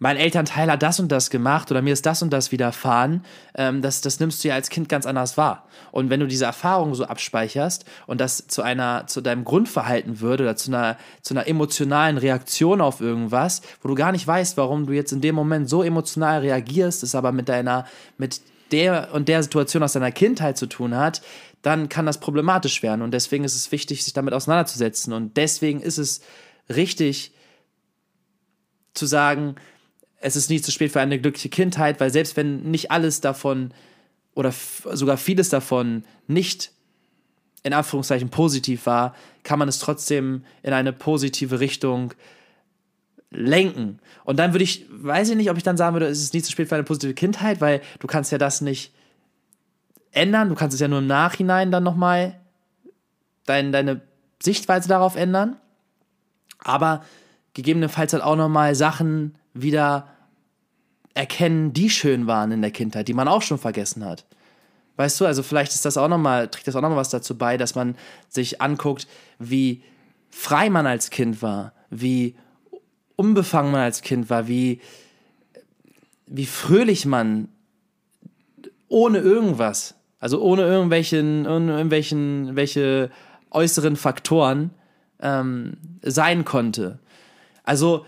mein 0.00 0.16
Elternteil 0.16 0.70
hat 0.70 0.82
das 0.82 0.98
und 0.98 1.12
das 1.12 1.28
gemacht 1.28 1.70
oder 1.70 1.82
mir 1.82 1.92
ist 1.92 2.06
das 2.06 2.22
und 2.22 2.30
das 2.30 2.50
widerfahren, 2.50 3.22
ähm, 3.54 3.82
das, 3.82 4.00
das 4.00 4.18
nimmst 4.18 4.42
du 4.42 4.48
ja 4.48 4.54
als 4.54 4.70
Kind 4.70 4.88
ganz 4.88 5.04
anders 5.04 5.36
wahr. 5.36 5.68
Und 5.92 6.08
wenn 6.08 6.20
du 6.20 6.26
diese 6.26 6.46
Erfahrung 6.46 6.94
so 6.94 7.04
abspeicherst 7.04 7.84
und 8.06 8.18
das 8.18 8.46
zu 8.48 8.62
einer, 8.62 9.06
zu 9.06 9.20
deinem 9.20 9.44
Grundverhalten 9.44 10.20
würde 10.20 10.44
oder 10.44 10.56
zu 10.56 10.70
einer, 10.70 10.96
zu 11.20 11.34
einer 11.34 11.46
emotionalen 11.46 12.16
Reaktion 12.16 12.80
auf 12.80 13.02
irgendwas, 13.02 13.60
wo 13.82 13.88
du 13.88 13.94
gar 13.94 14.10
nicht 14.10 14.26
weißt, 14.26 14.56
warum 14.56 14.86
du 14.86 14.94
jetzt 14.94 15.12
in 15.12 15.20
dem 15.20 15.34
Moment 15.34 15.68
so 15.68 15.82
emotional 15.82 16.40
reagierst, 16.40 17.02
es 17.02 17.14
aber 17.14 17.30
mit 17.30 17.50
deiner, 17.50 17.84
mit 18.16 18.40
der 18.72 19.12
und 19.12 19.28
der 19.28 19.42
Situation 19.42 19.82
aus 19.82 19.92
deiner 19.92 20.12
Kindheit 20.12 20.56
zu 20.56 20.66
tun 20.66 20.96
hat, 20.96 21.20
dann 21.60 21.90
kann 21.90 22.06
das 22.06 22.20
problematisch 22.20 22.82
werden. 22.82 23.02
Und 23.02 23.12
deswegen 23.12 23.44
ist 23.44 23.54
es 23.54 23.70
wichtig, 23.70 24.02
sich 24.02 24.14
damit 24.14 24.32
auseinanderzusetzen. 24.32 25.12
Und 25.12 25.36
deswegen 25.36 25.82
ist 25.82 25.98
es 25.98 26.22
richtig 26.70 27.34
zu 28.94 29.04
sagen, 29.04 29.56
es 30.20 30.36
ist 30.36 30.50
nie 30.50 30.60
zu 30.60 30.70
spät 30.70 30.92
für 30.92 31.00
eine 31.00 31.18
glückliche 31.18 31.48
Kindheit, 31.48 31.98
weil 31.98 32.10
selbst 32.10 32.36
wenn 32.36 32.62
nicht 32.70 32.90
alles 32.90 33.20
davon 33.20 33.72
oder 34.34 34.52
sogar 34.52 35.16
vieles 35.16 35.48
davon 35.48 36.04
nicht 36.26 36.72
in 37.62 37.72
Anführungszeichen 37.72 38.30
positiv 38.30 38.86
war, 38.86 39.14
kann 39.42 39.58
man 39.58 39.68
es 39.68 39.78
trotzdem 39.78 40.44
in 40.62 40.72
eine 40.72 40.92
positive 40.92 41.60
Richtung 41.60 42.14
lenken. 43.30 43.98
Und 44.24 44.38
dann 44.38 44.52
würde 44.52 44.64
ich, 44.64 44.86
weiß 44.90 45.30
ich 45.30 45.36
nicht, 45.36 45.50
ob 45.50 45.56
ich 45.56 45.62
dann 45.62 45.76
sagen 45.76 45.94
würde, 45.94 46.06
es 46.06 46.20
ist 46.20 46.34
nie 46.34 46.42
zu 46.42 46.50
spät 46.50 46.68
für 46.68 46.74
eine 46.74 46.84
positive 46.84 47.14
Kindheit, 47.14 47.60
weil 47.60 47.80
du 47.98 48.06
kannst 48.06 48.32
ja 48.32 48.38
das 48.38 48.60
nicht 48.60 48.92
ändern, 50.12 50.48
du 50.48 50.54
kannst 50.54 50.74
es 50.74 50.80
ja 50.80 50.88
nur 50.88 50.98
im 50.98 51.06
Nachhinein 51.06 51.70
dann 51.70 51.84
nochmal 51.84 52.40
dein, 53.46 53.72
deine 53.72 54.00
Sichtweise 54.42 54.88
darauf 54.88 55.16
ändern. 55.16 55.56
Aber 56.58 57.04
gegebenenfalls 57.54 58.12
halt 58.12 58.22
auch 58.22 58.36
nochmal 58.36 58.74
Sachen 58.74 59.36
wieder 59.54 60.08
erkennen, 61.14 61.72
die 61.72 61.90
schön 61.90 62.26
waren 62.26 62.52
in 62.52 62.62
der 62.62 62.70
Kindheit, 62.70 63.08
die 63.08 63.14
man 63.14 63.28
auch 63.28 63.42
schon 63.42 63.58
vergessen 63.58 64.04
hat. 64.04 64.24
Weißt 64.96 65.20
du, 65.20 65.26
also 65.26 65.42
vielleicht 65.42 65.72
ist 65.72 65.84
das 65.84 65.96
auch 65.96 66.08
noch 66.08 66.18
mal, 66.18 66.48
trägt 66.48 66.68
das 66.68 66.76
auch 66.76 66.82
noch 66.82 66.90
mal 66.90 66.96
was 66.96 67.10
dazu 67.10 67.36
bei, 67.36 67.56
dass 67.56 67.74
man 67.74 67.96
sich 68.28 68.60
anguckt, 68.60 69.06
wie 69.38 69.82
frei 70.28 70.70
man 70.70 70.86
als 70.86 71.10
Kind 71.10 71.42
war, 71.42 71.72
wie 71.88 72.36
unbefangen 73.16 73.72
man 73.72 73.80
als 73.80 74.02
Kind 74.02 74.30
war, 74.30 74.46
wie, 74.46 74.80
wie 76.26 76.46
fröhlich 76.46 77.06
man 77.06 77.48
ohne 78.88 79.18
irgendwas, 79.18 79.94
also 80.20 80.42
ohne 80.42 80.62
irgendwelchen, 80.62 81.46
ohne 81.46 81.72
irgendwelchen 81.72 82.56
welche 82.56 83.10
äußeren 83.50 83.96
Faktoren 83.96 84.70
ähm, 85.20 85.76
sein 86.02 86.44
konnte. 86.44 86.98
Also 87.64 88.04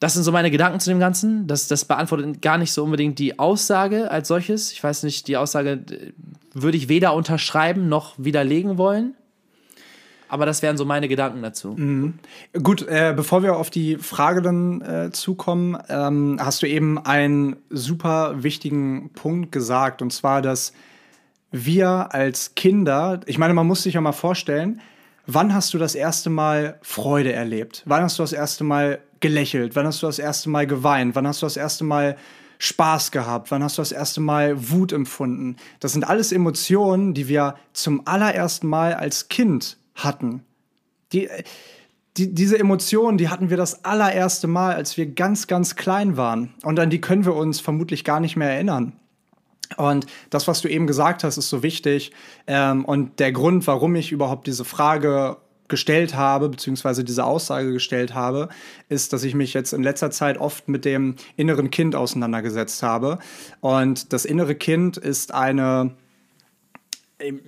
das 0.00 0.14
sind 0.14 0.24
so 0.24 0.32
meine 0.32 0.50
Gedanken 0.50 0.80
zu 0.80 0.90
dem 0.90 0.98
Ganzen. 0.98 1.46
Das, 1.46 1.68
das 1.68 1.84
beantwortet 1.84 2.40
gar 2.40 2.56
nicht 2.56 2.72
so 2.72 2.82
unbedingt 2.82 3.18
die 3.18 3.38
Aussage 3.38 4.10
als 4.10 4.28
solches. 4.28 4.72
Ich 4.72 4.82
weiß 4.82 5.02
nicht, 5.02 5.28
die 5.28 5.36
Aussage 5.36 5.72
äh, 5.72 6.12
würde 6.54 6.78
ich 6.78 6.88
weder 6.88 7.14
unterschreiben 7.14 7.88
noch 7.88 8.14
widerlegen 8.16 8.78
wollen. 8.78 9.14
Aber 10.28 10.46
das 10.46 10.62
wären 10.62 10.78
so 10.78 10.84
meine 10.84 11.08
Gedanken 11.08 11.42
dazu. 11.42 11.74
Mhm. 11.76 12.14
Gut, 12.62 12.86
äh, 12.88 13.12
bevor 13.14 13.42
wir 13.42 13.56
auf 13.56 13.68
die 13.68 13.96
Frage 13.96 14.40
dann 14.40 14.80
äh, 14.80 15.10
zukommen, 15.12 15.76
ähm, 15.88 16.38
hast 16.40 16.62
du 16.62 16.66
eben 16.66 16.98
einen 16.98 17.56
super 17.68 18.42
wichtigen 18.42 19.10
Punkt 19.12 19.52
gesagt. 19.52 20.02
Und 20.02 20.12
zwar, 20.12 20.40
dass 20.40 20.72
wir 21.50 22.14
als 22.14 22.54
Kinder, 22.54 23.20
ich 23.26 23.38
meine, 23.38 23.54
man 23.54 23.66
muss 23.66 23.82
sich 23.82 23.94
ja 23.94 24.00
mal 24.00 24.12
vorstellen, 24.12 24.80
wann 25.26 25.52
hast 25.52 25.74
du 25.74 25.78
das 25.78 25.94
erste 25.94 26.30
Mal 26.30 26.78
Freude 26.80 27.32
erlebt? 27.32 27.82
Wann 27.84 28.02
hast 28.02 28.18
du 28.18 28.22
das 28.22 28.32
erste 28.32 28.64
Mal 28.64 29.00
gelächelt? 29.20 29.76
Wann 29.76 29.86
hast 29.86 30.02
du 30.02 30.06
das 30.06 30.18
erste 30.18 30.50
Mal 30.50 30.66
geweint? 30.66 31.14
Wann 31.14 31.26
hast 31.26 31.42
du 31.42 31.46
das 31.46 31.56
erste 31.56 31.84
Mal 31.84 32.16
Spaß 32.58 33.10
gehabt? 33.10 33.50
Wann 33.50 33.62
hast 33.62 33.78
du 33.78 33.82
das 33.82 33.92
erste 33.92 34.20
Mal 34.20 34.70
Wut 34.70 34.92
empfunden? 34.92 35.56
Das 35.80 35.92
sind 35.92 36.04
alles 36.04 36.32
Emotionen, 36.32 37.14
die 37.14 37.28
wir 37.28 37.54
zum 37.72 38.06
allerersten 38.06 38.66
Mal 38.66 38.94
als 38.94 39.28
Kind 39.28 39.78
hatten. 39.94 40.44
Die, 41.12 41.28
die, 42.16 42.34
diese 42.34 42.58
Emotionen, 42.58 43.18
die 43.18 43.28
hatten 43.28 43.50
wir 43.50 43.56
das 43.56 43.84
allererste 43.84 44.46
Mal, 44.46 44.74
als 44.74 44.96
wir 44.96 45.06
ganz, 45.06 45.46
ganz 45.46 45.76
klein 45.76 46.16
waren. 46.16 46.54
Und 46.62 46.78
an 46.78 46.90
die 46.90 47.00
können 47.00 47.24
wir 47.24 47.34
uns 47.34 47.60
vermutlich 47.60 48.04
gar 48.04 48.20
nicht 48.20 48.36
mehr 48.36 48.50
erinnern. 48.50 48.92
Und 49.76 50.06
das, 50.30 50.48
was 50.48 50.60
du 50.60 50.68
eben 50.68 50.86
gesagt 50.86 51.24
hast, 51.24 51.36
ist 51.36 51.48
so 51.48 51.62
wichtig. 51.62 52.12
Ähm, 52.46 52.84
und 52.84 53.20
der 53.20 53.32
Grund, 53.32 53.66
warum 53.66 53.94
ich 53.94 54.12
überhaupt 54.12 54.46
diese 54.46 54.64
Frage 54.64 55.36
gestellt 55.70 56.14
habe, 56.14 56.50
beziehungsweise 56.50 57.02
diese 57.02 57.24
Aussage 57.24 57.72
gestellt 57.72 58.14
habe, 58.14 58.50
ist, 58.90 59.14
dass 59.14 59.24
ich 59.24 59.34
mich 59.34 59.54
jetzt 59.54 59.72
in 59.72 59.82
letzter 59.82 60.10
Zeit 60.10 60.36
oft 60.36 60.68
mit 60.68 60.84
dem 60.84 61.16
inneren 61.36 61.70
Kind 61.70 61.96
auseinandergesetzt 61.96 62.82
habe. 62.82 63.18
Und 63.60 64.12
das 64.12 64.26
innere 64.26 64.54
Kind 64.54 64.98
ist 64.98 65.32
eine, 65.32 65.92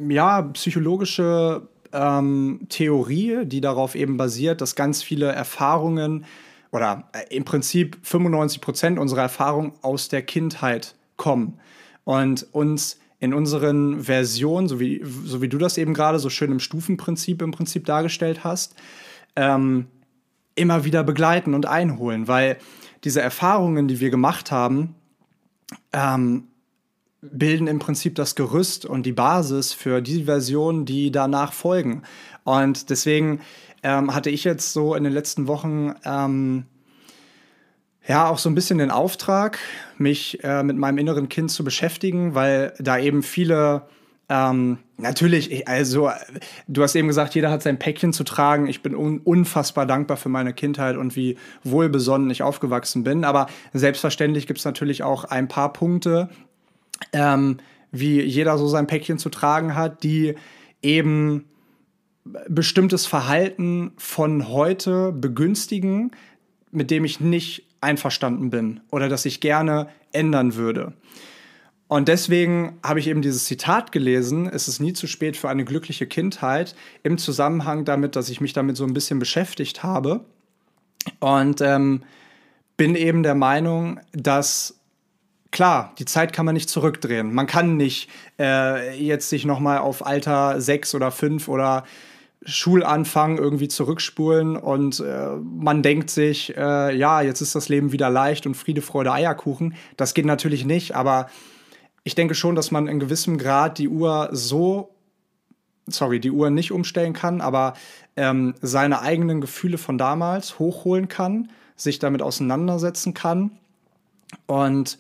ja, 0.09 0.43
psychologische 0.43 1.69
ähm, 1.93 2.61
Theorie, 2.69 3.45
die 3.45 3.61
darauf 3.61 3.95
eben 3.95 4.17
basiert, 4.17 4.61
dass 4.61 4.75
ganz 4.75 5.03
viele 5.03 5.27
Erfahrungen 5.27 6.25
oder 6.71 7.09
äh, 7.13 7.37
im 7.37 7.45
Prinzip 7.45 7.99
95 8.03 8.61
Prozent 8.61 8.99
unserer 8.99 9.23
Erfahrungen 9.23 9.73
aus 9.83 10.09
der 10.09 10.23
Kindheit 10.23 10.95
kommen 11.17 11.61
und 12.05 12.47
uns 12.53 12.99
in 13.23 13.35
unseren 13.35 14.03
Versionen, 14.03 14.67
so 14.67 14.81
wie, 14.81 15.01
so 15.05 15.41
wie 15.41 15.49
du 15.49 15.57
das 15.57 15.79
eben 15.79 15.95
gerade 15.95 16.19
so 16.19 16.29
schön 16.29 16.51
im 16.51 16.59
Stufenprinzip 16.59 17.41
im 17.41 17.53
Prinzip 17.53 17.85
dargestellt 17.87 18.43
hast, 18.43 18.75
ähm, 19.37 19.87
immer 20.57 20.85
wieder 20.85 21.05
begleiten 21.05 21.55
und 21.55 21.67
einholen, 21.67 22.27
weil 22.27 22.57
diese 23.05 23.23
Erfahrungen, 23.23 23.87
die 23.87 24.01
wir 24.01 24.11
gemacht 24.11 24.51
haben, 24.51 24.97
ähm, 25.93 26.49
bilden 27.21 27.69
im 27.69 27.79
Prinzip 27.79 28.17
das 28.17 28.35
Gerüst 28.35 28.87
und 28.87 29.07
die 29.07 29.13
Basis 29.13 29.73
für 29.73 30.03
die 30.03 30.25
Versionen, 30.25 30.85
die 30.85 31.13
danach 31.13 31.53
folgen. 31.53 32.03
Und 32.43 32.91
deswegen 32.91 33.39
ähm, 33.85 34.13
hatte 34.13 34.31
ich 34.31 34.43
jetzt 34.43 34.73
so 34.73 34.97
in 34.97 35.05
den 35.05 35.13
letzten 35.13 35.47
Wochen 35.47 35.95
ähm, 36.05 36.67
ja 38.07 38.29
auch 38.29 38.39
so 38.39 38.49
ein 38.49 38.55
bisschen 38.55 38.79
den 38.79 38.91
Auftrag, 38.91 39.59
mich 39.99 40.43
äh, 40.43 40.63
mit 40.63 40.77
meinem 40.77 40.99
inneren 40.99 41.29
Kind 41.29 41.51
zu 41.51 41.65
beschäftigen, 41.65 42.35
weil 42.35 42.75
da 42.79 42.99
eben 42.99 43.23
viele 43.23 43.83
ähm, 44.29 44.79
natürlich, 44.97 45.69
also 45.69 46.11
du 46.67 46.83
hast 46.83 46.95
eben 46.95 47.09
gesagt, 47.09 47.35
jeder 47.35 47.51
hat 47.51 47.63
sein 47.63 47.79
Päckchen 47.79 48.13
zu 48.13 48.25
tragen. 48.25 48.67
Ich 48.67 48.83
bin 48.83 48.95
un 48.95 49.19
unfassbar 49.19 49.85
dankbar 49.85 50.17
für 50.17 50.31
meine 50.31 50.55
Kindheit 50.55 50.97
und 50.97 51.17
wie 51.17 51.37
wohlbesonnen 51.65 52.31
ich 52.31 52.43
aufgewachsen 52.43 53.05
bin. 53.05 53.25
Aber 53.25 53.47
selbstverständlich 53.75 54.47
gibt 54.47 54.59
es 54.59 54.65
natürlich 54.65 55.03
auch 55.03 55.25
ein 55.25 55.49
paar 55.49 55.73
Punkte, 55.73 56.31
ähm, 57.13 57.59
wie 57.91 58.23
jeder 58.23 58.57
so 58.57 58.69
sein 58.69 58.87
Päckchen 58.87 59.19
zu 59.19 59.29
tragen 59.29 59.75
hat, 59.75 60.03
die 60.03 60.35
eben 60.81 61.45
bestimmtes 62.49 63.07
Verhalten 63.07 63.93
von 63.99 64.49
heute 64.49 65.13
begünstigen, 65.13 66.13
mit 66.71 66.91
dem 66.91 67.05
ich 67.05 67.21
nicht 67.21 67.65
einverstanden 67.83 68.51
bin 68.51 68.81
oder 68.91 69.09
das 69.09 69.25
ich 69.25 69.41
gerne 69.41 69.89
ändern 70.13 70.55
würde. 70.55 70.93
Und 71.89 72.09
deswegen 72.09 72.79
habe 72.83 73.01
ich 73.01 73.07
eben 73.07 73.21
dieses 73.21 73.45
Zitat 73.45 73.93
gelesen, 73.93 74.49
es 74.49 74.67
ist 74.67 74.81
nie 74.81 74.95
zu 74.95 75.07
spät 75.07 75.37
für 75.37 75.51
eine 75.51 75.67
glückliche 75.67 76.07
Kindheit, 76.07 76.75
im 77.03 77.19
Zusammenhang 77.19 77.85
damit, 77.85 78.17
dass 78.17 78.31
ich 78.31 78.41
mich 78.41 78.55
damit 78.55 78.79
so 78.79 78.85
ein 78.85 78.95
bisschen 78.95 79.19
beschäftigt 79.19 79.83
habe. 79.83 80.25
Und 81.21 81.61
ähm, 81.61 82.03
bin 82.79 82.95
eben 82.95 83.23
der 83.23 83.35
Meinung, 83.35 84.01
dass 84.13 84.81
klar, 85.51 85.95
die 85.99 86.07
Zeit 86.07 86.33
kann 86.33 86.47
man 86.47 86.55
nicht 86.55 86.71
zurückdrehen. 86.71 87.35
Man 87.35 87.47
kann 87.47 87.77
nicht 87.77 88.09
äh, 88.39 88.99
jetzt 88.99 89.29
sich 89.29 89.45
nochmal 89.45 89.79
auf 89.79 90.07
Alter 90.07 90.61
sechs 90.61 90.95
oder 90.95 91.11
fünf 91.11 91.47
oder 91.47 91.85
Schulanfang 92.45 93.39
irgendwie 93.39 93.69
zurückspulen 93.69 94.57
und 94.57 95.01
äh, 95.01 95.37
man 95.37 95.83
denkt 95.83 96.11
sich, 96.11 96.57
äh, 96.57 96.97
ja, 96.97 97.23
jetzt 97.23 97.41
ist 97.41 97.55
das 97.55 97.69
Leben 97.69 97.93
wieder 97.93 98.11
leicht 98.11 98.47
und 98.47 98.57
Friede, 98.57 98.83
Freude, 98.83 99.13
Eierkuchen. 99.13 99.75
Das 99.97 100.15
geht 100.15 100.27
natürlich 100.27 100.65
nicht, 100.65 100.97
aber 100.97 101.29
ich 102.03 102.15
denke 102.17 102.35
schon, 102.35 102.57
dass 102.57 102.73
man 102.73 102.89
in 102.89 102.99
gewissem 102.99 103.39
Grad 103.39 103.79
die 103.79 103.89
Uhr 103.89 104.29
so, 104.33 104.95
sorry, 105.87 106.19
die 106.19 106.33
Uhr 106.33 106.51
nicht 106.51 106.73
umstellen 106.73 107.13
kann, 107.13 107.41
aber 107.41 107.75
ähm, 108.17 108.55
seine 108.61 109.03
eigenen 109.03 109.41
Gefühle 109.41 109.79
von 109.79 109.97
damals 109.97 110.59
hochholen 110.59 111.07
kann, 111.07 111.51
sich 111.77 112.01
damit 112.01 112.23
auseinandersetzen 112.23 113.15
kann 113.15 113.53
und 114.47 114.99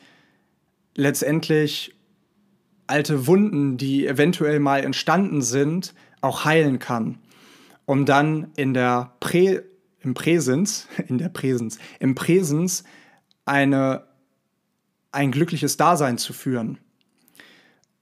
letztendlich 0.94 1.96
alte 2.87 3.26
Wunden, 3.26 3.78
die 3.78 4.07
eventuell 4.07 4.61
mal 4.61 4.85
entstanden 4.85 5.42
sind, 5.42 5.94
auch 6.20 6.44
heilen 6.44 6.78
kann 6.78 7.18
um 7.92 8.07
dann 8.07 8.52
in 8.57 8.72
der 8.72 9.12
Prä, 9.20 9.61
im 10.00 10.14
Präsens, 10.14 10.88
in 11.09 11.18
der 11.18 11.28
Präsens, 11.28 11.78
im 12.00 12.14
Präsens 12.14 12.85
eine, 13.44 14.07
ein 15.11 15.31
glückliches 15.31 15.76
Dasein 15.76 16.16
zu 16.16 16.33
führen. 16.33 16.78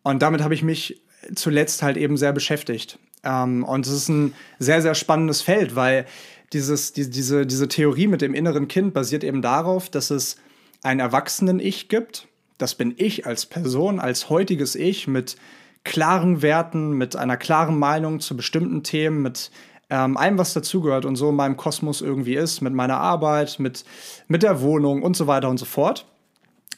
Und 0.04 0.22
damit 0.22 0.42
habe 0.42 0.54
ich 0.54 0.62
mich 0.62 1.02
zuletzt 1.34 1.82
halt 1.82 1.96
eben 1.96 2.16
sehr 2.16 2.32
beschäftigt. 2.32 3.00
Ähm, 3.24 3.64
und 3.64 3.84
es 3.84 3.92
ist 3.92 4.08
ein 4.08 4.32
sehr, 4.60 4.80
sehr 4.80 4.94
spannendes 4.94 5.42
Feld, 5.42 5.74
weil 5.74 6.06
dieses, 6.52 6.92
die, 6.92 7.10
diese, 7.10 7.44
diese 7.44 7.66
Theorie 7.66 8.06
mit 8.06 8.22
dem 8.22 8.32
inneren 8.32 8.68
Kind 8.68 8.94
basiert 8.94 9.24
eben 9.24 9.42
darauf, 9.42 9.90
dass 9.90 10.12
es 10.12 10.36
ein 10.84 11.00
Erwachsenen-Ich 11.00 11.88
gibt. 11.88 12.28
Das 12.58 12.76
bin 12.76 12.94
ich 12.96 13.26
als 13.26 13.44
Person, 13.44 13.98
als 13.98 14.30
heutiges 14.30 14.76
Ich 14.76 15.08
mit 15.08 15.36
klaren 15.82 16.42
Werten, 16.42 16.92
mit 16.92 17.16
einer 17.16 17.36
klaren 17.36 17.76
Meinung 17.76 18.20
zu 18.20 18.36
bestimmten 18.36 18.84
Themen, 18.84 19.22
mit 19.22 19.50
ähm, 19.90 20.16
allem, 20.16 20.38
was 20.38 20.54
dazugehört 20.54 21.04
und 21.04 21.16
so 21.16 21.30
in 21.30 21.36
meinem 21.36 21.56
Kosmos 21.56 22.00
irgendwie 22.00 22.34
ist, 22.34 22.60
mit 22.60 22.72
meiner 22.72 22.98
Arbeit, 22.98 23.58
mit, 23.58 23.84
mit 24.28 24.42
der 24.42 24.60
Wohnung 24.60 25.02
und 25.02 25.16
so 25.16 25.26
weiter 25.26 25.48
und 25.48 25.58
so 25.58 25.66
fort. 25.66 26.06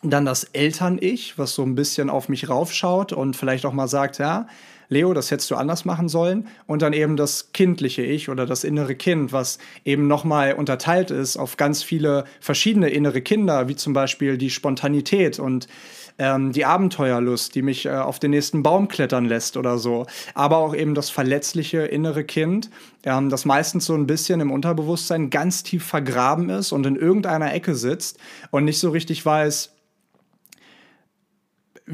Dann 0.03 0.25
das 0.25 0.45
Eltern-Ich, 0.45 1.39
was 1.39 1.55
so 1.55 1.63
ein 1.63 1.77
bisschen 1.77 2.11
auf 2.11 2.29
mich 2.29 2.49
raufschaut 2.49 3.13
und 3.13 3.37
vielleicht 3.37 3.65
auch 3.65 3.73
mal 3.73 3.87
sagt, 3.87 4.19
ja, 4.19 4.49
Leo, 4.93 5.15
das 5.15 5.31
hättest 5.31 5.51
du 5.51 5.57
anders 5.57 5.85
machen 5.85 6.09
sollen. 6.09 6.49
Und 6.67 6.83
dann 6.83 6.93
eben 6.93 7.17
das 7.17 7.53
kindliche 7.53 8.03
Ich 8.03 8.29
oder 8.29 8.45
das 8.45 8.63
innere 8.63 8.95
Kind, 8.95 9.33
was 9.33 9.59
eben 9.85 10.07
nochmal 10.07 10.53
unterteilt 10.55 11.11
ist 11.11 11.37
auf 11.39 11.57
ganz 11.57 11.83
viele 11.83 12.25
verschiedene 12.41 12.91
innere 12.91 13.23
Kinder, 13.23 13.69
wie 13.69 13.77
zum 13.77 13.95
Beispiel 13.95 14.37
die 14.37 14.51
Spontanität 14.51 15.39
und 15.39 15.67
ähm, 16.19 16.53
die 16.53 16.65
Abenteuerlust, 16.65 17.55
die 17.55 17.63
mich 17.63 17.87
äh, 17.87 17.91
auf 17.91 18.19
den 18.19 18.31
nächsten 18.31 18.63
Baum 18.63 18.89
klettern 18.89 19.25
lässt 19.25 19.57
oder 19.57 19.79
so. 19.79 20.07
Aber 20.35 20.59
auch 20.59 20.75
eben 20.75 20.95
das 20.95 21.11
verletzliche 21.11 21.83
innere 21.83 22.25
Kind, 22.25 22.71
ähm, 23.05 23.29
das 23.29 23.45
meistens 23.45 23.87
so 23.87 23.95
ein 23.95 24.07
bisschen 24.07 24.41
im 24.41 24.51
Unterbewusstsein 24.51 25.31
ganz 25.31 25.63
tief 25.63 25.85
vergraben 25.85 26.51
ist 26.51 26.73
und 26.73 26.87
in 26.87 26.97
irgendeiner 26.97 27.53
Ecke 27.53 27.75
sitzt 27.75 28.19
und 28.51 28.65
nicht 28.65 28.79
so 28.79 28.91
richtig 28.91 29.25
weiß, 29.25 29.73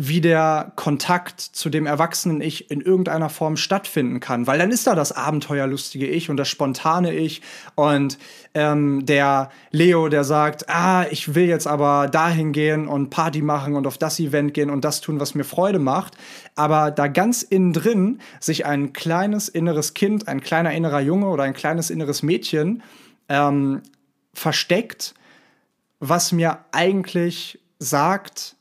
wie 0.01 0.21
der 0.21 0.73
Kontakt 0.77 1.41
zu 1.41 1.71
dem 1.71 1.85
erwachsenen 1.85 2.41
Ich 2.41 2.71
in 2.71 2.81
irgendeiner 2.81 3.29
Form 3.29 3.57
stattfinden 3.57 4.21
kann. 4.21 4.47
Weil 4.47 4.59
dann 4.59 4.71
ist 4.71 4.87
da 4.87 4.95
das 4.95 5.11
abenteuerlustige 5.11 6.07
Ich 6.07 6.31
und 6.31 6.37
das 6.37 6.49
spontane 6.49 7.13
Ich 7.13 7.43
und 7.75 8.17
ähm, 8.55 9.05
der 9.05 9.51
Leo, 9.73 10.09
der 10.09 10.23
sagt, 10.23 10.69
ah, 10.69 11.05
ich 11.11 11.35
will 11.35 11.47
jetzt 11.47 11.67
aber 11.67 12.07
dahin 12.07 12.53
gehen 12.53 12.87
und 12.87 13.11
Party 13.11 13.43
machen 13.43 13.75
und 13.75 13.89
auf 13.89 13.99
das 13.99 14.21
Event 14.21 14.55
gehen 14.55 14.71
und 14.71 14.85
das 14.85 15.01
tun, 15.01 15.19
was 15.19 15.35
mir 15.35 15.45
Freude 15.45 15.81
macht. 15.81 16.17
Aber 16.55 16.93
da 16.93 17.09
ganz 17.09 17.43
innen 17.43 17.73
drin 17.73 18.21
sich 18.39 18.67
ein 18.67 18.93
kleines 18.93 19.49
inneres 19.49 19.95
Kind, 19.95 20.29
ein 20.29 20.41
kleiner 20.41 20.73
innerer 20.73 21.01
Junge 21.01 21.27
oder 21.27 21.43
ein 21.43 21.55
kleines 21.55 21.91
inneres 21.91 22.23
Mädchen 22.23 22.85
ähm, 23.29 23.83
versteckt, 24.33 25.15
was 25.99 26.31
mir 26.31 26.61
eigentlich 26.71 27.59
sagt, 27.81 28.55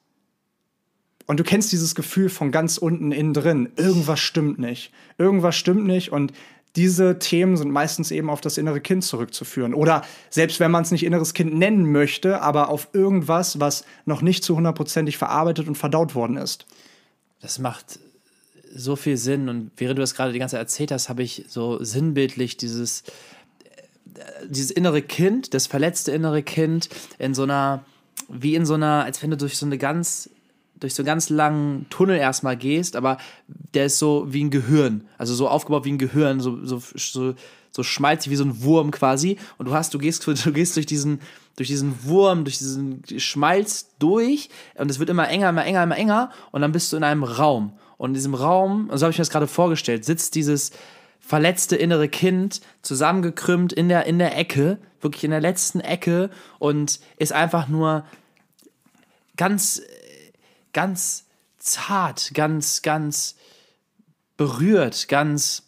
und 1.28 1.40
du 1.40 1.44
kennst 1.44 1.72
dieses 1.74 1.94
Gefühl 1.94 2.30
von 2.30 2.52
ganz 2.52 2.78
unten 2.78 3.12
innen 3.12 3.34
drin. 3.34 3.70
Irgendwas 3.76 4.20
stimmt 4.22 4.60
nicht. 4.60 4.92
Irgendwas 5.18 5.56
stimmt 5.56 5.86
nicht. 5.86 6.12
Und 6.12 6.32
diese 6.78 7.20
Themen 7.20 7.58
sind 7.58 7.70
meistens 7.70 8.12
eben 8.12 8.30
auf 8.30 8.40
das 8.40 8.58
innere 8.58 8.80
Kind 8.80 9.04
zurückzuführen. 9.04 9.74
Oder 9.74 10.04
selbst 10.30 10.62
wenn 10.62 10.72
man 10.72 10.84
es 10.84 10.92
nicht 10.92 11.04
inneres 11.04 11.34
Kind 11.34 11.54
nennen 11.54 11.92
möchte, 11.92 12.42
aber 12.42 12.70
auf 12.70 12.90
irgendwas, 12.94 13.60
was 13.60 13.84
noch 14.06 14.22
nicht 14.22 14.44
zu 14.44 14.56
hundertprozentig 14.56 15.18
verarbeitet 15.18 15.68
und 15.68 15.76
verdaut 15.76 16.16
worden 16.16 16.38
ist. 16.38 16.66
Das 17.42 17.60
macht 17.60 18.00
so 18.74 18.96
viel 18.96 19.18
Sinn. 19.18 19.50
Und 19.50 19.72
während 19.76 19.98
du 19.98 20.02
das 20.02 20.16
gerade 20.16 20.32
die 20.32 20.40
ganze 20.40 20.54
Zeit 20.54 20.62
erzählt 20.62 20.92
hast, 20.92 21.10
habe 21.10 21.24
ich 21.24 21.46
so 21.50 21.84
sinnbildlich 21.84 22.56
dieses, 22.56 23.02
äh, 24.14 24.48
dieses 24.48 24.72
innere 24.72 25.02
Kind, 25.02 25.54
das 25.54 25.68
verletzte 25.68 26.14
innere 26.14 26.42
Kind 26.42 26.88
in 27.20 27.34
so 27.34 27.44
einer, 27.44 27.84
wie 28.30 28.56
in 28.56 28.66
so 28.66 28.76
einer, 28.76 29.04
als 29.04 29.22
wenn 29.22 29.32
du 29.32 29.38
durch 29.38 29.58
so 29.58 29.66
eine 29.66 29.78
ganz 29.78 30.30
durch 30.80 30.94
so 30.94 31.02
einen 31.02 31.08
ganz 31.08 31.30
langen 31.30 31.88
Tunnel 31.90 32.18
erstmal 32.18 32.58
gehst, 32.58 32.96
aber 32.96 33.18
der 33.74 33.86
ist 33.86 34.00
so 34.00 34.26
wie 34.30 34.44
ein 34.44 34.52
Gehirn, 34.52 35.08
also 35.18 35.34
so 35.34 35.48
aufgebaut 35.48 35.86
wie 35.86 35.92
ein 35.92 35.98
Gehirn, 35.98 36.40
so, 36.40 36.64
so, 36.66 36.82
so, 36.96 37.34
so 37.72 37.84
schmalzig 37.84 38.32
wie 38.32 38.36
so 38.36 38.44
ein 38.44 38.64
Wurm 38.64 38.92
quasi. 38.92 39.38
Und 39.58 39.68
du 39.68 39.74
hast, 39.74 39.94
du 39.94 39.98
gehst, 39.98 40.26
du 40.46 40.52
gehst 40.52 40.76
durch 40.76 40.86
diesen, 40.86 41.22
durch 41.56 41.68
diesen 41.68 42.04
Wurm, 42.06 42.44
durch 42.44 42.58
diesen 42.58 43.04
Schmalz 43.18 43.90
durch 44.00 44.50
und 44.76 44.92
es 44.92 45.00
wird 45.00 45.10
immer 45.10 45.28
enger, 45.28 45.50
immer 45.50 45.66
enger, 45.66 45.84
immer 45.84 45.98
enger 45.98 46.32
und 46.52 46.62
dann 46.62 46.72
bist 46.72 46.92
du 46.92 46.98
in 46.98 47.04
einem 47.04 47.24
Raum. 47.24 47.74
Und 47.98 48.12
in 48.12 48.14
diesem 48.14 48.36
Raum, 48.36 48.90
so 48.94 49.04
habe 49.04 49.12
ich 49.12 49.18
mir 49.18 49.24
das 49.24 49.32
gerade 49.32 49.48
vorgestellt, 49.48 50.06
sitzt 50.06 50.36
dieses 50.36 50.72
verletzte 51.20 51.76
innere 51.76 52.08
Kind 52.08 52.62
zusammengekrümmt 52.84 53.74
in 53.74 53.90
der, 53.90 54.06
in 54.06 54.20
der 54.20 54.38
Ecke, 54.38 54.78
wirklich 55.02 55.24
in 55.24 55.32
der 55.32 55.42
letzten 55.42 55.80
Ecke 55.80 56.30
und 56.60 57.00
ist 57.18 57.34
einfach 57.34 57.68
nur 57.68 58.06
ganz 59.36 59.82
ganz 60.78 61.26
zart, 61.58 62.36
ganz, 62.36 62.84
ganz 62.84 63.36
berührt, 64.38 65.08
ganz 65.08 65.64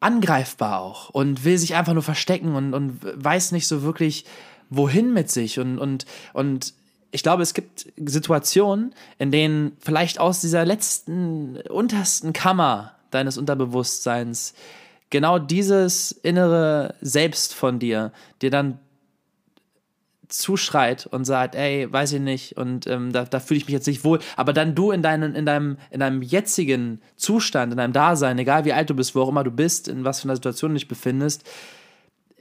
angreifbar 0.00 0.80
auch 0.80 1.10
und 1.10 1.44
will 1.44 1.58
sich 1.58 1.74
einfach 1.74 1.92
nur 1.92 2.02
verstecken 2.02 2.54
und, 2.54 2.72
und 2.72 3.00
weiß 3.02 3.52
nicht 3.52 3.68
so 3.68 3.82
wirklich, 3.82 4.24
wohin 4.70 5.12
mit 5.12 5.30
sich. 5.30 5.58
Und, 5.58 5.78
und, 5.78 6.06
und 6.32 6.72
ich 7.10 7.22
glaube, 7.22 7.42
es 7.42 7.52
gibt 7.52 7.92
Situationen, 8.02 8.94
in 9.18 9.30
denen 9.30 9.76
vielleicht 9.78 10.18
aus 10.18 10.40
dieser 10.40 10.64
letzten, 10.64 11.58
untersten 11.68 12.32
Kammer 12.32 12.94
deines 13.10 13.36
Unterbewusstseins 13.36 14.54
genau 15.10 15.38
dieses 15.38 16.12
innere 16.12 16.94
Selbst 17.02 17.52
von 17.52 17.78
dir 17.78 18.10
dir 18.40 18.48
dann 18.48 18.78
zuschreit 20.28 21.06
und 21.06 21.24
sagt, 21.24 21.54
ey, 21.54 21.90
weiß 21.90 22.12
ich 22.12 22.20
nicht, 22.20 22.56
und 22.56 22.86
ähm, 22.86 23.12
da, 23.12 23.24
da 23.24 23.40
fühle 23.40 23.58
ich 23.58 23.66
mich 23.66 23.72
jetzt 23.72 23.86
nicht 23.86 24.04
wohl, 24.04 24.18
aber 24.36 24.52
dann 24.52 24.74
du 24.74 24.90
in, 24.90 25.02
deinen, 25.02 25.34
in, 25.34 25.46
deinem, 25.46 25.78
in 25.90 26.00
deinem 26.00 26.22
jetzigen 26.22 27.00
Zustand, 27.16 27.72
in 27.72 27.78
deinem 27.78 27.92
Dasein, 27.92 28.38
egal 28.38 28.64
wie 28.64 28.72
alt 28.72 28.90
du 28.90 28.94
bist, 28.94 29.14
wo 29.14 29.22
auch 29.22 29.28
immer 29.28 29.44
du 29.44 29.50
bist, 29.50 29.88
in 29.88 30.04
was 30.04 30.20
für 30.20 30.26
einer 30.26 30.36
Situation 30.36 30.72
du 30.72 30.74
dich 30.74 30.88
befindest, 30.88 31.48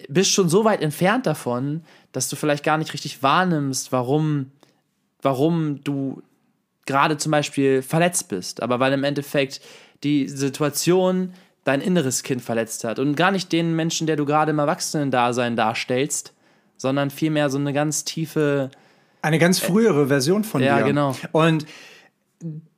bist 0.10 0.32
schon 0.32 0.50
so 0.50 0.64
weit 0.64 0.82
entfernt 0.82 1.26
davon, 1.26 1.84
dass 2.12 2.30
du 2.30 2.36
vielleicht 2.36 2.64
gar 2.64 2.78
nicht 2.78 2.94
richtig 2.94 3.24
wahrnimmst, 3.24 3.92
warum, 3.92 4.52
warum 5.22 5.84
du 5.84 6.22
gerade 6.86 7.18
zum 7.18 7.32
Beispiel 7.32 7.82
verletzt 7.82 8.30
bist, 8.30 8.62
aber 8.62 8.80
weil 8.80 8.94
im 8.94 9.04
Endeffekt 9.04 9.62
die 10.04 10.28
Situation 10.28 11.34
dein 11.64 11.82
inneres 11.82 12.24
Kind 12.24 12.42
verletzt 12.42 12.86
hat. 12.86 12.98
Und 12.98 13.16
gar 13.16 13.32
nicht 13.32 13.52
den 13.52 13.76
Menschen, 13.76 14.08
der 14.08 14.16
du 14.16 14.26
gerade 14.26 14.52
im 14.52 14.60
Erwachsenen-Dasein 14.60 15.58
darstellst, 15.58 16.34
sondern 16.78 17.10
vielmehr 17.10 17.50
so 17.50 17.58
eine 17.58 17.74
ganz 17.74 18.06
tiefe. 18.06 18.70
Eine 19.22 19.40
ganz 19.40 19.60
frühere 19.60 20.04
äh, 20.04 20.08
Version 20.08 20.44
von 20.44 20.62
ja, 20.62 20.76
dir. 20.76 20.82
Ja, 20.82 20.88
genau. 20.88 21.16
Und 21.32 21.66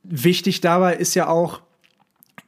wichtig 0.02 0.60
dabei 0.60 0.96
ist 0.96 1.14
ja 1.14 1.28
auch, 1.28 1.60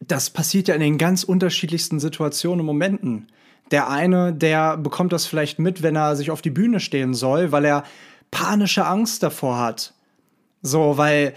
das 0.00 0.30
passiert 0.30 0.68
ja 0.68 0.74
in 0.74 0.80
den 0.80 0.98
ganz 0.98 1.22
unterschiedlichsten 1.22 2.00
Situationen 2.00 2.60
und 2.60 2.66
Momenten. 2.66 3.28
Der 3.70 3.88
eine, 3.88 4.32
der 4.32 4.76
bekommt 4.76 5.12
das 5.12 5.26
vielleicht 5.26 5.58
mit, 5.58 5.82
wenn 5.82 5.96
er 5.96 6.16
sich 6.16 6.30
auf 6.30 6.42
die 6.42 6.50
Bühne 6.50 6.80
stehen 6.80 7.14
soll, 7.14 7.52
weil 7.52 7.64
er 7.64 7.84
panische 8.30 8.84
Angst 8.84 9.22
davor 9.22 9.58
hat. 9.58 9.94
So, 10.62 10.96
weil 10.96 11.34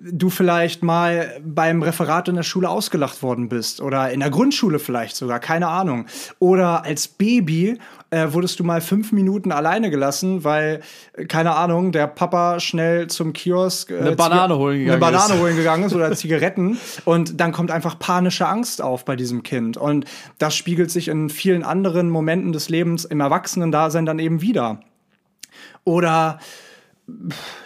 du 0.00 0.30
vielleicht 0.30 0.82
mal 0.82 1.40
beim 1.44 1.82
Referat 1.82 2.28
in 2.28 2.36
der 2.36 2.42
Schule 2.42 2.68
ausgelacht 2.68 3.22
worden 3.22 3.48
bist 3.48 3.80
oder 3.80 4.10
in 4.10 4.20
der 4.20 4.30
Grundschule 4.30 4.78
vielleicht 4.78 5.16
sogar, 5.16 5.40
keine 5.40 5.68
Ahnung. 5.68 6.06
Oder 6.38 6.84
als 6.84 7.08
Baby 7.08 7.78
äh, 8.10 8.32
wurdest 8.32 8.60
du 8.60 8.64
mal 8.64 8.80
fünf 8.80 9.12
Minuten 9.12 9.52
alleine 9.52 9.90
gelassen, 9.90 10.44
weil, 10.44 10.80
äh, 11.14 11.24
keine 11.26 11.54
Ahnung, 11.54 11.92
der 11.92 12.06
Papa 12.06 12.60
schnell 12.60 13.08
zum 13.08 13.32
Kiosk 13.32 13.90
äh, 13.90 13.98
eine 13.98 14.16
Banane 14.16 14.56
holen 14.56 14.78
gegangen 14.78 15.02
eine 15.02 15.12
Banane 15.12 15.34
ist. 15.34 15.40
holen 15.40 15.56
gegangen 15.56 15.84
ist 15.84 15.94
oder 15.94 16.12
Zigaretten 16.16 16.78
und 17.04 17.40
dann 17.40 17.52
kommt 17.52 17.70
einfach 17.70 17.98
panische 17.98 18.46
Angst 18.46 18.80
auf 18.80 19.04
bei 19.04 19.16
diesem 19.16 19.42
Kind. 19.42 19.76
Und 19.76 20.04
das 20.38 20.54
spiegelt 20.54 20.90
sich 20.90 21.08
in 21.08 21.30
vielen 21.30 21.62
anderen 21.62 22.10
Momenten 22.10 22.52
des 22.52 22.68
Lebens 22.68 23.04
im 23.04 23.20
Erwachsenen-Dasein 23.20 24.06
dann 24.06 24.18
eben 24.18 24.40
wieder. 24.40 24.80
Oder 25.84 26.38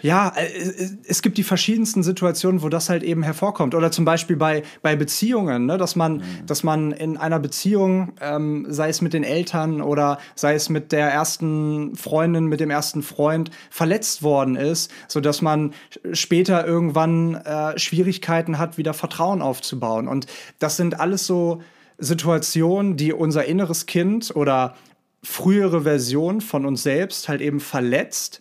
ja, 0.03 0.29
äh, 0.37 0.91
es 1.07 1.23
gibt 1.23 1.39
die 1.39 1.43
verschiedensten 1.43 2.03
Situationen, 2.03 2.63
wo 2.63 2.69
das 2.69 2.91
halt 2.91 3.03
eben 3.03 3.23
hervorkommt. 3.23 3.75
Oder 3.75 3.91
zum 3.91 4.05
Beispiel 4.05 4.37
bei, 4.37 4.63
bei 4.83 4.97
Beziehungen, 4.97 5.67
ne? 5.67 5.79
dass, 5.79 5.97
man, 5.97 6.19
mhm. 6.19 6.47
dass 6.47 6.63
man 6.63 6.93
in 6.93 7.17
einer 7.17 7.39
Beziehung, 7.39 8.13
ähm, 8.21 8.67
sei 8.69 8.91
es 8.91 9.01
mit 9.01 9.15
den 9.15 9.25
Eltern 9.25 9.81
oder 9.81 10.19
sei 10.35 10.55
es 10.55 10.69
mit 10.69 10.93
der 10.93 11.09
ersten 11.09 11.97
Freundin, 11.97 12.47
mit 12.47 12.61
dem 12.61 12.71
ersten 12.71 13.03
Freund, 13.03 13.51
verletzt 13.71 14.23
worden 14.23 14.57
ist, 14.57 14.91
sodass 15.09 15.41
man 15.41 15.73
später 16.13 16.67
irgendwann 16.67 17.37
äh, 17.37 17.79
Schwierigkeiten 17.79 18.59
hat, 18.59 18.77
wieder 18.77 18.93
Vertrauen 18.93 19.41
aufzubauen. 19.41 20.07
Und 20.07 20.27
das 20.59 20.77
sind 20.77 21.01
alles 21.01 21.27
so 21.27 21.63
Situationen, 21.97 22.97
die 22.97 23.13
unser 23.13 23.47
inneres 23.47 23.87
Kind 23.87 24.35
oder 24.35 24.75
frühere 25.23 25.83
Version 25.83 26.41
von 26.41 26.67
uns 26.67 26.83
selbst 26.83 27.29
halt 27.29 27.41
eben 27.41 27.61
verletzt 27.61 28.41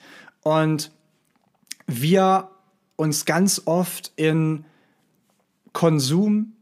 und 0.50 0.92
wir 1.86 2.50
uns 2.96 3.26
ganz 3.26 3.62
oft 3.66 4.12
in 4.16 4.66
Konsum 5.74 6.54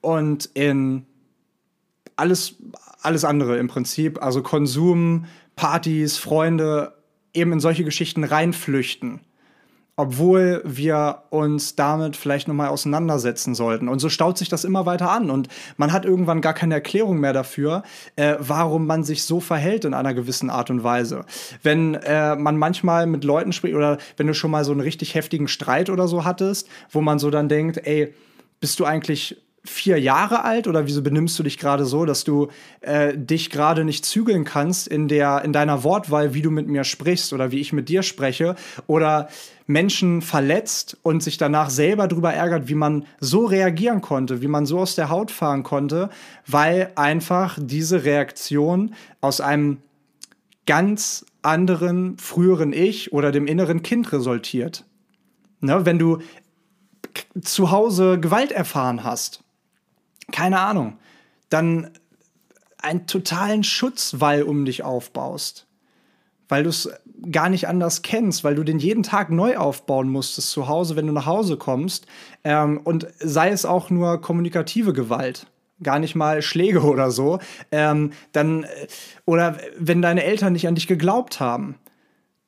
und 0.00 0.46
in 0.54 1.06
alles, 2.16 2.56
alles 3.02 3.24
andere 3.24 3.58
im 3.58 3.68
Prinzip, 3.68 4.20
also 4.20 4.42
Konsum, 4.42 5.26
Partys, 5.54 6.18
Freunde, 6.18 7.00
eben 7.34 7.52
in 7.52 7.60
solche 7.60 7.84
Geschichten 7.84 8.24
reinflüchten 8.24 9.20
obwohl 9.96 10.60
wir 10.64 11.22
uns 11.30 11.74
damit 11.74 12.16
vielleicht 12.16 12.48
nochmal 12.48 12.68
auseinandersetzen 12.68 13.54
sollten. 13.54 13.88
Und 13.88 13.98
so 13.98 14.10
staut 14.10 14.36
sich 14.36 14.50
das 14.50 14.64
immer 14.64 14.84
weiter 14.84 15.10
an. 15.10 15.30
Und 15.30 15.48
man 15.78 15.92
hat 15.92 16.04
irgendwann 16.04 16.42
gar 16.42 16.52
keine 16.52 16.74
Erklärung 16.74 17.18
mehr 17.18 17.32
dafür, 17.32 17.82
äh, 18.16 18.36
warum 18.38 18.86
man 18.86 19.04
sich 19.04 19.24
so 19.24 19.40
verhält 19.40 19.86
in 19.86 19.94
einer 19.94 20.12
gewissen 20.12 20.50
Art 20.50 20.68
und 20.68 20.84
Weise. 20.84 21.24
Wenn 21.62 21.94
äh, 21.94 22.36
man 22.36 22.58
manchmal 22.58 23.06
mit 23.06 23.24
Leuten 23.24 23.52
spricht 23.52 23.74
oder 23.74 23.96
wenn 24.18 24.26
du 24.26 24.34
schon 24.34 24.50
mal 24.50 24.64
so 24.64 24.72
einen 24.72 24.82
richtig 24.82 25.14
heftigen 25.14 25.48
Streit 25.48 25.88
oder 25.88 26.08
so 26.08 26.24
hattest, 26.24 26.68
wo 26.90 27.00
man 27.00 27.18
so 27.18 27.30
dann 27.30 27.48
denkt, 27.48 27.78
ey, 27.84 28.12
bist 28.60 28.78
du 28.80 28.84
eigentlich 28.84 29.45
vier 29.68 30.00
Jahre 30.00 30.44
alt 30.44 30.68
oder 30.68 30.86
wieso 30.86 31.02
benimmst 31.02 31.38
du 31.38 31.42
dich 31.42 31.58
gerade 31.58 31.84
so, 31.84 32.04
dass 32.04 32.24
du 32.24 32.48
äh, 32.80 33.16
dich 33.16 33.50
gerade 33.50 33.84
nicht 33.84 34.04
zügeln 34.04 34.44
kannst 34.44 34.88
in 34.88 35.08
der 35.08 35.42
in 35.44 35.52
deiner 35.52 35.84
Wortwahl, 35.84 36.34
wie 36.34 36.42
du 36.42 36.50
mit 36.50 36.68
mir 36.68 36.84
sprichst 36.84 37.32
oder 37.32 37.50
wie 37.50 37.60
ich 37.60 37.72
mit 37.72 37.88
dir 37.88 38.02
spreche 38.02 38.56
oder 38.86 39.28
Menschen 39.66 40.22
verletzt 40.22 40.96
und 41.02 41.22
sich 41.22 41.38
danach 41.38 41.70
selber 41.70 42.06
darüber 42.06 42.32
ärgert, 42.32 42.68
wie 42.68 42.74
man 42.74 43.04
so 43.20 43.46
reagieren 43.46 44.00
konnte, 44.00 44.40
wie 44.40 44.48
man 44.48 44.66
so 44.66 44.78
aus 44.78 44.94
der 44.94 45.08
Haut 45.08 45.30
fahren 45.30 45.62
konnte, 45.62 46.10
weil 46.46 46.92
einfach 46.94 47.58
diese 47.60 48.04
Reaktion 48.04 48.94
aus 49.20 49.40
einem 49.40 49.78
ganz 50.66 51.24
anderen 51.42 52.18
früheren 52.18 52.72
Ich 52.72 53.12
oder 53.12 53.32
dem 53.32 53.46
inneren 53.46 53.82
Kind 53.82 54.12
resultiert. 54.12 54.84
Ne, 55.60 55.86
wenn 55.86 55.98
du 55.98 56.18
zu 57.40 57.70
Hause 57.70 58.20
Gewalt 58.20 58.52
erfahren 58.52 59.04
hast, 59.04 59.42
keine 60.32 60.60
Ahnung, 60.60 60.98
dann 61.48 61.90
einen 62.78 63.06
totalen 63.06 63.64
Schutzwall 63.64 64.42
um 64.42 64.64
dich 64.64 64.82
aufbaust, 64.82 65.66
weil 66.48 66.62
du 66.62 66.70
es 66.70 66.88
gar 67.30 67.48
nicht 67.48 67.68
anders 67.68 68.02
kennst, 68.02 68.44
weil 68.44 68.54
du 68.54 68.62
den 68.62 68.78
jeden 68.78 69.02
Tag 69.02 69.30
neu 69.30 69.56
aufbauen 69.56 70.08
musstest 70.08 70.50
zu 70.50 70.68
Hause, 70.68 70.96
wenn 70.96 71.06
du 71.06 71.12
nach 71.12 71.26
Hause 71.26 71.56
kommst. 71.56 72.06
Ähm, 72.44 72.80
und 72.84 73.06
sei 73.18 73.50
es 73.50 73.64
auch 73.64 73.90
nur 73.90 74.20
kommunikative 74.20 74.92
Gewalt, 74.92 75.46
gar 75.82 75.98
nicht 75.98 76.14
mal 76.14 76.42
Schläge 76.42 76.82
oder 76.84 77.10
so, 77.10 77.40
ähm, 77.72 78.12
dann 78.32 78.64
äh, 78.64 78.68
oder 79.24 79.58
wenn 79.78 80.02
deine 80.02 80.24
Eltern 80.24 80.52
nicht 80.52 80.68
an 80.68 80.74
dich 80.74 80.86
geglaubt 80.86 81.40
haben. 81.40 81.76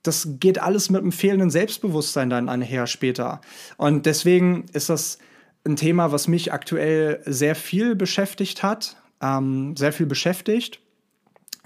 Das 0.05 0.29
geht 0.39 0.63
alles 0.63 0.91
mit 0.91 1.03
einem 1.03 1.13
fehlenden 1.13 1.51
Selbstbewusstsein 1.51 2.31
dann 2.31 2.49
einher 2.49 2.87
später. 2.87 3.41
Und 3.77 4.07
deswegen 4.07 4.67
ist 4.73 4.89
das 4.89 5.19
ein 5.65 5.77
Thema, 5.77 6.13
was 6.13 6.29
mich 6.29 6.53
aktuell 6.53 7.21
sehr 7.25 7.55
viel 7.55 7.95
beschäftigt 7.95 8.63
hat, 8.63 8.97
ähm, 9.21 9.77
sehr 9.77 9.93
viel 9.93 10.07
beschäftigt, 10.07 10.81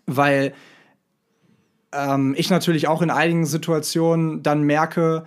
weil 0.07 0.55
ähm, 1.92 2.35
ich 2.37 2.50
natürlich 2.50 2.88
auch 2.88 3.02
in 3.02 3.11
einigen 3.11 3.46
Situationen 3.46 4.42
dann 4.42 4.62
merke, 4.62 5.26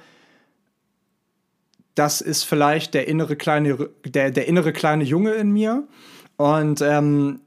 das 1.93 2.19
ist 2.21 2.43
vielleicht 2.43 2.93
der 2.93 3.07
innere 3.07 3.35
kleine, 3.35 3.89
der, 4.03 4.31
der 4.31 4.47
innere 4.47 4.73
kleine 4.73 5.03
Junge 5.03 5.31
in 5.31 5.51
mir. 5.51 5.87
Und 6.35 6.81
ähm, 6.81 7.39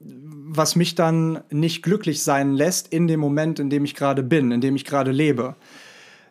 was 0.00 0.74
mich 0.74 0.96
dann 0.96 1.44
nicht 1.50 1.82
glücklich 1.82 2.22
sein 2.22 2.52
lässt 2.52 2.88
in 2.88 3.06
dem 3.06 3.20
Moment, 3.20 3.60
in 3.60 3.70
dem 3.70 3.84
ich 3.84 3.94
gerade 3.94 4.24
bin, 4.24 4.50
in 4.50 4.60
dem 4.60 4.74
ich 4.74 4.84
gerade 4.84 5.12
lebe. 5.12 5.54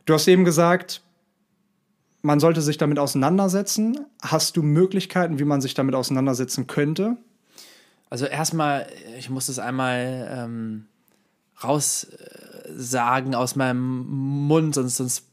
Du 0.05 0.13
hast 0.13 0.27
eben 0.27 0.43
gesagt, 0.43 1.01
man 2.21 2.39
sollte 2.39 2.61
sich 2.61 2.77
damit 2.77 2.99
auseinandersetzen. 2.99 4.05
Hast 4.21 4.57
du 4.57 4.63
Möglichkeiten, 4.63 5.39
wie 5.39 5.45
man 5.45 5.61
sich 5.61 5.73
damit 5.73 5.95
auseinandersetzen 5.95 6.67
könnte? 6.67 7.17
Also 8.09 8.25
erstmal, 8.25 8.87
ich 9.17 9.29
muss 9.29 9.47
das 9.47 9.57
einmal 9.57 10.29
ähm, 10.31 10.85
raussagen 11.63 13.35
aus 13.35 13.55
meinem 13.55 14.05
Mund, 14.47 14.75
sonst, 14.75 14.97
sonst, 14.97 15.25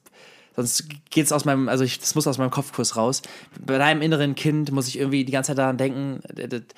sonst 0.54 0.84
geht 1.10 1.26
es 1.26 1.32
aus 1.32 1.44
meinem, 1.44 1.68
also 1.68 1.84
ich, 1.84 1.98
das 1.98 2.14
muss 2.14 2.26
aus 2.26 2.38
meinem 2.38 2.50
Kopfkurs 2.50 2.96
raus. 2.96 3.22
Bei 3.60 3.78
deinem 3.78 4.00
inneren 4.00 4.34
Kind 4.34 4.70
muss 4.70 4.88
ich 4.88 4.98
irgendwie 4.98 5.24
die 5.24 5.32
ganze 5.32 5.48
Zeit 5.48 5.58
daran 5.58 5.76
denken, 5.76 6.20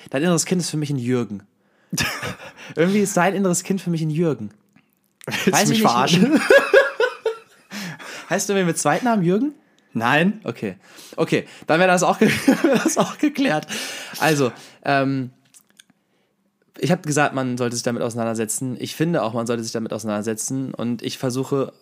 dein 0.09 0.23
inneres 0.23 0.45
Kind 0.45 0.61
ist 0.61 0.71
für 0.71 0.77
mich 0.77 0.89
ein 0.89 0.97
Jürgen. 0.97 1.43
irgendwie 2.75 2.99
ist 2.99 3.15
dein 3.15 3.35
inneres 3.35 3.63
Kind 3.63 3.79
für 3.79 3.89
mich 3.89 4.01
ein 4.01 4.09
Jürgen. 4.09 4.51
Willst 5.25 5.51
Weiß 5.51 5.65
du 5.65 5.69
mich 5.69 5.81
verarschen? 5.81 6.41
heißt 8.29 8.49
du 8.49 8.53
mir 8.53 8.65
mit 8.65 8.77
Zweitnamen 8.77 9.23
Jürgen? 9.23 9.53
Nein. 9.93 10.41
Okay. 10.43 10.75
Okay, 11.15 11.45
dann 11.67 11.79
wäre 11.79 11.89
das, 11.89 12.03
auch 12.03 12.17
das 12.63 12.97
auch 12.97 13.17
geklärt. 13.17 13.67
Also, 14.19 14.51
ähm, 14.83 15.31
ich 16.77 16.91
habe 16.91 17.01
gesagt, 17.01 17.35
man 17.35 17.57
sollte 17.57 17.75
sich 17.75 17.83
damit 17.83 18.01
auseinandersetzen. 18.01 18.77
Ich 18.79 18.95
finde 18.95 19.23
auch, 19.23 19.33
man 19.33 19.45
sollte 19.45 19.63
sich 19.63 19.71
damit 19.71 19.93
auseinandersetzen. 19.93 20.73
Und 20.73 21.01
ich 21.01 21.17
versuche 21.17 21.73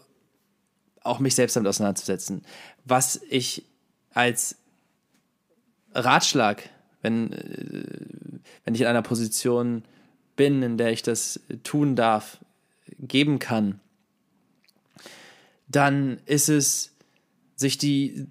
auch 1.03 1.19
mich 1.19 1.35
selbst 1.35 1.55
damit 1.55 1.69
auseinanderzusetzen. 1.69 2.43
Was 2.85 3.21
ich 3.29 3.65
als 4.13 4.57
Ratschlag, 5.93 6.69
wenn, 7.01 7.31
äh, 7.31 8.39
wenn 8.65 8.75
ich 8.75 8.81
in 8.81 8.87
einer 8.87 9.01
Position 9.01 9.83
bin, 10.35 10.63
in 10.63 10.77
der 10.77 10.91
ich 10.91 11.01
das 11.01 11.39
tun 11.63 11.95
darf, 11.95 12.39
geben 12.99 13.39
kann, 13.39 13.79
dann 15.67 16.19
ist 16.25 16.49
es 16.49 16.91
sich 17.59 17.77
die 17.77 18.27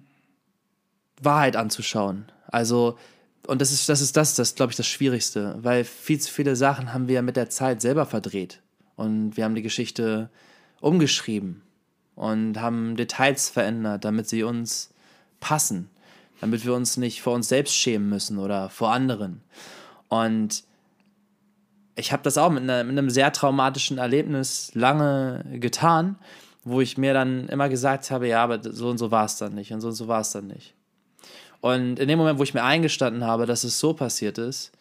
Wahrheit 1.21 1.55
anzuschauen. 1.55 2.31
Also, 2.47 2.97
und 3.45 3.61
das 3.61 3.71
ist 3.71 3.87
das, 3.87 4.01
ist 4.01 4.17
das, 4.17 4.35
das 4.35 4.55
glaube 4.55 4.71
ich, 4.71 4.77
das 4.77 4.87
Schwierigste, 4.87 5.57
weil 5.61 5.83
viel 5.83 6.19
zu 6.19 6.31
viele 6.31 6.55
Sachen 6.55 6.93
haben 6.93 7.07
wir 7.07 7.15
ja 7.15 7.21
mit 7.21 7.35
der 7.35 7.49
Zeit 7.49 7.81
selber 7.81 8.05
verdreht. 8.05 8.61
Und 8.95 9.37
wir 9.37 9.45
haben 9.45 9.55
die 9.55 9.61
Geschichte 9.61 10.29
umgeschrieben 10.81 11.61
und 12.15 12.59
haben 12.59 12.95
Details 12.95 13.49
verändert, 13.49 14.03
damit 14.03 14.27
sie 14.27 14.43
uns 14.43 14.89
passen, 15.39 15.89
damit 16.41 16.65
wir 16.65 16.73
uns 16.73 16.97
nicht 16.97 17.21
vor 17.21 17.33
uns 17.33 17.47
selbst 17.47 17.75
schämen 17.75 18.09
müssen 18.09 18.39
oder 18.39 18.69
vor 18.69 18.91
anderen. 18.91 19.41
Und 20.09 20.63
ich 21.95 22.11
habe 22.11 22.23
das 22.23 22.37
auch 22.37 22.49
mit, 22.49 22.63
einer, 22.63 22.83
mit, 22.83 22.97
einem 22.97 23.09
sehr 23.09 23.31
traumatischen 23.31 23.99
Erlebnis 23.99 24.71
lange 24.73 25.45
getan, 25.59 26.17
wo 26.63 26.81
ich 26.81 26.97
mir 26.97 27.13
dann 27.13 27.47
immer 27.47 27.69
gesagt 27.69 28.11
habe, 28.11 28.27
ja, 28.27 28.43
aber 28.43 28.59
so 28.61 28.89
und 28.89 28.97
so 28.97 29.11
war 29.11 29.25
es 29.25 29.37
dann 29.37 29.55
nicht 29.55 29.71
und 29.71 29.81
so 29.81 29.87
und 29.87 29.93
so 29.93 30.07
war 30.07 30.21
es 30.21 30.31
dann 30.31 30.47
nicht. 30.47 30.73
Und 31.61 31.99
in 31.99 32.07
dem 32.07 32.17
Moment, 32.17 32.39
wo 32.39 32.43
ich 32.43 32.53
mir 32.53 32.63
eingestanden 32.63 33.25
habe, 33.25 33.45
dass 33.45 33.63
es 33.63 33.79
so 33.79 33.93
passiert 33.93 34.37
ist, 34.37 34.71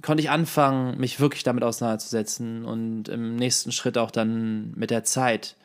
konnte 0.00 0.22
ich 0.22 0.30
anfangen, 0.30 0.98
mich 0.98 1.20
wirklich 1.20 1.42
damit 1.42 1.62
auseinanderzusetzen 1.64 2.64
und 2.64 3.08
im 3.08 3.36
nächsten 3.36 3.72
Schritt 3.72 3.98
auch 3.98 4.10
dann 4.10 4.72
mit 4.74 4.90
der 4.90 5.04
Zeit 5.04 5.56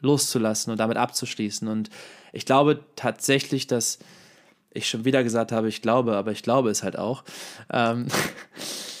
loszulassen 0.00 0.70
und 0.70 0.78
damit 0.78 0.96
abzuschließen. 0.96 1.68
Und 1.68 1.90
ich 2.32 2.46
glaube 2.46 2.84
tatsächlich, 2.96 3.66
dass 3.66 3.98
ich 4.72 4.88
schon 4.88 5.04
wieder 5.04 5.22
gesagt 5.22 5.52
habe, 5.52 5.68
ich 5.68 5.82
glaube, 5.82 6.16
aber 6.16 6.32
ich 6.32 6.42
glaube 6.42 6.70
es 6.70 6.82
halt 6.82 6.98
auch. 6.98 7.24
Ähm 7.70 8.08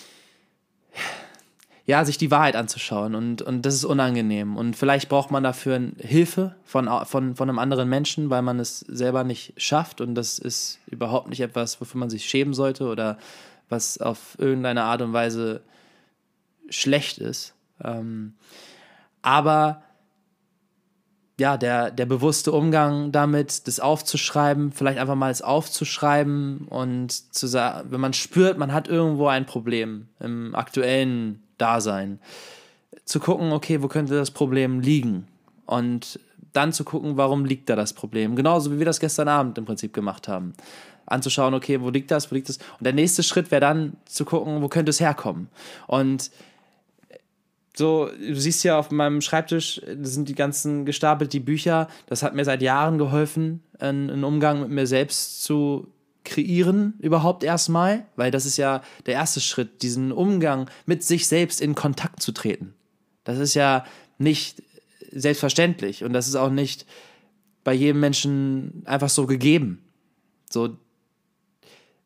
ja, 1.88 2.04
sich 2.04 2.18
die 2.18 2.30
Wahrheit 2.30 2.54
anzuschauen 2.54 3.14
und, 3.14 3.40
und 3.40 3.64
das 3.64 3.74
ist 3.74 3.86
unangenehm. 3.86 4.58
Und 4.58 4.76
vielleicht 4.76 5.08
braucht 5.08 5.30
man 5.30 5.42
dafür 5.42 5.80
Hilfe 5.96 6.54
von, 6.62 6.86
von, 7.06 7.34
von 7.34 7.48
einem 7.48 7.58
anderen 7.58 7.88
Menschen, 7.88 8.28
weil 8.28 8.42
man 8.42 8.60
es 8.60 8.80
selber 8.80 9.24
nicht 9.24 9.54
schafft 9.56 10.02
und 10.02 10.14
das 10.14 10.38
ist 10.38 10.80
überhaupt 10.86 11.30
nicht 11.30 11.40
etwas, 11.40 11.80
wofür 11.80 11.98
man 11.98 12.10
sich 12.10 12.26
schämen 12.26 12.52
sollte 12.52 12.88
oder 12.88 13.16
was 13.70 13.96
auf 14.02 14.36
irgendeine 14.38 14.82
Art 14.82 15.00
und 15.00 15.14
Weise 15.14 15.62
schlecht 16.68 17.16
ist. 17.16 17.54
Ähm, 17.82 18.34
aber 19.22 19.82
ja, 21.40 21.56
der, 21.56 21.90
der 21.90 22.04
bewusste 22.04 22.52
Umgang 22.52 23.12
damit, 23.12 23.66
das 23.66 23.80
aufzuschreiben, 23.80 24.72
vielleicht 24.72 24.98
einfach 24.98 25.14
mal 25.14 25.30
es 25.30 25.40
aufzuschreiben 25.40 26.66
und 26.68 27.34
zu 27.34 27.46
sagen, 27.46 27.90
wenn 27.90 28.00
man 28.02 28.12
spürt, 28.12 28.58
man 28.58 28.74
hat 28.74 28.88
irgendwo 28.88 29.28
ein 29.28 29.46
Problem 29.46 30.08
im 30.20 30.54
aktuellen 30.54 31.42
Dasein. 31.58 32.20
Zu 33.04 33.20
gucken, 33.20 33.52
okay, 33.52 33.82
wo 33.82 33.88
könnte 33.88 34.14
das 34.14 34.30
Problem 34.30 34.80
liegen? 34.80 35.26
Und 35.66 36.18
dann 36.52 36.72
zu 36.72 36.84
gucken, 36.84 37.16
warum 37.16 37.44
liegt 37.44 37.68
da 37.68 37.76
das 37.76 37.92
Problem? 37.92 38.36
Genauso 38.36 38.72
wie 38.72 38.78
wir 38.78 38.86
das 38.86 39.00
gestern 39.00 39.28
Abend 39.28 39.58
im 39.58 39.64
Prinzip 39.64 39.92
gemacht 39.92 40.28
haben. 40.28 40.54
Anzuschauen, 41.06 41.54
okay, 41.54 41.80
wo 41.80 41.90
liegt 41.90 42.10
das, 42.10 42.30
wo 42.30 42.34
liegt 42.34 42.48
das? 42.48 42.56
Und 42.56 42.84
der 42.84 42.92
nächste 42.92 43.22
Schritt 43.22 43.50
wäre 43.50 43.60
dann 43.60 43.96
zu 44.04 44.24
gucken, 44.24 44.62
wo 44.62 44.68
könnte 44.68 44.90
es 44.90 45.00
herkommen? 45.00 45.48
Und 45.86 46.30
so, 47.76 48.08
du 48.08 48.34
siehst 48.34 48.64
ja 48.64 48.78
auf 48.78 48.90
meinem 48.90 49.20
Schreibtisch, 49.20 49.80
sind 50.02 50.28
die 50.28 50.34
ganzen 50.34 50.84
gestapelt, 50.84 51.32
die 51.32 51.40
Bücher. 51.40 51.88
Das 52.06 52.22
hat 52.22 52.34
mir 52.34 52.44
seit 52.44 52.60
Jahren 52.60 52.98
geholfen, 52.98 53.62
einen 53.78 54.24
Umgang 54.24 54.60
mit 54.60 54.70
mir 54.70 54.86
selbst 54.86 55.44
zu 55.44 55.86
kreieren 56.28 56.94
überhaupt 57.00 57.42
erstmal, 57.42 58.04
weil 58.16 58.30
das 58.30 58.46
ist 58.46 58.56
ja 58.56 58.82
der 59.06 59.14
erste 59.14 59.40
Schritt, 59.40 59.82
diesen 59.82 60.12
Umgang 60.12 60.70
mit 60.86 61.02
sich 61.02 61.26
selbst 61.26 61.60
in 61.60 61.74
Kontakt 61.74 62.22
zu 62.22 62.32
treten. 62.32 62.74
Das 63.24 63.38
ist 63.38 63.54
ja 63.54 63.84
nicht 64.18 64.62
selbstverständlich 65.10 66.04
und 66.04 66.12
das 66.12 66.28
ist 66.28 66.36
auch 66.36 66.50
nicht 66.50 66.86
bei 67.64 67.74
jedem 67.74 68.00
Menschen 68.00 68.82
einfach 68.86 69.08
so 69.08 69.26
gegeben. 69.26 69.82
So 70.48 70.76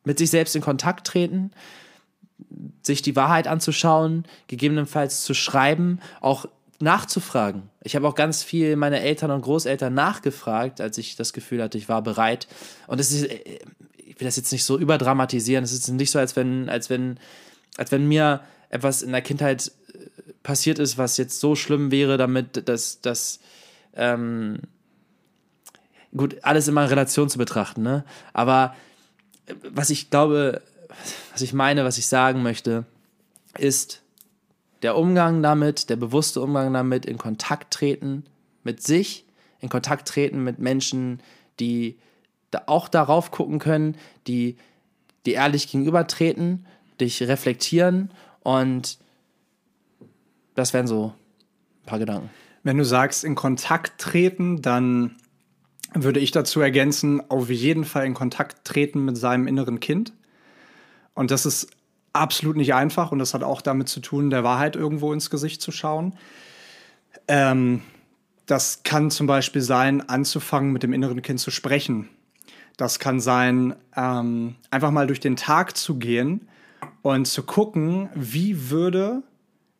mit 0.05 0.19
sich 0.19 0.31
selbst 0.31 0.57
in 0.57 0.63
Kontakt 0.63 1.07
treten, 1.07 1.53
sich 2.83 3.03
die 3.03 3.15
Wahrheit 3.15 3.47
anzuschauen, 3.47 4.25
gegebenenfalls 4.49 5.23
zu 5.23 5.35
schreiben, 5.35 6.01
auch 6.21 6.47
nachzufragen. 6.81 7.71
Ich 7.83 7.95
habe 7.95 8.09
auch 8.09 8.17
ganz 8.17 8.43
viel 8.43 8.75
meine 8.75 9.01
Eltern 9.01 9.31
und 9.31 9.43
Großeltern 9.43 9.95
nachgefragt, 9.95 10.81
als 10.81 10.99
ich 10.99 11.15
das 11.15 11.33
Gefühl 11.33 11.63
hatte, 11.63 11.79
ich 11.79 11.89
war 11.89 12.03
bereit. 12.03 12.49
Und 12.89 12.99
es 12.99 13.13
ist, 13.13 13.29
ich 13.31 13.61
will 14.23 14.29
das 14.29 14.37
jetzt 14.37 14.53
nicht 14.53 14.65
so 14.65 14.79
überdramatisieren. 14.79 15.65
Es 15.65 15.73
ist 15.73 15.89
nicht 15.89 16.13
so, 16.13 16.21
als 16.21 16.37
wenn, 16.37 16.69
als 16.69 16.89
wenn, 16.91 17.19
als 17.77 17.91
wenn 17.91 18.07
mir 18.07 18.41
etwas 18.71 19.03
in 19.03 19.11
der 19.11 19.21
Kindheit 19.21 19.73
äh, 19.93 20.33
passiert 20.45 20.79
ist, 20.79 20.97
was 20.97 21.17
jetzt 21.17 21.41
so 21.41 21.57
schlimm 21.57 21.91
wäre, 21.91 22.17
damit 22.17 22.69
dass 22.69 23.01
das 23.01 23.41
ähm, 23.95 24.61
gut 26.17 26.37
alles 26.43 26.69
immer 26.69 26.85
in 26.85 26.89
Relation 26.89 27.29
zu 27.29 27.37
betrachten. 27.37 27.83
Ne? 27.83 28.05
Aber 28.33 28.77
äh, 29.47 29.55
was 29.69 29.91
ich 29.91 30.09
glaube, 30.09 30.63
was 31.33 31.43
ich 31.43 31.53
meine, 31.53 31.85
was 31.85 31.99
ich 31.99 32.07
sagen 32.07 32.45
möchte, 32.45 32.85
ist 33.59 34.03
der 34.83 34.97
Umgang 34.97 35.43
damit, 35.43 35.91
der 35.91 35.97
bewusste 35.97 36.41
Umgang 36.41 36.73
damit, 36.73 37.07
in 37.07 37.19
Kontakt 37.19 37.75
treten 37.75 38.25
mit 38.63 38.85
sich, 38.85 39.25
in 39.61 39.69
Kontakt 39.69 40.07
treten 40.07 40.45
mit 40.45 40.61
Menschen, 40.61 41.21
die 41.59 41.99
auch 42.67 42.89
darauf 42.89 43.31
gucken 43.31 43.59
können, 43.59 43.97
die, 44.27 44.57
die 45.27 45.33
ehrlich 45.33 45.71
gegenübertreten, 45.71 46.67
dich 47.01 47.23
reflektieren 47.23 48.11
und 48.41 48.99
das 50.55 50.73
wären 50.75 50.87
so 50.87 51.15
ein 51.83 51.87
paar 51.87 51.99
Gedanken. 51.99 52.31
Wenn 52.63 52.79
du 52.79 52.85
sagst, 52.85 53.25
in 53.25 53.35
Kontakt 53.35 54.01
treten, 54.01 54.63
dann 54.63 55.17
würde 55.95 56.21
ich 56.21 56.31
dazu 56.31 56.61
ergänzen, 56.61 57.23
auf 57.31 57.51
jeden 57.51 57.85
Fall 57.85 58.07
in 58.07 58.15
Kontakt 58.15 58.65
treten 58.65 59.05
mit 59.05 59.17
seinem 59.17 59.47
inneren 59.47 59.81
Kind. 59.81 60.13
Und 61.15 61.31
das 61.31 61.45
ist 61.45 61.69
absolut 62.13 62.57
nicht 62.57 62.75
einfach 62.75 63.13
und 63.13 63.19
das 63.19 63.35
hat 63.35 63.43
auch 63.43 63.63
damit 63.63 63.89
zu 63.89 64.01
tun, 64.01 64.31
der 64.31 64.45
Wahrheit 64.45 64.77
irgendwo 64.77 65.13
ins 65.13 65.31
Gesicht 65.31 65.61
zu 65.61 65.73
schauen. 65.73 66.15
Ähm, 67.29 67.83
das 68.47 68.83
kann 68.83 69.11
zum 69.11 69.27
Beispiel 69.27 69.63
sein, 69.63 70.09
anzufangen, 70.09 70.73
mit 70.73 70.83
dem 70.83 70.93
inneren 70.93 71.23
Kind 71.23 71.41
zu 71.41 71.51
sprechen. 71.51 72.09
Das 72.77 72.99
kann 72.99 73.21
sein, 73.21 73.75
ähm, 73.97 74.57
einfach 74.71 74.91
mal 74.91 75.07
durch 75.07 75.21
den 75.21 75.37
Tag 75.37 75.77
zu 75.77 75.99
gehen 75.99 76.49
und 77.03 77.27
zu 77.27 77.43
gucken, 77.43 78.09
wie 78.15 78.71
würde 78.71 79.23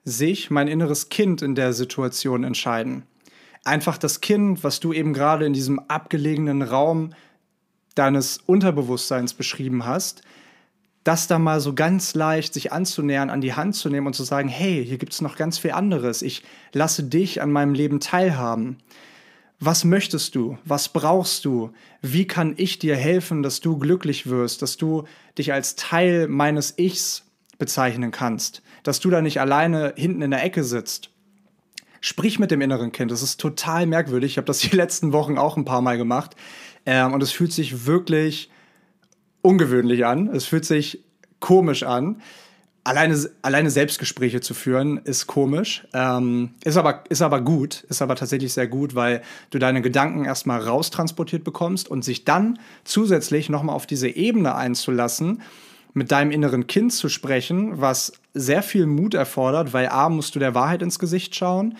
sich 0.05 0.51
mein 0.51 0.69
inneres 0.69 1.09
Kind 1.09 1.43
in 1.43 1.55
der 1.55 1.73
Situation 1.73 2.45
entscheiden. 2.45 3.05
Einfach 3.65 3.97
das 3.97 4.21
Kind, 4.21 4.65
was 4.65 4.81
du 4.81 4.93
eben 4.93 5.13
gerade 5.13 5.47
in 5.47 5.53
diesem 5.53 5.79
abgelegenen 5.89 6.63
Raum 6.63 7.15
deines 7.95 8.39
Unterbewusstseins 8.39 9.35
beschrieben 9.35 9.85
hast, 9.85 10.23
das 11.05 11.27
da 11.27 11.39
mal 11.39 11.61
so 11.61 11.75
ganz 11.75 12.15
leicht 12.15 12.55
sich 12.55 12.73
anzunähern, 12.73 13.31
an 13.31 13.41
die 13.41 13.55
Hand 13.55 13.75
zu 13.75 13.89
nehmen 13.89 14.07
und 14.07 14.15
zu 14.15 14.25
sagen, 14.25 14.49
hey, 14.49 14.85
hier 14.85 14.99
gibt 14.99 15.13
es 15.13 15.21
noch 15.21 15.37
ganz 15.37 15.59
viel 15.59 15.73
anderes. 15.73 16.23
Ich 16.23 16.43
lasse 16.73 17.05
dich 17.05 17.43
an 17.43 17.51
meinem 17.51 17.75
Leben 17.75 18.01
teilhaben. 18.01 18.79
Was 19.65 19.85
möchtest 19.85 20.35
du? 20.35 20.59
Was 20.65 20.89
brauchst 20.89 21.45
du? 21.45 21.71
Wie 22.01 22.27
kann 22.27 22.55
ich 22.57 22.81
dir 22.81 22.97
helfen, 22.97 23.45
dass 23.45 23.61
du 23.61 23.79
glücklich 23.79 24.27
wirst, 24.27 24.61
dass 24.61 24.77
du 24.77 25.05
dich 25.39 25.53
als 25.53 25.77
Teil 25.77 26.27
meines 26.27 26.77
Ichs 26.79 27.31
bezeichnen 27.59 28.11
kannst, 28.11 28.63
dass 28.83 28.99
du 28.99 29.09
da 29.09 29.23
nicht 29.23 29.39
alleine 29.39 29.95
hinten 29.97 30.23
in 30.23 30.33
der 30.33 30.43
Ecke 30.43 30.65
sitzt? 30.65 31.11
Sprich 32.01 32.41
mit 32.41 32.51
dem 32.51 32.61
inneren 32.61 32.91
Kind. 32.91 33.13
Das 33.13 33.23
ist 33.23 33.39
total 33.39 33.87
merkwürdig. 33.87 34.33
Ich 34.33 34.37
habe 34.37 34.47
das 34.47 34.59
die 34.69 34.75
letzten 34.75 35.13
Wochen 35.13 35.39
auch 35.39 35.57
ein 35.57 35.65
paar 35.65 35.81
Mal 35.81 35.97
gemacht. 35.97 36.35
Ähm, 36.85 37.13
und 37.13 37.23
es 37.23 37.31
fühlt 37.31 37.53
sich 37.53 37.87
wirklich 37.87 38.51
ungewöhnlich 39.43 40.05
an. 40.05 40.27
Es 40.27 40.45
fühlt 40.45 40.65
sich 40.65 41.05
komisch 41.39 41.85
an 41.85 42.21
alleine, 42.85 43.31
alleine 43.43 43.71
Selbstgespräche 43.71 44.41
zu 44.41 44.55
führen, 44.55 44.99
ist 44.99 45.27
komisch. 45.27 45.87
Ähm, 45.93 46.55
ist, 46.65 46.77
aber, 46.77 47.05
ist 47.09 47.23
aber 47.23 47.41
gut, 47.41 47.85
ist 47.89 48.03
aber 48.03 48.17
tatsächlich 48.17 48.53
sehr 48.53 48.67
gut, 48.67 48.95
weil 48.95 49.23
du 49.51 49.59
deine 49.59 49.83
Gedanken 49.83 50.25
erstmal 50.25 50.61
raustransportiert 50.61 51.45
bekommst 51.45 51.89
und 51.89 52.05
sich 52.05 52.25
dann 52.25 52.59
zusätzlich 52.85 53.49
nochmal 53.49 53.77
auf 53.77 53.87
diese 53.87 54.09
Ebene 54.09 54.55
einzulassen, 54.55 55.43
mit 55.95 56.11
deinem 56.11 56.31
inneren 56.31 56.67
Kind 56.67 56.93
zu 56.93 57.09
sprechen, 57.09 57.81
was 57.81 58.13
sehr 58.33 58.63
viel 58.63 58.87
Mut 58.87 59.15
erfordert, 59.15 59.75
weil 59.75 59.89
A, 59.89 60.09
musst 60.09 60.35
du 60.35 60.39
der 60.39 60.55
Wahrheit 60.55 60.81
ins 60.81 60.99
Gesicht 60.99 61.37
schauen, 61.37 61.77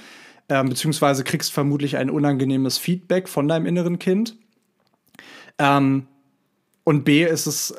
ähm, 0.51 0.69
beziehungsweise 0.69 1.25
kriegst 1.25 1.51
vermutlich 1.51 1.97
ein 1.97 2.11
unangenehmes 2.11 2.77
Feedback 2.77 3.27
von 3.27 3.49
deinem 3.49 3.65
inneren 3.65 3.99
Kind. 3.99 4.37
Ähm, 5.59 6.07
und 6.85 7.05
B, 7.05 7.25
ist 7.25 7.47
es 7.47 7.75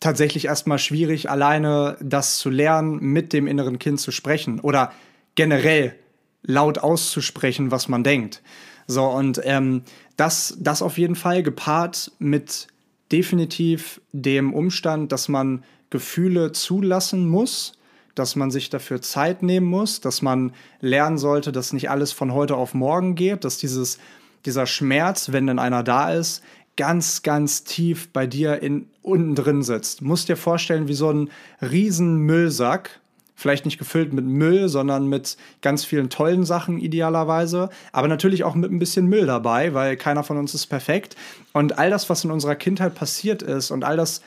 tatsächlich 0.00 0.46
erstmal 0.46 0.78
schwierig, 0.78 1.30
alleine 1.30 1.96
das 2.00 2.38
zu 2.38 2.50
lernen, 2.50 2.98
mit 3.00 3.32
dem 3.32 3.46
inneren 3.46 3.78
Kind 3.78 4.00
zu 4.00 4.10
sprechen 4.10 4.60
oder 4.60 4.92
generell 5.34 5.94
laut 6.42 6.78
auszusprechen, 6.78 7.70
was 7.70 7.88
man 7.88 8.02
denkt. 8.02 8.42
So, 8.86 9.06
und 9.06 9.40
ähm, 9.44 9.82
das, 10.16 10.56
das 10.58 10.82
auf 10.82 10.98
jeden 10.98 11.14
Fall 11.14 11.42
gepaart 11.42 12.12
mit 12.18 12.66
definitiv 13.12 14.00
dem 14.12 14.54
Umstand, 14.54 15.12
dass 15.12 15.28
man 15.28 15.64
Gefühle 15.90 16.52
zulassen 16.52 17.28
muss, 17.28 17.74
dass 18.14 18.36
man 18.36 18.50
sich 18.50 18.70
dafür 18.70 19.02
Zeit 19.02 19.42
nehmen 19.42 19.66
muss, 19.66 20.00
dass 20.00 20.22
man 20.22 20.52
lernen 20.80 21.18
sollte, 21.18 21.52
dass 21.52 21.72
nicht 21.72 21.90
alles 21.90 22.12
von 22.12 22.32
heute 22.32 22.56
auf 22.56 22.74
morgen 22.74 23.14
geht, 23.14 23.44
dass 23.44 23.58
dieses, 23.58 23.98
dieser 24.44 24.66
Schmerz, 24.66 25.32
wenn 25.32 25.46
denn 25.46 25.58
einer 25.58 25.82
da 25.82 26.12
ist, 26.12 26.42
ganz, 26.80 27.20
ganz 27.22 27.62
tief 27.62 28.08
bei 28.10 28.26
dir 28.26 28.62
in, 28.62 28.88
unten 29.02 29.34
drin 29.34 29.62
sitzt. 29.62 30.00
Musst 30.00 30.30
dir 30.30 30.36
vorstellen, 30.38 30.88
wie 30.88 30.94
so 30.94 31.10
ein 31.10 31.28
riesen 31.60 32.20
Müllsack 32.20 33.00
Vielleicht 33.40 33.64
nicht 33.64 33.78
gefüllt 33.78 34.12
mit 34.12 34.26
Müll, 34.26 34.68
sondern 34.68 35.06
mit 35.06 35.38
ganz 35.62 35.82
vielen 35.82 36.10
tollen 36.10 36.44
Sachen 36.44 36.78
idealerweise. 36.78 37.70
Aber 37.90 38.06
natürlich 38.06 38.44
auch 38.44 38.54
mit 38.54 38.70
ein 38.70 38.78
bisschen 38.78 39.06
Müll 39.06 39.24
dabei, 39.24 39.72
weil 39.72 39.96
keiner 39.96 40.22
von 40.24 40.36
uns 40.36 40.52
ist 40.52 40.66
perfekt. 40.66 41.16
Und 41.54 41.78
all 41.78 41.88
das, 41.88 42.10
was 42.10 42.22
in 42.22 42.30
unserer 42.30 42.54
Kindheit 42.54 42.94
passiert 42.94 43.40
ist 43.40 43.70
und 43.70 43.82
all 43.82 43.96
das, 43.96 44.20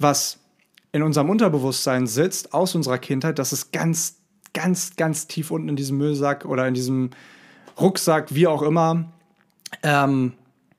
was 0.00 0.38
in 0.90 1.04
unserem 1.04 1.30
Unterbewusstsein 1.30 2.08
sitzt, 2.08 2.54
aus 2.54 2.74
unserer 2.74 2.98
Kindheit, 2.98 3.38
das 3.38 3.52
ist 3.52 3.72
ganz, 3.72 4.16
ganz, 4.52 4.96
ganz 4.96 5.28
tief 5.28 5.52
unten 5.52 5.68
in 5.68 5.76
diesem 5.76 5.98
Müllsack 5.98 6.44
oder 6.44 6.66
in 6.66 6.74
diesem 6.74 7.10
Rucksack, 7.80 8.34
wie 8.34 8.48
auch 8.48 8.62
immer, 8.62 9.04
ähm, 9.84 10.32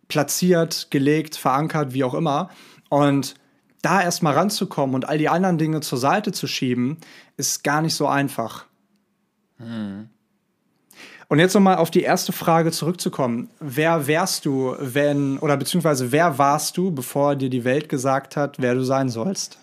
platziert, 0.07 0.87
gelegt, 0.89 1.35
verankert, 1.35 1.93
wie 1.93 2.03
auch 2.03 2.13
immer. 2.13 2.49
Und 2.89 3.35
da 3.81 4.01
erstmal 4.01 4.33
ranzukommen 4.33 4.95
und 4.95 5.07
all 5.07 5.17
die 5.17 5.29
anderen 5.29 5.57
Dinge 5.57 5.81
zur 5.81 5.97
Seite 5.97 6.31
zu 6.31 6.47
schieben, 6.47 6.97
ist 7.37 7.63
gar 7.63 7.81
nicht 7.81 7.95
so 7.95 8.07
einfach. 8.07 8.65
Hm. 9.57 10.09
Und 11.29 11.39
jetzt 11.39 11.53
nochmal 11.53 11.75
auf 11.75 11.91
die 11.91 12.03
erste 12.03 12.31
Frage 12.31 12.71
zurückzukommen. 12.71 13.49
Wer 13.59 14.07
wärst 14.07 14.45
du, 14.45 14.75
wenn, 14.79 15.37
oder 15.39 15.57
beziehungsweise 15.57 16.11
wer 16.11 16.37
warst 16.37 16.77
du, 16.77 16.91
bevor 16.91 17.35
dir 17.35 17.49
die 17.49 17.65
Welt 17.65 17.89
gesagt 17.89 18.37
hat, 18.37 18.61
wer 18.61 18.75
du 18.75 18.83
sein 18.83 19.09
sollst? 19.09 19.59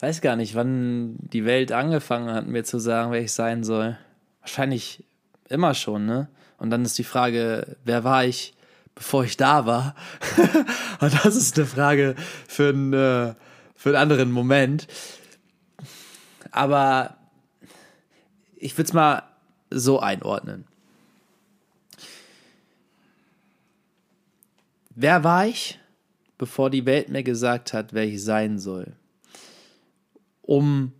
Weiß 0.00 0.20
gar 0.20 0.36
nicht, 0.36 0.54
wann 0.54 1.16
die 1.18 1.44
Welt 1.44 1.72
angefangen 1.72 2.32
hat, 2.32 2.46
mir 2.46 2.64
zu 2.64 2.78
sagen, 2.78 3.12
wer 3.12 3.20
ich 3.20 3.32
sein 3.32 3.62
soll. 3.62 3.98
Wahrscheinlich 4.40 5.04
immer 5.48 5.74
schon, 5.74 6.06
ne? 6.06 6.28
Und 6.58 6.70
dann 6.70 6.84
ist 6.84 6.98
die 6.98 7.04
Frage, 7.04 7.76
wer 7.84 8.04
war 8.04 8.24
ich, 8.24 8.54
bevor 8.94 9.24
ich 9.24 9.36
da 9.36 9.64
war? 9.64 9.94
Und 11.00 11.24
das 11.24 11.36
ist 11.36 11.56
eine 11.56 11.66
Frage 11.66 12.14
für, 12.46 12.68
einen, 12.68 12.92
äh, 12.92 13.34
für 13.74 13.90
einen 13.90 13.96
anderen 13.96 14.32
Moment. 14.32 14.86
Aber 16.50 17.16
ich 18.56 18.76
würde 18.76 18.88
es 18.88 18.92
mal 18.92 19.22
so 19.70 20.00
einordnen. 20.00 20.64
Wer 24.90 25.22
war 25.22 25.46
ich, 25.46 25.78
bevor 26.38 26.70
die 26.70 26.84
Welt 26.84 27.08
mir 27.08 27.22
gesagt 27.22 27.72
hat, 27.72 27.92
wer 27.92 28.04
ich 28.04 28.22
sein 28.22 28.58
soll? 28.58 28.96
Um 30.42 30.92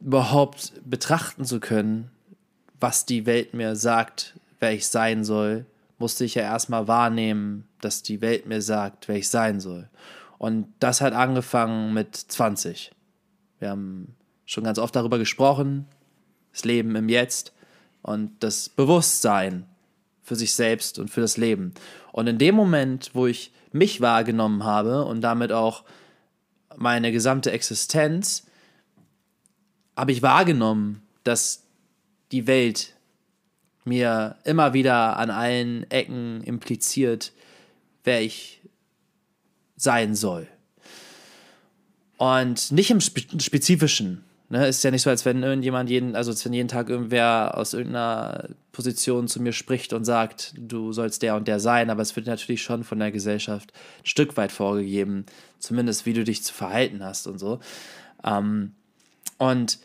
überhaupt 0.00 0.72
betrachten 0.84 1.44
zu 1.44 1.60
können, 1.60 2.10
was 2.80 3.06
die 3.06 3.26
Welt 3.26 3.54
mir 3.54 3.76
sagt, 3.76 4.38
wer 4.60 4.72
ich 4.72 4.88
sein 4.88 5.24
soll, 5.24 5.66
musste 5.98 6.24
ich 6.24 6.34
ja 6.34 6.42
erstmal 6.42 6.88
wahrnehmen, 6.88 7.66
dass 7.80 8.02
die 8.02 8.20
Welt 8.20 8.46
mir 8.46 8.62
sagt, 8.62 9.08
wer 9.08 9.16
ich 9.16 9.28
sein 9.28 9.60
soll. 9.60 9.88
Und 10.38 10.72
das 10.78 11.00
hat 11.00 11.12
angefangen 11.12 11.92
mit 11.92 12.14
20. 12.14 12.92
Wir 13.58 13.70
haben 13.70 14.14
schon 14.46 14.64
ganz 14.64 14.78
oft 14.78 14.94
darüber 14.94 15.18
gesprochen, 15.18 15.86
das 16.52 16.64
Leben 16.64 16.94
im 16.94 17.08
Jetzt 17.08 17.52
und 18.02 18.32
das 18.40 18.68
Bewusstsein 18.68 19.66
für 20.22 20.36
sich 20.36 20.54
selbst 20.54 20.98
und 20.98 21.10
für 21.10 21.20
das 21.20 21.36
Leben. 21.36 21.74
Und 22.12 22.28
in 22.28 22.38
dem 22.38 22.54
Moment, 22.54 23.10
wo 23.14 23.26
ich 23.26 23.52
mich 23.72 24.00
wahrgenommen 24.00 24.64
habe 24.64 25.04
und 25.04 25.20
damit 25.20 25.52
auch 25.52 25.84
meine 26.76 27.10
gesamte 27.10 27.50
Existenz, 27.50 28.46
habe 29.96 30.12
ich 30.12 30.22
wahrgenommen, 30.22 31.02
dass 31.24 31.64
die 32.32 32.46
Welt 32.46 32.94
mir 33.84 34.36
immer 34.44 34.74
wieder 34.74 35.16
an 35.16 35.30
allen 35.30 35.90
Ecken 35.90 36.42
impliziert, 36.42 37.32
wer 38.04 38.20
ich 38.20 38.60
sein 39.76 40.14
soll. 40.14 40.46
Und 42.18 42.72
nicht 42.72 42.90
im 42.90 43.00
Spezifischen. 43.00 44.24
Ne? 44.50 44.66
Ist 44.66 44.82
ja 44.82 44.90
nicht 44.90 45.02
so, 45.02 45.10
als 45.10 45.24
wenn 45.24 45.42
irgendjemand 45.42 45.90
jeden, 45.90 46.16
also 46.16 46.30
als 46.30 46.44
wenn 46.44 46.52
jeden 46.52 46.68
Tag 46.68 46.88
irgendwer 46.88 47.56
aus 47.56 47.74
irgendeiner 47.74 48.48
Position 48.72 49.28
zu 49.28 49.40
mir 49.40 49.52
spricht 49.52 49.92
und 49.92 50.04
sagt, 50.04 50.54
du 50.56 50.92
sollst 50.92 51.22
der 51.22 51.36
und 51.36 51.48
der 51.48 51.60
sein, 51.60 51.90
aber 51.90 52.02
es 52.02 52.16
wird 52.16 52.26
natürlich 52.26 52.62
schon 52.62 52.82
von 52.82 52.98
der 52.98 53.12
Gesellschaft 53.12 53.72
ein 54.00 54.06
Stück 54.06 54.36
weit 54.36 54.50
vorgegeben, 54.50 55.26
zumindest 55.58 56.06
wie 56.06 56.14
du 56.14 56.24
dich 56.24 56.42
zu 56.42 56.54
verhalten 56.54 57.04
hast 57.04 57.26
und 57.26 57.38
so. 57.38 57.60
Ähm, 58.24 58.72
und 59.36 59.78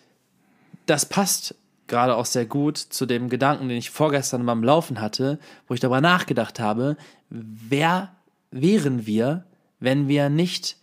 das 0.86 1.06
passt 1.06 1.56
gerade 1.94 2.16
auch 2.16 2.26
sehr 2.26 2.48
gut 2.48 2.80
zu 2.80 3.06
dem 3.06 3.30
Gedanken, 3.30 3.70
den 3.70 3.78
ich 3.78 3.92
vorgestern 3.92 4.44
beim 4.48 4.64
Laufen 4.64 5.00
hatte, 5.00 5.38
wo 5.68 5.76
ich 5.76 5.80
darüber 5.80 6.02
nachgedacht 6.02 6.60
habe, 6.60 6.98
wer 7.30 8.16
wären 8.50 9.06
wir, 9.06 9.46
wenn 9.80 10.08
wir 10.08 10.30
nicht 10.30 10.78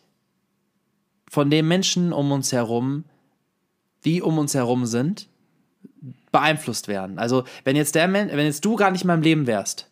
von 1.29 1.51
den 1.51 1.67
Menschen 1.67 2.13
um 2.13 2.31
uns 2.31 2.53
herum, 2.53 3.05
die 4.05 4.23
um 4.23 4.39
uns 4.39 4.55
herum 4.55 4.87
sind, 4.87 5.29
beeinflusst 6.31 6.87
werden. 6.87 7.19
Also, 7.19 7.43
wenn 7.65 7.75
jetzt 7.75 7.97
der 7.97 8.13
wenn 8.13 8.39
jetzt 8.39 8.65
du 8.65 8.77
gar 8.77 8.93
nicht 8.93 9.03
in 9.03 9.09
meinem 9.09 9.23
Leben 9.23 9.49
wärst, 9.49 9.91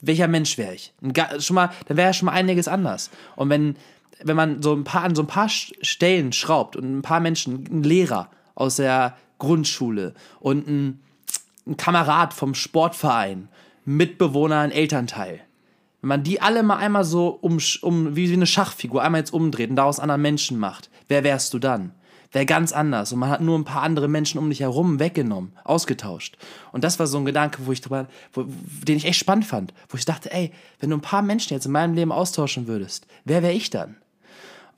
welcher 0.00 0.28
Mensch 0.28 0.56
wäre 0.56 0.74
ich? 0.74 0.94
Schon 1.40 1.56
mal, 1.56 1.70
dann 1.88 1.98
wäre 1.98 2.08
ja 2.08 2.12
schon 2.14 2.26
mal 2.26 2.32
einiges 2.32 2.68
anders. 2.68 3.10
Und 3.36 3.50
wenn, 3.50 3.76
wenn 4.22 4.36
man 4.36 4.62
so 4.62 4.74
ein 4.74 4.84
paar 4.84 5.04
an 5.04 5.14
so 5.14 5.22
ein 5.22 5.28
paar 5.28 5.50
Stellen 5.50 6.32
schraubt 6.32 6.74
und 6.74 6.98
ein 6.98 7.02
paar 7.02 7.20
Menschen, 7.20 7.64
ein 7.70 7.82
Lehrer 7.82 8.30
aus 8.54 8.76
der 8.76 9.16
Grundschule 9.38 10.14
und 10.40 10.68
ein, 10.68 11.00
ein 11.66 11.76
Kamerad 11.76 12.32
vom 12.34 12.54
Sportverein, 12.54 13.48
Mitbewohner, 13.84 14.60
ein 14.60 14.70
Elternteil. 14.70 15.40
Wenn 16.00 16.08
man 16.08 16.22
die 16.24 16.40
alle 16.40 16.62
mal 16.62 16.76
einmal 16.76 17.04
so 17.04 17.28
um, 17.28 17.58
um 17.82 18.16
wie 18.16 18.32
eine 18.32 18.46
Schachfigur 18.46 19.02
einmal 19.02 19.20
jetzt 19.20 19.32
umdreht 19.32 19.70
und 19.70 19.76
daraus 19.76 20.00
anderen 20.00 20.22
Menschen 20.22 20.58
macht, 20.58 20.90
wer 21.08 21.24
wärst 21.24 21.54
du 21.54 21.58
dann? 21.58 21.92
Wäre 22.32 22.46
ganz 22.46 22.72
anders 22.72 23.12
und 23.12 23.18
man 23.18 23.28
hat 23.28 23.42
nur 23.42 23.58
ein 23.58 23.64
paar 23.64 23.82
andere 23.82 24.08
Menschen 24.08 24.38
um 24.38 24.48
dich 24.48 24.60
herum 24.60 24.98
weggenommen, 24.98 25.52
ausgetauscht. 25.64 26.38
Und 26.72 26.82
das 26.82 26.98
war 26.98 27.06
so 27.06 27.18
ein 27.18 27.26
Gedanke, 27.26 27.66
wo 27.66 27.72
ich 27.72 27.82
drüber, 27.82 28.08
wo, 28.32 28.46
den 28.86 28.96
ich 28.96 29.04
echt 29.04 29.18
spannend 29.18 29.44
fand, 29.44 29.74
wo 29.90 29.98
ich 29.98 30.06
dachte, 30.06 30.32
ey, 30.32 30.50
wenn 30.80 30.88
du 30.90 30.96
ein 30.96 31.02
paar 31.02 31.20
Menschen 31.20 31.52
jetzt 31.52 31.66
in 31.66 31.72
meinem 31.72 31.94
Leben 31.94 32.10
austauschen 32.10 32.66
würdest, 32.66 33.06
wer 33.24 33.42
wäre 33.42 33.52
ich 33.52 33.68
dann? 33.68 33.96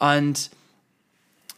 Und 0.01 0.51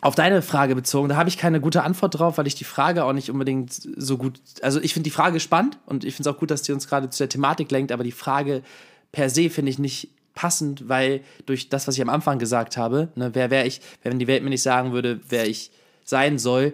auf 0.06 0.14
deine 0.14 0.40
Frage 0.40 0.76
bezogen, 0.76 1.08
da 1.08 1.16
habe 1.16 1.28
ich 1.28 1.36
keine 1.36 1.60
gute 1.60 1.82
Antwort 1.82 2.16
drauf, 2.16 2.38
weil 2.38 2.46
ich 2.46 2.54
die 2.54 2.62
Frage 2.62 3.04
auch 3.04 3.12
nicht 3.12 3.28
unbedingt 3.28 3.72
so 3.72 4.16
gut. 4.16 4.40
Also 4.62 4.80
ich 4.80 4.94
finde 4.94 5.08
die 5.08 5.10
Frage 5.10 5.40
spannend 5.40 5.78
und 5.84 6.04
ich 6.04 6.14
finde 6.14 6.30
es 6.30 6.34
auch 6.34 6.38
gut, 6.38 6.52
dass 6.52 6.62
die 6.62 6.70
uns 6.70 6.86
gerade 6.86 7.10
zu 7.10 7.18
der 7.18 7.28
Thematik 7.28 7.72
lenkt, 7.72 7.90
aber 7.90 8.04
die 8.04 8.12
Frage 8.12 8.62
per 9.10 9.30
se 9.30 9.50
finde 9.50 9.70
ich 9.72 9.80
nicht 9.80 10.10
passend, 10.36 10.88
weil 10.88 11.22
durch 11.44 11.70
das, 11.70 11.88
was 11.88 11.96
ich 11.96 12.02
am 12.02 12.08
Anfang 12.08 12.38
gesagt 12.38 12.76
habe, 12.76 13.08
ne, 13.16 13.30
wer 13.32 13.50
wäre 13.50 13.66
ich, 13.66 13.80
wenn 14.04 14.20
die 14.20 14.28
Welt 14.28 14.44
mir 14.44 14.50
nicht 14.50 14.62
sagen 14.62 14.92
würde, 14.92 15.18
wer 15.28 15.48
ich 15.48 15.72
sein 16.04 16.38
soll, 16.38 16.72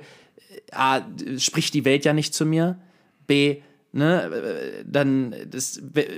äh, 0.71 0.75
A, 0.77 1.01
spricht 1.39 1.73
die 1.73 1.87
Welt 1.87 2.05
ja 2.05 2.13
nicht 2.13 2.35
zu 2.35 2.45
mir, 2.45 2.77
B, 3.27 3.63
ne, 3.93 4.83
dann, 4.85 5.35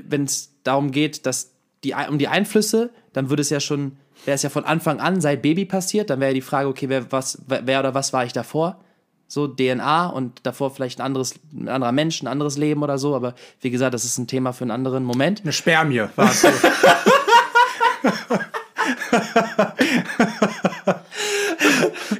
wenn 0.09 0.25
es 0.25 0.51
darum 0.65 0.91
geht, 0.91 1.27
dass 1.27 1.53
die, 1.85 1.95
um 2.09 2.19
die 2.19 2.29
Einflüsse, 2.29 2.91
dann 3.13 3.31
würde 3.31 3.43
es 3.43 3.51
ja 3.51 3.61
schon 3.61 3.99
wäre 4.25 4.35
es 4.35 4.43
ja 4.43 4.51
von 4.51 4.65
Anfang 4.65 5.01
an 5.01 5.21
seit 5.21 5.43
Baby 5.43 5.65
passiert, 5.65 6.11
dann 6.11 6.21
wäre 6.21 6.31
ja 6.31 6.35
die 6.35 6.41
Frage, 6.41 6.69
okay, 6.69 6.89
wer, 6.89 7.11
was, 7.13 7.39
wer 7.47 7.81
oder 7.81 7.95
was 7.95 8.13
war 8.13 8.25
ich 8.25 8.33
davor? 8.33 8.79
So 9.27 9.49
DNA 9.49 10.07
und 10.07 10.41
davor 10.45 10.71
vielleicht 10.75 11.01
ein 11.01 11.07
anderes, 11.07 11.35
ein 11.53 11.69
anderer 11.69 11.93
Mensch, 11.93 12.23
ein 12.23 12.27
anderes 12.27 12.59
Leben 12.59 12.83
oder 12.83 12.99
so, 12.99 13.15
aber 13.15 13.35
wie 13.61 13.71
gesagt, 13.71 13.95
das 13.95 14.05
ist 14.05 14.19
ein 14.19 14.27
Thema 14.27 14.53
für 14.53 14.65
einen 14.65 14.71
anderen 14.71 15.05
Moment. 15.05 15.41
Eine 15.43 15.53
Spermie 15.53 16.05
warst 16.17 16.45
du. 16.45 16.49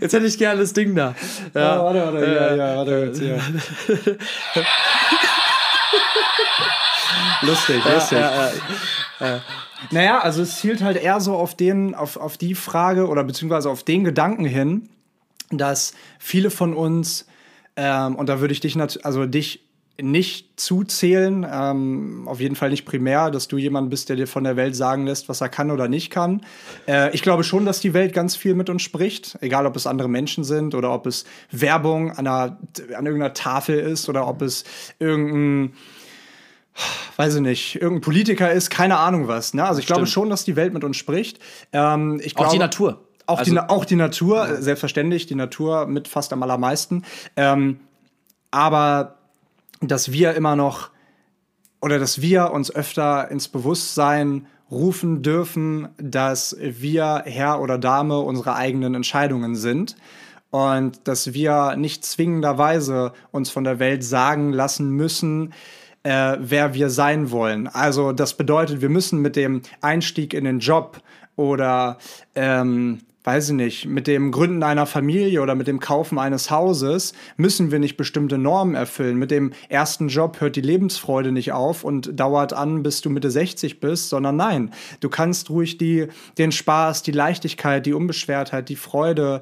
Jetzt 0.01 0.13
hätte 0.13 0.27
ich 0.27 0.37
gerne 0.39 0.61
das 0.61 0.73
Ding 0.73 0.95
da. 0.95 1.15
Ja, 1.55 1.81
oh, 1.81 1.85
warte, 1.85 2.05
warte, 2.05 2.27
äh, 2.27 2.35
ja, 2.35 2.55
ja, 2.55 2.77
warte, 2.77 2.93
jetzt 3.07 3.19
hier. 3.21 3.41
lustig, 7.43 7.83
lustig. 7.85 8.19
Ja, 8.19 8.51
ja, 9.21 9.27
ja. 9.27 9.41
Naja, 9.91 10.21
also 10.21 10.43
es 10.43 10.61
zielt 10.61 10.83
halt 10.83 10.97
eher 10.97 11.21
so 11.21 11.35
auf, 11.35 11.55
den, 11.57 11.95
auf, 11.95 12.17
auf 12.17 12.37
die 12.37 12.55
Frage 12.55 13.09
oder 13.09 13.25
beziehungsweise 13.25 13.71
auf 13.71 13.83
den 13.83 14.05
Gedanken 14.05 14.45
hin, 14.45 14.89
dass 15.51 15.95
viele 16.19 16.51
von 16.51 16.75
uns, 16.75 17.27
ähm, 17.77 18.17
und 18.17 18.29
da 18.29 18.41
würde 18.41 18.53
ich 18.53 18.61
dich, 18.61 18.79
also 19.05 19.27
dich 19.27 19.65
nicht 20.01 20.59
zuzählen, 20.59 21.47
ähm, 21.49 22.27
auf 22.27 22.41
jeden 22.41 22.57
Fall 22.57 22.71
nicht 22.71 22.85
primär, 22.85 23.31
dass 23.31 23.47
du 23.47 23.59
jemand 23.59 23.91
bist, 23.91 24.09
der 24.09 24.17
dir 24.17 24.27
von 24.27 24.43
der 24.43 24.57
Welt 24.57 24.75
sagen 24.75 25.07
lässt, 25.07 25.29
was 25.29 25.41
er 25.41 25.49
kann 25.49 25.71
oder 25.71 25.87
nicht 25.87 26.11
kann. 26.11 26.43
Äh, 26.89 27.15
ich 27.15 27.23
glaube 27.23 27.45
schon, 27.45 27.65
dass 27.65 27.79
die 27.79 27.95
Welt 27.95 28.13
ganz 28.13 28.35
viel 28.35 28.55
mit 28.55 28.69
uns 28.69 28.83
spricht, 28.83 29.39
egal 29.41 29.67
ob 29.67 29.77
es 29.77 29.87
andere 29.87 30.09
Menschen 30.09 30.43
sind 30.43 30.75
oder 30.75 30.93
ob 30.93 31.07
es 31.07 31.25
Werbung 31.53 32.11
an, 32.11 32.27
einer, 32.27 32.59
an 32.97 33.07
irgendeiner 33.07 33.35
Tafel 33.35 33.79
ist 33.79 34.09
oder 34.09 34.27
ob 34.27 34.43
es 34.43 34.65
irgendein 34.99 35.75
weiß 37.17 37.37
ich 37.37 37.41
nicht, 37.41 37.77
irgendein 37.77 38.01
Politiker 38.01 38.53
ist, 38.53 38.71
keine 38.71 38.99
Ahnung 38.99 39.29
was. 39.29 39.55
Ne? 39.55 39.65
Also 39.65 39.79
ich 39.79 39.85
Stimmt. 39.85 39.99
glaube 39.99 40.07
schon, 40.09 40.31
dass 40.31 40.45
die 40.45 40.57
Welt 40.57 40.73
mit 40.75 40.85
uns 40.85 40.97
spricht. 40.97 41.39
Ähm, 41.73 42.21
ich 42.23 42.35
glaube, 42.35 42.49
auch 42.49 42.53
die 42.53 42.59
Natur. 42.59 43.01
Auch, 43.27 43.39
also, 43.39 43.53
die, 43.53 43.59
auch 43.59 43.85
die 43.85 43.97
Natur, 43.97 44.47
ja. 44.47 44.61
selbstverständlich, 44.61 45.27
die 45.27 45.35
Natur 45.35 45.87
mit 45.87 46.09
fast 46.09 46.33
am 46.33 46.43
allermeisten. 46.43 47.05
Ähm, 47.37 47.81
aber 48.51 49.17
dass 49.81 50.13
wir 50.13 50.35
immer 50.35 50.57
noch 50.57 50.91
oder 51.81 51.99
dass 51.99 52.21
wir 52.21 52.51
uns 52.51 52.75
öfter 52.75 53.31
ins 53.31 53.49
Bewusstsein 53.49 54.47
rufen 54.71 55.23
dürfen, 55.23 55.89
dass 55.99 56.57
wir 56.59 57.23
Herr 57.27 57.61
oder 57.61 57.79
Dame 57.79 58.19
unserer 58.21 58.57
eigenen 58.57 58.95
Entscheidungen 58.95 59.55
sind 59.55 59.97
und 60.51 61.07
dass 61.07 61.35
wir 61.35 61.77
nicht 61.77 62.05
zwingenderweise 62.05 63.13
uns 63.33 63.51
von 63.51 63.65
der 63.65 63.79
Welt 63.79 64.03
sagen 64.03 64.53
lassen 64.53 64.91
müssen, 64.91 65.53
äh, 66.05 66.37
wer 66.39 66.75
wir 66.75 66.91
sein 66.91 67.31
wollen. 67.31 67.67
Also 67.67 68.13
das 68.13 68.37
bedeutet, 68.37 68.81
wir 68.81 68.89
müssen 68.89 69.21
mit 69.21 69.37
dem 69.37 69.63
Einstieg 69.81 70.33
in 70.33 70.45
den 70.45 70.61
Job 70.61 71.01
oder 71.37 71.99
ähm, 72.37 73.01
weiß 73.25 73.49
ich 73.49 73.55
nicht, 73.55 73.87
mit 73.87 74.07
dem 74.07 74.31
Gründen 74.31 74.63
einer 74.63 74.85
Familie 74.85 75.41
oder 75.41 75.55
mit 75.55 75.67
dem 75.67 75.81
Kaufen 75.81 76.19
eines 76.19 76.51
Hauses 76.51 77.15
müssen 77.39 77.71
wir 77.71 77.79
nicht 77.79 77.97
bestimmte 77.97 78.37
Normen 78.37 78.75
erfüllen. 78.75 79.17
Mit 79.17 79.31
dem 79.31 79.55
ersten 79.71 80.09
Job 80.09 80.43
hört 80.43 80.57
die 80.57 80.61
Lebensfreude 80.61 81.33
nicht 81.33 81.53
auf 81.53 81.85
und 81.85 82.21
dauert 82.21 82.53
an, 82.53 82.83
bis 82.83 83.01
du 83.01 83.09
Mitte 83.09 83.31
60 83.31 83.81
bist, 83.81 84.11
sondern 84.11 84.37
nein, 84.37 84.73
du 85.01 85.09
kannst 85.09 85.49
ruhig 85.49 85.79
die, 85.79 86.09
den 86.37 86.53
Spaß, 86.53 87.03
die 87.03 87.13
Leichtigkeit, 87.13 87.87
die 87.87 87.95
Unbeschwertheit, 87.95 88.69
die 88.69 88.77
Freude, 88.77 89.41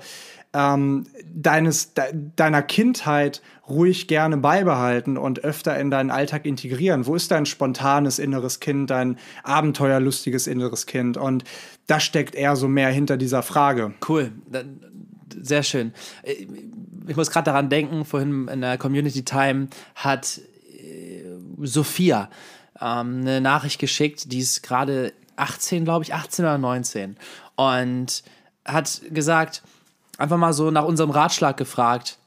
ähm, 0.54 1.06
deines, 1.34 1.94
de, 1.94 2.04
deiner 2.36 2.62
Kindheit 2.62 3.42
ruhig 3.68 4.08
gerne 4.08 4.36
beibehalten 4.36 5.16
und 5.16 5.44
öfter 5.44 5.78
in 5.78 5.90
deinen 5.90 6.10
Alltag 6.10 6.44
integrieren? 6.44 7.06
Wo 7.06 7.14
ist 7.14 7.30
dein 7.30 7.46
spontanes 7.46 8.18
inneres 8.18 8.60
Kind, 8.60 8.90
dein 8.90 9.18
abenteuerlustiges 9.44 10.46
inneres 10.46 10.86
Kind? 10.86 11.16
Und 11.16 11.44
das 11.86 12.02
steckt 12.02 12.34
eher 12.34 12.56
so 12.56 12.68
mehr 12.68 12.90
hinter 12.90 13.16
dieser 13.16 13.42
Frage. 13.42 13.94
Cool. 14.06 14.32
Sehr 15.40 15.62
schön. 15.62 15.92
Ich 17.06 17.16
muss 17.16 17.30
gerade 17.30 17.46
daran 17.46 17.68
denken, 17.70 18.04
vorhin 18.04 18.48
in 18.48 18.60
der 18.60 18.78
Community 18.78 19.24
Time 19.24 19.68
hat 19.94 20.40
äh, 20.78 21.22
Sophia 21.62 22.28
ähm, 22.80 23.20
eine 23.20 23.40
Nachricht 23.40 23.78
geschickt, 23.78 24.30
die 24.32 24.40
ist 24.40 24.62
gerade 24.62 25.12
18, 25.36 25.84
glaube 25.84 26.04
ich, 26.04 26.14
18 26.14 26.44
oder 26.44 26.58
19. 26.58 27.16
Und 27.56 28.22
hat 28.64 29.02
gesagt, 29.10 29.62
einfach 30.22 30.38
mal 30.38 30.52
so 30.52 30.70
nach 30.70 30.84
unserem 30.84 31.10
Ratschlag 31.10 31.56
gefragt. 31.56 32.18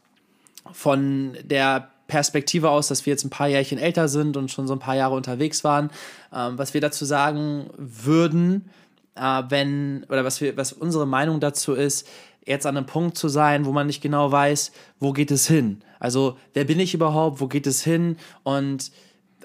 Von 0.71 1.37
der 1.43 1.89
Perspektive 2.07 2.69
aus, 2.69 2.89
dass 2.89 3.05
wir 3.05 3.11
jetzt 3.11 3.23
ein 3.23 3.29
paar 3.29 3.47
Jährchen 3.47 3.77
älter 3.77 4.07
sind 4.07 4.37
und 4.37 4.51
schon 4.51 4.67
so 4.67 4.73
ein 4.73 4.79
paar 4.79 4.95
Jahre 4.95 5.15
unterwegs 5.15 5.63
waren, 5.63 5.89
ähm, 6.33 6.57
was 6.57 6.73
wir 6.73 6.81
dazu 6.81 7.05
sagen 7.05 7.69
würden, 7.77 8.69
äh, 9.15 9.43
wenn, 9.49 10.05
oder 10.09 10.25
was, 10.25 10.41
wir, 10.41 10.57
was 10.57 10.73
unsere 10.73 11.07
Meinung 11.07 11.39
dazu 11.39 11.73
ist, 11.73 12.07
jetzt 12.45 12.65
an 12.65 12.77
einem 12.77 12.85
Punkt 12.85 13.17
zu 13.17 13.29
sein, 13.29 13.65
wo 13.65 13.71
man 13.71 13.87
nicht 13.87 14.01
genau 14.01 14.31
weiß, 14.31 14.71
wo 14.99 15.13
geht 15.13 15.31
es 15.31 15.47
hin. 15.47 15.81
Also, 15.99 16.37
wer 16.53 16.65
bin 16.65 16.79
ich 16.79 16.93
überhaupt, 16.93 17.39
wo 17.39 17.47
geht 17.47 17.65
es 17.65 17.83
hin? 17.83 18.17
Und 18.43 18.91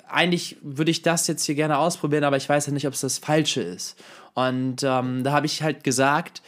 eigentlich 0.06 0.58
würde 0.60 0.90
ich 0.90 1.02
das 1.02 1.26
jetzt 1.28 1.44
hier 1.44 1.54
gerne 1.54 1.78
ausprobieren, 1.78 2.24
aber 2.24 2.36
ich 2.36 2.48
weiß 2.48 2.66
ja 2.66 2.72
nicht, 2.72 2.86
ob 2.86 2.94
es 2.94 3.00
das 3.00 3.18
Falsche 3.18 3.62
ist. 3.62 3.96
Und 4.34 4.82
ähm, 4.82 5.24
da 5.24 5.32
habe 5.32 5.46
ich 5.46 5.62
halt 5.62 5.84
gesagt, 5.84 6.42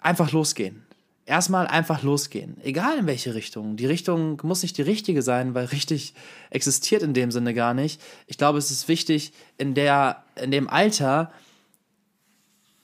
einfach 0.00 0.32
losgehen. 0.32 0.84
Erstmal 1.26 1.66
einfach 1.66 2.02
losgehen. 2.02 2.56
Egal 2.62 2.98
in 2.98 3.06
welche 3.06 3.34
Richtung. 3.34 3.76
Die 3.76 3.84
Richtung 3.84 4.40
muss 4.44 4.62
nicht 4.62 4.78
die 4.78 4.82
richtige 4.82 5.20
sein, 5.20 5.54
weil 5.54 5.66
richtig 5.66 6.14
existiert 6.48 7.02
in 7.02 7.12
dem 7.12 7.30
Sinne 7.30 7.52
gar 7.52 7.74
nicht. 7.74 8.00
Ich 8.26 8.38
glaube, 8.38 8.56
es 8.56 8.70
ist 8.70 8.88
wichtig, 8.88 9.32
in, 9.58 9.74
der, 9.74 10.24
in 10.40 10.50
dem 10.50 10.70
Alter 10.70 11.30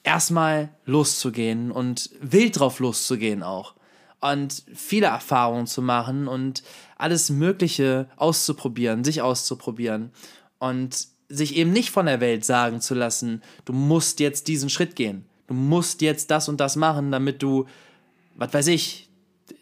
erstmal 0.03 0.69
loszugehen 0.85 1.71
und 1.71 2.11
wild 2.21 2.59
drauf 2.59 2.81
loszugehen 2.81 3.43
auch. 3.43 3.75
Und 4.21 4.63
viele 4.75 5.07
Erfahrungen 5.07 5.67
zu 5.67 5.81
machen 5.81 6.29
und 6.29 6.63
alles 6.99 7.31
Mögliche 7.31 8.11
auszuprobieren, 8.17 9.05
sich 9.05 9.23
auszuprobieren. 9.23 10.13
Und 10.59 11.09
sich 11.31 11.57
eben 11.57 11.73
nicht 11.73 11.91
von 11.91 12.05
der 12.05 12.21
Welt 12.21 12.45
sagen 12.45 12.83
zu 12.83 12.95
lassen, 12.95 13.43
du 13.65 13.73
musst 13.73 14.21
jetzt 14.21 14.49
diesen 14.49 14.69
Schritt 14.69 14.97
gehen 14.97 15.25
du 15.47 15.55
musst 15.55 16.01
jetzt 16.03 16.31
das 16.31 16.49
und 16.49 16.61
das 16.61 16.77
machen, 16.77 17.11
damit 17.11 17.43
du, 17.43 17.67
was 18.35 18.53
weiß 18.53 18.67
ich, 18.69 19.09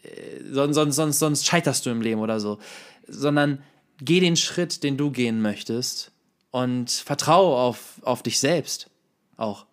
äh, 0.03 0.43
sonst, 0.51 0.75
sonst, 0.75 0.95
sonst, 0.95 1.19
sonst 1.19 1.45
scheiterst 1.45 1.85
du 1.85 1.89
im 1.89 2.01
Leben 2.01 2.21
oder 2.21 2.39
so. 2.39 2.59
Sondern 3.07 3.61
geh 3.99 4.19
den 4.19 4.35
Schritt, 4.35 4.83
den 4.83 4.97
du 4.97 5.11
gehen 5.11 5.41
möchtest 5.41 6.11
und 6.51 6.91
vertraue 6.91 7.57
auf, 7.57 8.01
auf 8.03 8.23
dich 8.23 8.39
selbst 8.39 8.89
auch. 9.37 9.65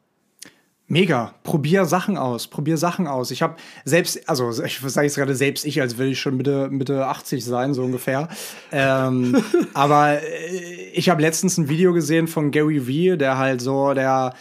Mega. 0.86 1.34
Probier 1.44 1.84
Sachen 1.84 2.16
aus. 2.16 2.48
Probier 2.48 2.76
Sachen 2.76 3.06
aus. 3.06 3.30
Ich 3.30 3.42
habe 3.42 3.54
selbst, 3.84 4.28
also 4.28 4.50
ich 4.64 4.80
sage 4.80 5.06
jetzt 5.06 5.14
gerade 5.14 5.36
selbst 5.36 5.64
ich, 5.64 5.80
als 5.80 5.98
will 5.98 6.08
ich 6.08 6.20
schon 6.20 6.36
Mitte, 6.36 6.68
Mitte 6.68 7.06
80 7.06 7.44
sein, 7.44 7.74
so 7.74 7.84
ungefähr. 7.84 8.28
ähm, 8.72 9.40
aber 9.74 10.20
äh, 10.20 10.90
ich 10.92 11.08
habe 11.08 11.22
letztens 11.22 11.58
ein 11.58 11.68
Video 11.68 11.92
gesehen 11.92 12.26
von 12.26 12.50
Gary 12.50 12.88
Vee, 12.88 13.16
der 13.16 13.38
halt 13.38 13.60
so 13.60 13.94
der 13.94 14.34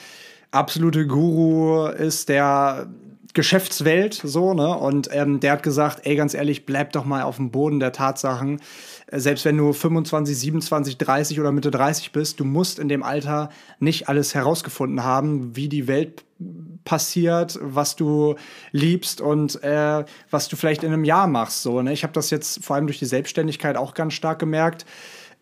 absolute 0.52 1.08
Guru 1.08 1.88
ist 1.88 2.30
der 2.30 2.88
Geschäftswelt, 3.34 4.16
so, 4.16 4.56
ne? 4.56 4.76
Und 4.76 5.10
ähm, 5.12 5.39
der 5.39 5.52
hat 5.52 5.64
gesagt, 5.64 6.02
ey, 6.04 6.16
ganz 6.16 6.34
ehrlich, 6.34 6.66
bleib 6.66 6.93
doch 6.93 7.06
mal 7.06 7.22
auf 7.22 7.36
dem 7.36 7.52
Boden 7.52 7.80
der 7.80 7.91
Tatsachen. 7.91 8.60
Äh, 9.08 9.20
selbst 9.20 9.45
wenn 9.45 9.56
du 9.56 9.72
25, 9.72 10.38
27, 10.38 10.97
30 10.97 11.39
oder 11.39 11.52
Mitte 11.52 11.70
30 11.70 12.12
bist, 12.12 12.39
du 12.39 12.45
musst 12.45 12.80
in 12.80 12.89
dem 12.89 13.04
Alter 13.04 13.50
nicht 13.80 14.10
alles 14.10 14.34
herausgefunden 14.34 15.04
haben, 15.04 15.56
wie 15.56 15.70
die 15.70 15.88
Welt 15.88 16.26
passiert, 16.86 17.60
was 17.62 17.95
du 17.95 18.36
liebst 18.72 19.22
und 19.22 19.62
äh, 19.64 20.06
was 20.32 20.47
du 20.47 20.56
vielleicht 20.56 20.84
in 20.84 20.91
einem 20.91 21.04
Jahr 21.04 21.28
machst. 21.28 21.62
So, 21.62 21.84
ne? 21.84 21.93
Ich 21.93 22.02
habe 22.02 22.14
das 22.14 22.32
jetzt 22.32 22.64
vor 22.64 22.78
allem 22.78 22.88
durch 22.88 23.00
die 23.00 23.06
Selbstständigkeit 23.06 23.78
auch 23.78 23.93
ganz 23.93 24.14
stark 24.14 24.39
gemerkt, 24.39 24.86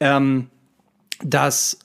ähm, 0.02 0.50
dass 1.24 1.80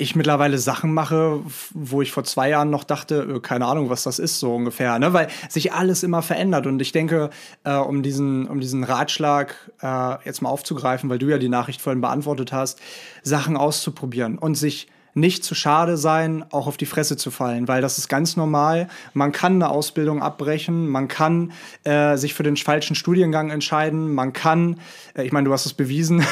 ich 0.00 0.14
mittlerweile 0.14 0.58
Sachen 0.58 0.94
mache, 0.94 1.40
wo 1.74 2.00
ich 2.02 2.12
vor 2.12 2.22
zwei 2.22 2.48
Jahren 2.48 2.70
noch 2.70 2.84
dachte, 2.84 3.34
äh, 3.36 3.40
keine 3.40 3.66
Ahnung, 3.66 3.90
was 3.90 4.04
das 4.04 4.20
ist, 4.20 4.38
so 4.38 4.54
ungefähr, 4.54 4.98
ne? 5.00 5.12
Weil 5.12 5.28
sich 5.48 5.72
alles 5.72 6.04
immer 6.04 6.22
verändert. 6.22 6.66
Und 6.66 6.80
ich 6.80 6.92
denke, 6.92 7.30
äh, 7.64 7.74
um, 7.74 8.02
diesen, 8.02 8.46
um 8.46 8.60
diesen 8.60 8.84
Ratschlag 8.84 9.56
äh, 9.82 10.24
jetzt 10.24 10.40
mal 10.40 10.50
aufzugreifen, 10.50 11.10
weil 11.10 11.18
du 11.18 11.26
ja 11.26 11.38
die 11.38 11.48
Nachricht 11.48 11.82
vorhin 11.82 12.00
beantwortet 12.00 12.52
hast, 12.52 12.80
Sachen 13.24 13.56
auszuprobieren 13.56 14.38
und 14.38 14.54
sich 14.54 14.86
nicht 15.14 15.44
zu 15.44 15.54
schade 15.54 15.96
sein, 15.96 16.44
auch 16.50 16.66
auf 16.66 16.76
die 16.76 16.86
Fresse 16.86 17.16
zu 17.16 17.30
fallen, 17.30 17.68
weil 17.68 17.82
das 17.82 17.98
ist 17.98 18.08
ganz 18.08 18.36
normal. 18.36 18.88
Man 19.14 19.32
kann 19.32 19.54
eine 19.54 19.70
Ausbildung 19.70 20.22
abbrechen, 20.22 20.88
man 20.88 21.08
kann 21.08 21.52
äh, 21.84 22.16
sich 22.16 22.34
für 22.34 22.42
den 22.42 22.56
falschen 22.56 22.94
Studiengang 22.94 23.50
entscheiden, 23.50 24.14
man 24.14 24.32
kann, 24.32 24.80
äh, 25.14 25.24
ich 25.24 25.32
meine, 25.32 25.46
du 25.46 25.52
hast 25.52 25.66
es 25.66 25.74
bewiesen, 25.74 26.18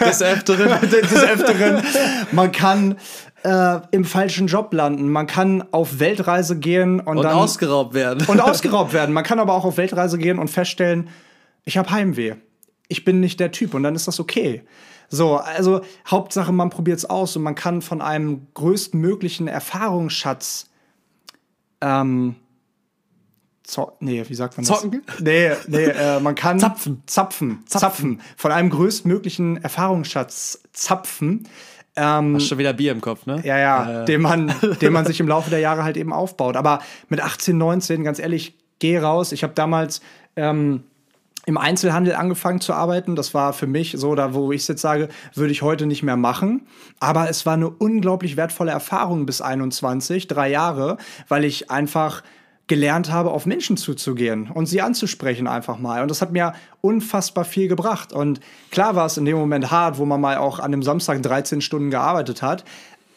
des 0.00 0.22
Öfteren, 0.22 0.80
des 0.90 1.14
Öfteren, 1.14 1.82
man 2.32 2.52
kann 2.52 2.96
äh, 3.42 3.80
im 3.90 4.04
falschen 4.04 4.46
Job 4.46 4.72
landen. 4.72 5.08
Man 5.10 5.26
kann 5.26 5.64
auf 5.72 5.98
Weltreise 5.98 6.58
gehen 6.58 7.00
und, 7.00 7.18
und 7.18 7.22
dann 7.24 7.36
ausgeraubt 7.36 7.94
werden. 7.94 8.26
Und 8.26 8.40
ausgeraubt 8.40 8.92
werden. 8.92 9.12
Man 9.12 9.24
kann 9.24 9.38
aber 9.38 9.54
auch 9.54 9.64
auf 9.64 9.76
Weltreise 9.76 10.18
gehen 10.18 10.38
und 10.38 10.48
feststellen, 10.48 11.08
ich 11.64 11.78
habe 11.78 11.90
Heimweh. 11.90 12.34
Ich 12.88 13.04
bin 13.04 13.20
nicht 13.20 13.38
der 13.40 13.52
Typ 13.52 13.74
und 13.74 13.82
dann 13.82 13.94
ist 13.94 14.08
das 14.08 14.18
okay. 14.18 14.64
So, 15.10 15.36
also 15.36 15.82
Hauptsache, 16.08 16.52
man 16.52 16.70
probiert 16.70 16.98
es 16.98 17.04
aus 17.04 17.36
und 17.36 17.42
man 17.42 17.54
kann 17.54 17.82
von 17.82 18.00
einem 18.00 18.46
größtmöglichen 18.54 19.48
Erfahrungsschatz 19.48 20.70
ähm, 21.80 22.36
nee, 24.00 24.24
wie 24.26 24.34
sagt 24.34 24.56
man 24.56 24.66
das? 24.66 24.80
Zocken? 24.80 25.02
Nee, 25.20 25.52
nee, 25.66 25.84
äh, 25.84 26.20
man 26.20 26.34
kann 26.34 26.58
zapfen. 26.58 27.02
zapfen. 27.06 27.62
Zapfen. 27.66 27.80
Zapfen. 27.80 28.20
Von 28.36 28.52
einem 28.52 28.70
größtmöglichen 28.70 29.62
Erfahrungsschatz 29.62 30.62
zapfen. 30.72 31.48
Ähm, 31.96 32.36
Hast 32.36 32.48
schon 32.48 32.58
wieder 32.58 32.72
Bier 32.72 32.92
im 32.92 33.00
Kopf, 33.00 33.26
ne? 33.26 33.40
Ja, 33.44 33.58
ja, 33.58 34.02
äh. 34.02 34.04
den, 34.04 34.20
man, 34.22 34.54
den 34.80 34.92
man 34.92 35.06
sich 35.06 35.20
im 35.20 35.28
Laufe 35.28 35.50
der 35.50 35.58
Jahre 35.58 35.84
halt 35.84 35.96
eben 35.96 36.12
aufbaut. 36.12 36.56
Aber 36.56 36.80
mit 37.08 37.20
18, 37.20 37.56
19, 37.56 38.04
ganz 38.04 38.18
ehrlich, 38.18 38.56
geh 38.78 38.98
raus. 38.98 39.32
Ich 39.32 39.42
habe 39.42 39.54
damals 39.54 40.00
ähm, 40.36 40.84
im 41.50 41.58
Einzelhandel 41.58 42.14
angefangen 42.14 42.60
zu 42.60 42.72
arbeiten. 42.72 43.16
Das 43.16 43.34
war 43.34 43.52
für 43.52 43.66
mich 43.66 43.94
so, 43.98 44.14
da 44.14 44.34
wo 44.34 44.52
ich 44.52 44.68
jetzt 44.68 44.80
sage, 44.80 45.08
würde 45.34 45.50
ich 45.50 45.62
heute 45.62 45.86
nicht 45.86 46.04
mehr 46.04 46.16
machen. 46.16 46.62
Aber 47.00 47.28
es 47.28 47.44
war 47.44 47.54
eine 47.54 47.68
unglaublich 47.68 48.36
wertvolle 48.36 48.70
Erfahrung 48.70 49.26
bis 49.26 49.40
21, 49.40 50.28
drei 50.28 50.48
Jahre, 50.48 50.96
weil 51.26 51.44
ich 51.44 51.68
einfach 51.68 52.22
gelernt 52.68 53.10
habe, 53.10 53.32
auf 53.32 53.46
Menschen 53.46 53.76
zuzugehen 53.76 54.48
und 54.48 54.66
sie 54.66 54.80
anzusprechen 54.80 55.48
einfach 55.48 55.76
mal. 55.80 56.02
Und 56.02 56.10
das 56.12 56.22
hat 56.22 56.30
mir 56.30 56.52
unfassbar 56.82 57.44
viel 57.44 57.66
gebracht. 57.66 58.12
Und 58.12 58.38
klar 58.70 58.94
war 58.94 59.06
es 59.06 59.16
in 59.16 59.24
dem 59.24 59.36
Moment 59.36 59.72
hart, 59.72 59.98
wo 59.98 60.06
man 60.06 60.20
mal 60.20 60.36
auch 60.36 60.60
an 60.60 60.70
dem 60.70 60.84
Samstag 60.84 61.20
13 61.20 61.62
Stunden 61.62 61.90
gearbeitet 61.90 62.42
hat. 62.42 62.64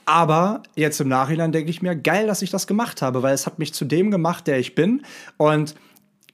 Aber 0.05 0.63
jetzt 0.75 0.99
im 0.99 1.07
Nachhinein 1.07 1.51
denke 1.51 1.69
ich 1.69 1.83
mir, 1.83 1.95
geil, 1.95 2.25
dass 2.25 2.41
ich 2.41 2.49
das 2.49 2.65
gemacht 2.65 3.03
habe, 3.03 3.21
weil 3.21 3.35
es 3.35 3.45
hat 3.45 3.59
mich 3.59 3.75
zu 3.75 3.85
dem 3.85 4.09
gemacht, 4.09 4.47
der 4.47 4.57
ich 4.57 4.73
bin. 4.73 5.03
Und 5.37 5.75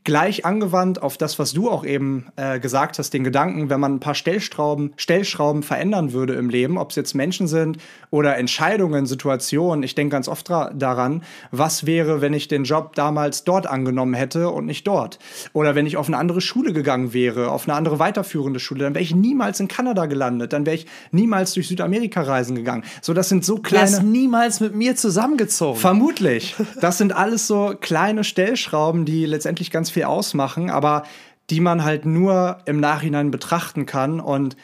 gleich 0.03 0.45
angewandt 0.45 1.03
auf 1.03 1.17
das, 1.17 1.39
was 1.39 1.53
du 1.53 1.69
auch 1.69 1.85
eben 1.85 2.27
äh, 2.35 2.59
gesagt 2.59 2.97
hast, 2.97 3.13
den 3.13 3.23
Gedanken, 3.23 3.69
wenn 3.69 3.79
man 3.79 3.95
ein 3.95 3.99
paar 3.99 4.15
Stellschrauben, 4.15 4.93
Stellschrauben 4.97 5.61
verändern 5.61 6.13
würde 6.13 6.33
im 6.33 6.49
Leben, 6.49 6.77
ob 6.77 6.91
es 6.91 6.95
jetzt 6.95 7.13
Menschen 7.13 7.47
sind 7.47 7.77
oder 8.09 8.37
Entscheidungen, 8.37 9.05
Situationen. 9.05 9.83
Ich 9.83 9.95
denke 9.95 10.13
ganz 10.13 10.27
oft 10.27 10.49
daran, 10.49 11.23
was 11.51 11.85
wäre, 11.85 12.21
wenn 12.21 12.33
ich 12.33 12.47
den 12.47 12.63
Job 12.63 12.95
damals 12.95 13.43
dort 13.43 13.67
angenommen 13.67 14.13
hätte 14.13 14.49
und 14.49 14.65
nicht 14.65 14.87
dort? 14.87 15.19
Oder 15.53 15.75
wenn 15.75 15.85
ich 15.85 15.97
auf 15.97 16.07
eine 16.07 16.17
andere 16.17 16.41
Schule 16.41 16.73
gegangen 16.73 17.13
wäre, 17.13 17.51
auf 17.51 17.67
eine 17.67 17.75
andere 17.77 17.99
weiterführende 17.99 18.59
Schule, 18.59 18.85
dann 18.85 18.95
wäre 18.95 19.03
ich 19.03 19.13
niemals 19.13 19.59
in 19.59 19.67
Kanada 19.67 20.05
gelandet, 20.05 20.53
dann 20.53 20.65
wäre 20.65 20.77
ich 20.77 20.87
niemals 21.11 21.53
durch 21.53 21.67
Südamerika 21.67 22.21
reisen 22.21 22.55
gegangen. 22.55 22.83
So, 23.01 23.13
das 23.13 23.29
sind 23.29 23.45
so 23.45 23.57
kleine. 23.57 23.99
Du 23.99 24.05
niemals 24.05 24.59
mit 24.59 24.75
mir 24.75 24.95
zusammengezogen. 24.95 25.79
Vermutlich. 25.79 26.55
Das 26.81 26.97
sind 26.97 27.15
alles 27.15 27.47
so 27.47 27.75
kleine 27.79 28.23
Stellschrauben, 28.23 29.05
die 29.05 29.25
letztendlich 29.25 29.69
ganz 29.69 29.89
viel 29.89 29.98
ausmachen, 30.05 30.69
aber 30.69 31.03
die 31.49 31.59
man 31.59 31.83
halt 31.83 32.05
nur 32.05 32.59
im 32.65 32.79
Nachhinein 32.79 33.31
betrachten 33.31 33.85
kann 33.85 34.19
und 34.19 34.55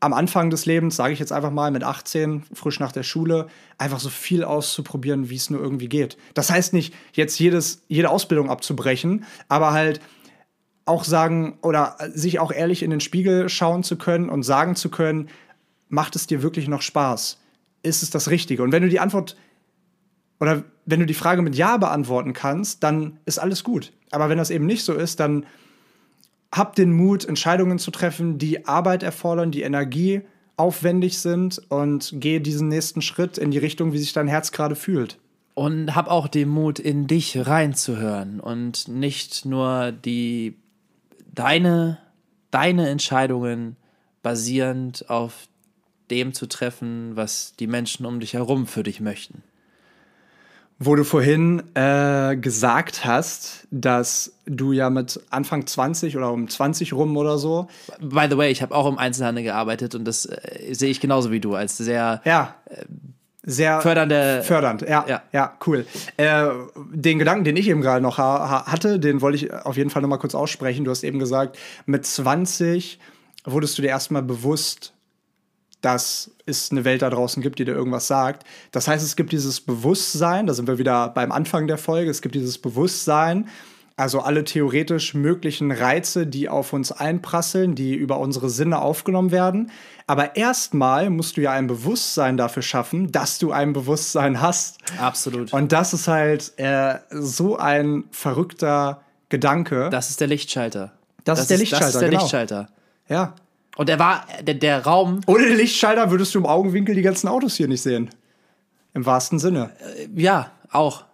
am 0.00 0.14
Anfang 0.14 0.48
des 0.48 0.64
Lebens, 0.64 0.96
sage 0.96 1.12
ich 1.12 1.18
jetzt 1.18 1.32
einfach 1.32 1.50
mal 1.50 1.70
mit 1.70 1.84
18, 1.84 2.44
frisch 2.54 2.80
nach 2.80 2.92
der 2.92 3.02
Schule, 3.02 3.48
einfach 3.76 4.00
so 4.00 4.08
viel 4.08 4.44
auszuprobieren, 4.44 5.28
wie 5.28 5.36
es 5.36 5.50
nur 5.50 5.60
irgendwie 5.60 5.90
geht. 5.90 6.16
Das 6.32 6.50
heißt 6.50 6.72
nicht, 6.72 6.94
jetzt 7.12 7.38
jedes, 7.38 7.82
jede 7.86 8.08
Ausbildung 8.08 8.48
abzubrechen, 8.48 9.24
aber 9.48 9.72
halt 9.72 10.00
auch 10.86 11.04
sagen 11.04 11.58
oder 11.62 11.96
sich 12.14 12.38
auch 12.38 12.50
ehrlich 12.50 12.82
in 12.82 12.90
den 12.90 13.00
Spiegel 13.00 13.48
schauen 13.50 13.82
zu 13.82 13.96
können 13.96 14.30
und 14.30 14.42
sagen 14.42 14.74
zu 14.74 14.88
können, 14.88 15.28
macht 15.88 16.16
es 16.16 16.26
dir 16.26 16.42
wirklich 16.42 16.66
noch 16.66 16.82
Spaß? 16.82 17.38
Ist 17.82 18.02
es 18.02 18.10
das 18.10 18.30
Richtige? 18.30 18.62
Und 18.62 18.72
wenn 18.72 18.82
du 18.82 18.88
die 18.88 19.00
Antwort 19.00 19.36
oder 20.40 20.64
wenn 20.90 21.00
du 21.00 21.06
die 21.06 21.14
Frage 21.14 21.42
mit 21.42 21.54
Ja 21.54 21.76
beantworten 21.76 22.32
kannst, 22.32 22.82
dann 22.82 23.18
ist 23.24 23.38
alles 23.38 23.64
gut. 23.64 23.92
Aber 24.10 24.28
wenn 24.28 24.38
das 24.38 24.50
eben 24.50 24.66
nicht 24.66 24.84
so 24.84 24.94
ist, 24.94 25.20
dann 25.20 25.46
hab 26.52 26.74
den 26.74 26.92
Mut, 26.92 27.24
Entscheidungen 27.24 27.78
zu 27.78 27.90
treffen, 27.90 28.38
die 28.38 28.66
Arbeit 28.66 29.02
erfordern, 29.02 29.52
die 29.52 29.62
Energie 29.62 30.22
aufwendig 30.56 31.18
sind 31.18 31.62
und 31.70 32.12
gehe 32.16 32.40
diesen 32.40 32.68
nächsten 32.68 33.02
Schritt 33.02 33.38
in 33.38 33.50
die 33.50 33.58
Richtung, 33.58 33.92
wie 33.92 33.98
sich 33.98 34.12
dein 34.12 34.28
Herz 34.28 34.52
gerade 34.52 34.74
fühlt. 34.74 35.18
Und 35.54 35.94
hab 35.94 36.08
auch 36.08 36.28
den 36.28 36.48
Mut, 36.48 36.78
in 36.78 37.06
dich 37.06 37.46
reinzuhören 37.46 38.40
und 38.40 38.88
nicht 38.88 39.44
nur 39.44 39.92
die 39.92 40.56
deine, 41.32 41.98
deine 42.50 42.88
Entscheidungen 42.88 43.76
basierend 44.22 45.08
auf 45.08 45.48
dem 46.10 46.34
zu 46.34 46.46
treffen, 46.46 47.14
was 47.14 47.54
die 47.58 47.68
Menschen 47.68 48.04
um 48.04 48.20
dich 48.20 48.34
herum 48.34 48.66
für 48.66 48.82
dich 48.82 49.00
möchten 49.00 49.42
wo 50.82 50.96
du 50.96 51.04
vorhin 51.04 51.62
äh, 51.74 52.36
gesagt 52.36 53.04
hast, 53.04 53.68
dass 53.70 54.32
du 54.46 54.72
ja 54.72 54.88
mit 54.88 55.20
Anfang 55.28 55.66
20 55.66 56.16
oder 56.16 56.32
um 56.32 56.48
20 56.48 56.94
rum 56.94 57.18
oder 57.18 57.36
so. 57.36 57.68
By 58.00 58.26
the 58.30 58.38
way, 58.38 58.50
ich 58.50 58.62
habe 58.62 58.74
auch 58.74 58.88
im 58.88 58.96
Einzelhandel 58.96 59.44
gearbeitet 59.44 59.94
und 59.94 60.06
das 60.06 60.24
äh, 60.24 60.72
sehe 60.72 60.90
ich 60.90 61.00
genauso 61.00 61.30
wie 61.30 61.38
du 61.38 61.54
als 61.54 61.76
sehr 61.76 62.22
ja. 62.24 62.54
Äh, 62.64 62.84
sehr 63.42 63.80
fördernde 63.80 64.42
fördernd 64.42 64.82
ja 64.82 65.02
ja, 65.08 65.22
ja 65.32 65.56
cool 65.66 65.86
äh, 66.18 66.48
den 66.92 67.18
Gedanken 67.18 67.44
den 67.44 67.56
ich 67.56 67.68
eben 67.70 67.80
gerade 67.80 68.02
noch 68.02 68.18
ha 68.18 68.66
hatte 68.66 69.00
den 69.00 69.22
wollte 69.22 69.36
ich 69.36 69.50
auf 69.50 69.78
jeden 69.78 69.88
Fall 69.88 70.02
noch 70.02 70.10
mal 70.10 70.18
kurz 70.18 70.34
aussprechen 70.34 70.84
du 70.84 70.90
hast 70.90 71.04
eben 71.04 71.18
gesagt 71.18 71.58
mit 71.86 72.04
20 72.04 72.98
wurdest 73.46 73.78
du 73.78 73.82
dir 73.82 73.88
erstmal 73.88 74.22
bewusst 74.22 74.92
dass 75.80 76.30
es 76.46 76.70
eine 76.70 76.84
Welt 76.84 77.02
da 77.02 77.10
draußen 77.10 77.42
gibt, 77.42 77.58
die 77.58 77.64
dir 77.64 77.74
irgendwas 77.74 78.06
sagt. 78.06 78.44
Das 78.72 78.88
heißt, 78.88 79.04
es 79.04 79.16
gibt 79.16 79.32
dieses 79.32 79.60
Bewusstsein, 79.60 80.46
da 80.46 80.54
sind 80.54 80.68
wir 80.68 80.78
wieder 80.78 81.08
beim 81.08 81.32
Anfang 81.32 81.66
der 81.66 81.78
Folge, 81.78 82.10
es 82.10 82.22
gibt 82.22 82.34
dieses 82.34 82.58
Bewusstsein, 82.58 83.48
also 83.96 84.20
alle 84.20 84.44
theoretisch 84.44 85.12
möglichen 85.12 85.70
Reize, 85.70 86.26
die 86.26 86.48
auf 86.48 86.72
uns 86.72 86.90
einprasseln, 86.90 87.74
die 87.74 87.94
über 87.94 88.18
unsere 88.18 88.48
Sinne 88.48 88.80
aufgenommen 88.80 89.30
werden. 89.30 89.70
Aber 90.06 90.36
erstmal 90.36 91.10
musst 91.10 91.36
du 91.36 91.42
ja 91.42 91.52
ein 91.52 91.66
Bewusstsein 91.66 92.38
dafür 92.38 92.62
schaffen, 92.62 93.12
dass 93.12 93.38
du 93.38 93.52
ein 93.52 93.74
Bewusstsein 93.74 94.40
hast. 94.40 94.78
Absolut. 94.98 95.52
Und 95.52 95.72
das 95.72 95.92
ist 95.92 96.08
halt 96.08 96.58
äh, 96.58 96.94
so 97.10 97.58
ein 97.58 98.04
verrückter 98.10 99.02
Gedanke. 99.28 99.90
Das 99.90 100.08
ist 100.08 100.20
der 100.20 100.28
Lichtschalter. 100.28 100.92
Das, 101.24 101.36
das 101.36 101.40
ist 101.42 101.50
der 101.50 101.58
Lichtschalter. 101.58 101.84
Das 101.84 101.94
ist 101.94 102.00
der 102.00 102.08
genau. 102.08 102.22
Lichtschalter. 102.22 102.68
Ja. 103.08 103.34
Und 103.76 103.88
er 103.88 103.98
war, 103.98 104.26
der, 104.42 104.54
der 104.54 104.84
Raum. 104.84 105.20
Ohne 105.26 105.46
den 105.46 105.56
Lichtschalter 105.56 106.10
würdest 106.10 106.34
du 106.34 106.38
im 106.38 106.46
Augenwinkel 106.46 106.94
die 106.94 107.02
ganzen 107.02 107.28
Autos 107.28 107.54
hier 107.56 107.68
nicht 107.68 107.82
sehen. 107.82 108.10
Im 108.94 109.06
wahrsten 109.06 109.38
Sinne. 109.38 109.70
Äh, 109.96 110.08
ja, 110.20 110.50
auch. 110.70 111.04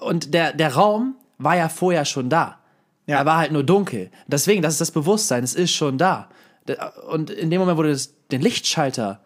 Und 0.00 0.32
der, 0.32 0.52
der 0.52 0.74
Raum 0.74 1.16
war 1.38 1.56
ja 1.56 1.68
vorher 1.68 2.04
schon 2.04 2.30
da. 2.30 2.58
Ja. 3.06 3.18
Er 3.18 3.26
war 3.26 3.38
halt 3.38 3.52
nur 3.52 3.64
dunkel. 3.64 4.10
Deswegen, 4.26 4.62
das 4.62 4.74
ist 4.74 4.80
das 4.80 4.90
Bewusstsein, 4.90 5.42
es 5.42 5.54
ist 5.54 5.72
schon 5.72 5.98
da. 5.98 6.28
Und 7.08 7.30
in 7.30 7.50
dem 7.50 7.60
Moment, 7.60 7.78
wo 7.78 7.82
du 7.82 7.90
das, 7.90 8.14
den 8.30 8.42
Lichtschalter 8.42 9.20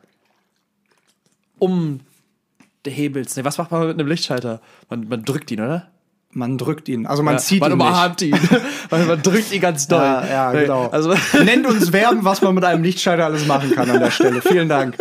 umhebelst, 1.59 3.37
nee, 3.37 3.45
was 3.45 3.59
macht 3.59 3.71
man 3.71 3.89
mit 3.89 3.99
einem 3.99 4.09
Lichtschalter? 4.09 4.61
Man, 4.89 5.09
man 5.09 5.25
drückt 5.25 5.51
ihn, 5.51 5.61
oder? 5.61 5.92
Man 6.35 6.57
drückt 6.57 6.89
ihn. 6.89 7.07
Also 7.07 7.23
man 7.23 7.35
ja, 7.35 7.41
zieht 7.41 7.61
man 7.61 7.73
ihn. 7.73 7.79
Man 7.79 7.89
umarmt 7.89 8.23
ihn. 8.23 8.39
man 8.91 9.23
drückt 9.23 9.53
ihn 9.53 9.61
ganz 9.61 9.87
doll. 9.87 10.01
Ja, 10.01 10.27
ja 10.27 10.53
genau. 10.53 10.89
Also 10.89 11.15
Nennt 11.45 11.67
uns 11.67 11.91
Verben, 11.91 12.25
was 12.25 12.41
man 12.41 12.55
mit 12.55 12.65
einem 12.65 12.83
Lichtschalter 12.83 13.27
alles 13.27 13.47
machen 13.47 13.71
kann 13.73 13.91
an 13.91 14.01
der 14.01 14.11
Stelle. 14.11 14.41
Vielen 14.41 14.69
Dank. 14.69 14.97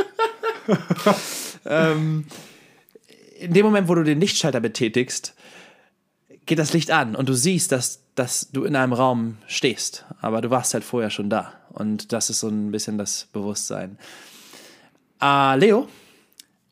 ähm, 1.65 2.25
in 3.39 3.53
dem 3.53 3.65
Moment, 3.65 3.87
wo 3.87 3.95
du 3.95 4.03
den 4.03 4.19
Lichtschalter 4.19 4.59
betätigst, 4.59 5.33
geht 6.45 6.59
das 6.59 6.73
Licht 6.73 6.91
an 6.91 7.15
und 7.15 7.29
du 7.29 7.33
siehst, 7.33 7.71
dass, 7.71 8.01
dass 8.15 8.51
du 8.51 8.65
in 8.65 8.75
einem 8.75 8.93
Raum 8.93 9.37
stehst. 9.47 10.05
Aber 10.19 10.41
du 10.41 10.49
warst 10.49 10.73
halt 10.73 10.83
vorher 10.83 11.09
schon 11.09 11.29
da. 11.29 11.53
Und 11.69 12.11
das 12.11 12.29
ist 12.29 12.41
so 12.41 12.49
ein 12.49 12.71
bisschen 12.71 12.97
das 12.97 13.27
Bewusstsein. 13.31 13.97
Uh, 15.23 15.55
Leo, 15.55 15.87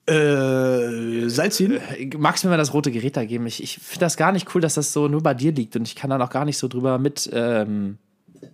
äh, 0.10 1.30
Salzin? 1.30 1.74
Äh, 1.74 2.10
magst 2.18 2.44
du 2.44 2.48
mir 2.48 2.54
mal 2.54 2.58
das 2.58 2.74
rote 2.74 2.92
Gerät 2.92 3.16
da 3.16 3.26
geben? 3.26 3.46
Ich, 3.48 3.62
ich 3.64 3.80
finde 3.80 4.02
das 4.02 4.18
gar 4.18 4.32
nicht 4.32 4.54
cool, 4.54 4.62
dass 4.62 4.74
das 4.74 4.92
so 4.92 5.08
nur 5.08 5.22
bei 5.22 5.34
dir 5.34 5.52
liegt 5.52 5.76
und 5.76 5.88
ich 5.88 5.96
kann 5.96 6.10
da 6.10 6.18
noch 6.18 6.30
gar 6.30 6.46
nicht 6.46 6.58
so 6.58 6.68
drüber 6.68 6.98
mit, 6.98 7.30
ähm, 7.34 7.98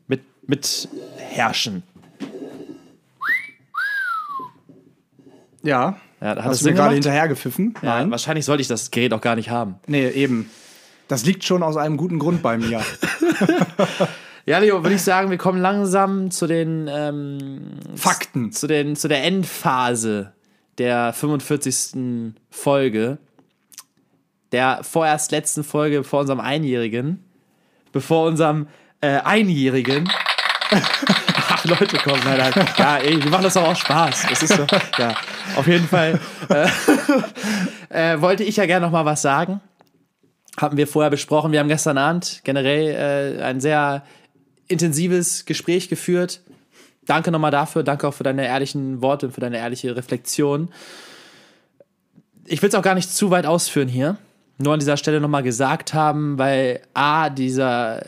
mit, 0.07 0.21
mit 0.47 0.89
herrschen. 1.17 1.83
Ja. 5.63 5.97
ja 6.21 6.43
Hast 6.43 6.61
du 6.61 6.69
mir 6.69 6.75
gerade 6.75 6.93
hinterher 6.93 7.27
gepfiffen? 7.27 7.73
Ja, 7.81 7.99
Nein. 7.99 8.11
wahrscheinlich 8.11 8.45
sollte 8.45 8.61
ich 8.61 8.67
das 8.67 8.91
Gerät 8.91 9.13
auch 9.13 9.21
gar 9.21 9.35
nicht 9.35 9.49
haben. 9.49 9.75
Nee, 9.87 10.09
eben. 10.09 10.49
Das 11.07 11.25
liegt 11.25 11.43
schon 11.43 11.63
aus 11.63 11.77
einem 11.77 11.97
guten 11.97 12.19
Grund 12.19 12.41
bei 12.41 12.57
mir. 12.57 12.81
ja, 14.45 14.57
Leo, 14.59 14.83
würde 14.83 14.95
ich 14.95 15.03
sagen, 15.03 15.29
wir 15.29 15.37
kommen 15.37 15.59
langsam 15.59 16.31
zu 16.31 16.47
den 16.47 16.89
ähm, 16.91 17.61
Fakten. 17.95 18.51
Zu, 18.51 18.67
den, 18.67 18.95
zu 18.95 19.07
der 19.07 19.23
Endphase 19.23 20.34
der 20.77 21.13
45. 21.13 22.33
Folge, 22.49 23.17
der 24.51 24.79
vorerst 24.83 25.31
letzten 25.31 25.63
Folge 25.63 26.03
vor 26.03 26.21
unserem 26.21 26.39
Einjährigen, 26.39 27.23
bevor 27.91 28.27
unserem 28.27 28.67
äh, 29.01 29.19
Einjährigen. 29.19 30.09
Ach, 30.71 31.65
Leute, 31.65 31.97
komm, 32.03 32.19
nein, 32.25 32.37
nein. 32.37 32.67
Ja, 32.77 32.97
ey, 32.97 33.23
wir 33.23 33.29
machen 33.29 33.43
das 33.43 33.53
doch 33.53 33.67
auch 33.67 33.75
Spaß. 33.75 34.25
Das 34.29 34.43
ist 34.43 34.55
so, 34.55 34.65
ja, 34.97 35.15
auf 35.55 35.67
jeden 35.67 35.87
Fall. 35.87 36.19
Äh, 36.49 36.67
äh, 38.13 38.21
wollte 38.21 38.43
ich 38.43 38.57
ja 38.57 38.65
gerne 38.65 38.85
noch 38.85 38.91
mal 38.91 39.05
was 39.05 39.21
sagen. 39.21 39.61
Haben 40.59 40.77
wir 40.77 40.87
vorher 40.87 41.09
besprochen. 41.09 41.51
Wir 41.51 41.59
haben 41.59 41.67
gestern 41.67 41.97
Abend 41.97 42.41
generell 42.43 43.37
äh, 43.39 43.43
ein 43.43 43.59
sehr 43.59 44.03
intensives 44.67 45.45
Gespräch 45.45 45.89
geführt 45.89 46.41
danke 47.05 47.31
nochmal 47.31 47.51
dafür. 47.51 47.83
Danke 47.83 48.07
auch 48.07 48.13
für 48.13 48.23
deine 48.23 48.45
ehrlichen 48.45 49.01
Worte 49.01 49.27
und 49.27 49.31
für 49.31 49.41
deine 49.41 49.57
ehrliche 49.57 49.95
Reflexion. 49.95 50.69
Ich 52.45 52.61
will 52.61 52.69
es 52.69 52.75
auch 52.75 52.81
gar 52.81 52.95
nicht 52.95 53.11
zu 53.11 53.31
weit 53.31 53.45
ausführen 53.45 53.87
hier. 53.87 54.17
Nur 54.57 54.73
an 54.73 54.79
dieser 54.79 54.97
Stelle 54.97 55.19
nochmal 55.19 55.43
gesagt 55.43 55.93
haben, 55.93 56.37
weil 56.37 56.81
A, 56.93 57.29
dieser 57.29 58.03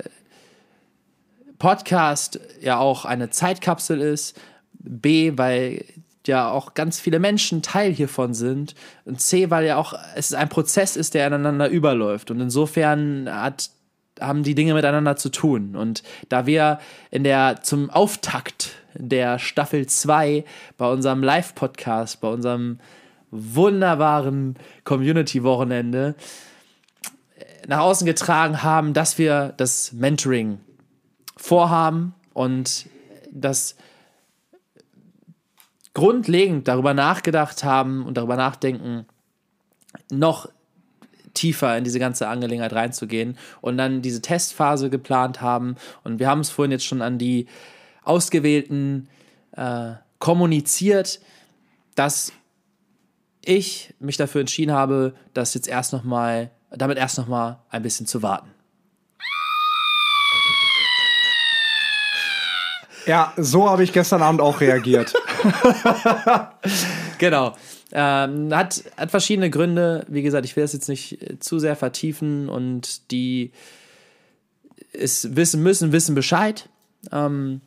Podcast 1.60 2.40
ja 2.62 2.78
auch 2.78 3.06
eine 3.06 3.30
Zeitkapsel 3.30 4.00
ist. 4.00 4.40
B, 4.80 5.34
weil 5.36 5.84
ja 6.28 6.50
auch 6.52 6.74
ganz 6.74 7.00
viele 7.00 7.20
Menschen 7.20 7.62
Teil 7.62 7.92
hiervon 7.92 8.34
sind. 8.34 8.76
Und 9.06 9.22
C, 9.22 9.50
weil 9.50 9.66
ja 9.66 9.78
auch 9.78 9.94
es 10.16 10.34
ein 10.34 10.50
Prozess 10.50 10.96
ist, 10.96 11.14
der 11.14 11.26
aneinander 11.26 11.70
überläuft. 11.70 12.32
Und 12.32 12.40
insofern 12.40 13.30
hat 13.30 13.72
haben 14.22 14.44
die 14.44 14.56
Dinge 14.56 14.74
miteinander 14.74 15.16
zu 15.16 15.30
tun. 15.30 15.76
Und 15.76 16.04
da 16.30 16.46
wir 16.46 16.80
in 17.12 17.24
der 17.24 17.62
zum 17.62 17.90
Auftakt 17.90 18.72
der 18.94 19.40
Staffel 19.40 19.88
2 19.88 20.44
bei 20.78 20.92
unserem 20.92 21.24
Live-Podcast, 21.24 22.22
bei 22.22 22.30
unserem 22.30 22.80
wunderbaren 23.32 24.56
Community-Wochenende 24.84 26.16
nach 27.68 27.80
außen 27.80 28.06
getragen 28.06 28.64
haben, 28.64 28.94
dass 28.94 29.18
wir 29.18 29.54
das 29.58 29.92
Mentoring 29.92 30.60
vorhaben 31.36 32.14
und 32.34 32.88
das 33.32 33.76
grundlegend 35.94 36.68
darüber 36.68 36.94
nachgedacht 36.94 37.64
haben 37.64 38.06
und 38.06 38.18
darüber 38.18 38.36
nachdenken, 38.36 39.06
noch 40.12 40.50
tiefer 41.38 41.78
in 41.78 41.84
diese 41.84 42.00
ganze 42.00 42.28
Angelegenheit 42.28 42.74
reinzugehen 42.74 43.38
und 43.62 43.78
dann 43.78 44.02
diese 44.02 44.22
Testphase 44.22 44.90
geplant 44.90 45.42
haben. 45.42 45.76
Und 46.04 46.20
wir 46.20 46.28
haben 46.28 46.42
es 46.42 46.50
vorhin 46.50 46.72
jetzt 46.72 46.86
schon 46.86 47.02
an 47.02 47.18
die 47.18 47.48
Ausgewählten 48.04 49.08
äh, 49.52 49.94
kommuniziert, 50.20 51.20
dass 51.96 52.32
ich 53.44 53.94
mich 54.00 54.18
dafür 54.18 54.42
entschieden 54.42 54.74
habe, 54.74 55.14
das 55.34 55.54
jetzt 55.54 55.68
erst 55.68 55.94
noch 55.94 56.04
mal, 56.04 56.52
damit 56.72 56.98
erst 56.98 57.18
noch 57.18 57.28
mal 57.28 57.60
ein 57.70 57.84
bisschen 57.84 58.08
zu 58.08 58.22
warten. 58.22 58.50
Ja, 63.06 63.32
so 63.38 63.70
habe 63.70 63.84
ich 63.84 63.94
gestern 63.94 64.22
Abend 64.22 64.42
auch 64.42 64.60
reagiert. 64.60 65.14
genau. 67.18 67.56
Ähm, 67.92 68.54
hat, 68.54 68.84
hat 68.98 69.12
verschiedene 69.12 69.50
Gründe. 69.50 70.06
Wie 70.10 70.22
gesagt, 70.22 70.46
ich 70.46 70.56
will 70.56 70.64
das 70.64 70.74
jetzt 70.74 70.90
nicht 70.90 71.22
äh, 71.22 71.40
zu 71.40 71.60
sehr 71.60 71.76
vertiefen 71.76 72.50
und 72.50 73.12
die 73.12 73.52
es 74.94 75.36
wissen 75.36 75.64
müssen, 75.64 75.92
wissen 75.92 76.16
Bescheid. 76.16 76.70
Ähm, 77.12 77.62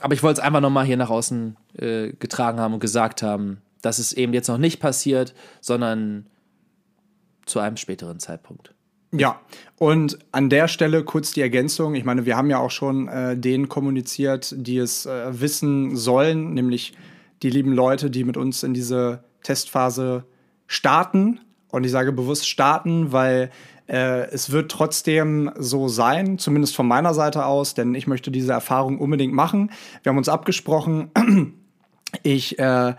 aber 0.00 0.14
ich 0.14 0.22
wollte 0.22 0.40
es 0.40 0.44
einfach 0.44 0.60
nochmal 0.60 0.86
hier 0.86 0.96
nach 0.96 1.10
außen 1.10 1.56
äh, 1.78 2.12
getragen 2.18 2.58
haben 2.58 2.74
und 2.74 2.80
gesagt 2.80 3.22
haben, 3.22 3.60
dass 3.82 3.98
es 3.98 4.12
eben 4.12 4.32
jetzt 4.32 4.48
noch 4.48 4.58
nicht 4.58 4.80
passiert, 4.80 5.34
sondern 5.60 6.26
zu 7.46 7.60
einem 7.60 7.76
späteren 7.76 8.18
Zeitpunkt. 8.18 8.74
Ja, 9.12 9.40
und 9.76 10.18
an 10.30 10.50
der 10.50 10.68
Stelle 10.68 11.02
kurz 11.02 11.32
die 11.32 11.40
Ergänzung. 11.40 11.96
Ich 11.96 12.04
meine, 12.04 12.26
wir 12.26 12.36
haben 12.36 12.48
ja 12.48 12.58
auch 12.58 12.70
schon 12.70 13.08
äh, 13.08 13.36
denen 13.36 13.68
kommuniziert, 13.68 14.54
die 14.56 14.78
es 14.78 15.04
äh, 15.04 15.40
wissen 15.40 15.96
sollen, 15.96 16.54
nämlich 16.54 16.94
die 17.42 17.50
lieben 17.50 17.72
Leute, 17.72 18.10
die 18.10 18.24
mit 18.24 18.36
uns 18.36 18.62
in 18.62 18.74
diese 18.74 19.24
Testphase 19.42 20.24
starten. 20.66 21.40
Und 21.68 21.84
ich 21.84 21.90
sage 21.90 22.12
bewusst 22.12 22.48
starten, 22.48 23.12
weil 23.12 23.50
äh, 23.88 24.28
es 24.30 24.50
wird 24.50 24.70
trotzdem 24.70 25.50
so 25.58 25.88
sein, 25.88 26.38
zumindest 26.38 26.76
von 26.76 26.86
meiner 26.86 27.14
Seite 27.14 27.46
aus, 27.46 27.74
denn 27.74 27.94
ich 27.94 28.06
möchte 28.06 28.30
diese 28.30 28.52
Erfahrung 28.52 28.98
unbedingt 28.98 29.34
machen. 29.34 29.70
Wir 30.02 30.10
haben 30.10 30.18
uns 30.18 30.28
abgesprochen. 30.28 31.10
Ich 32.24 32.58
äh, 32.58 32.94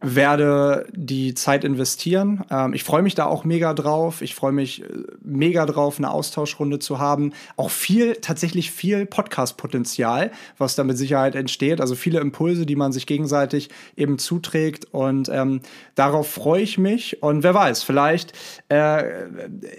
werde 0.00 0.86
die 0.92 1.34
Zeit 1.34 1.64
investieren. 1.64 2.44
Ähm, 2.50 2.72
ich 2.72 2.84
freue 2.84 3.02
mich 3.02 3.16
da 3.16 3.26
auch 3.26 3.44
mega 3.44 3.74
drauf. 3.74 4.22
Ich 4.22 4.36
freue 4.36 4.52
mich 4.52 4.84
äh, 4.84 4.86
mega 5.22 5.66
drauf, 5.66 5.98
eine 5.98 6.10
Austauschrunde 6.10 6.78
zu 6.78 7.00
haben. 7.00 7.32
Auch 7.56 7.70
viel, 7.70 8.14
tatsächlich 8.14 8.70
viel 8.70 9.06
Podcast-Potenzial, 9.06 10.30
was 10.56 10.76
da 10.76 10.84
mit 10.84 10.96
Sicherheit 10.96 11.34
entsteht. 11.34 11.80
Also 11.80 11.96
viele 11.96 12.20
Impulse, 12.20 12.64
die 12.64 12.76
man 12.76 12.92
sich 12.92 13.06
gegenseitig 13.06 13.70
eben 13.96 14.18
zuträgt. 14.18 14.86
Und 14.92 15.28
ähm, 15.30 15.62
darauf 15.96 16.30
freue 16.30 16.62
ich 16.62 16.78
mich. 16.78 17.20
Und 17.20 17.42
wer 17.42 17.54
weiß, 17.54 17.82
vielleicht 17.82 18.34
äh, 18.68 19.02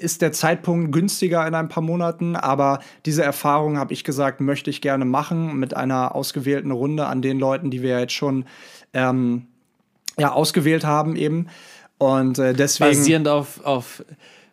ist 0.02 0.22
der 0.22 0.34
Zeitpunkt 0.34 0.92
günstiger 0.92 1.48
in 1.48 1.56
ein 1.56 1.70
paar 1.70 1.84
Monaten. 1.84 2.36
Aber 2.36 2.80
diese 3.06 3.24
Erfahrung, 3.24 3.78
habe 3.78 3.94
ich 3.94 4.04
gesagt, 4.04 4.42
möchte 4.42 4.70
ich 4.70 4.82
gerne 4.82 5.06
machen 5.06 5.58
mit 5.58 5.78
einer 5.78 6.14
ausgewählten 6.14 6.72
Runde 6.72 7.06
an 7.06 7.22
den 7.22 7.40
Leuten, 7.40 7.72
die 7.72 7.82
wir 7.82 8.00
jetzt 8.00 8.14
schon 8.14 8.44
ähm, 8.94 9.48
ja, 10.20 10.32
ausgewählt 10.32 10.86
haben 10.86 11.16
eben. 11.16 11.48
Und 11.98 12.40
äh, 12.40 12.54
deswegen. 12.54 12.92
Basierend 12.92 13.28
auf, 13.28 13.64
auf 13.66 14.04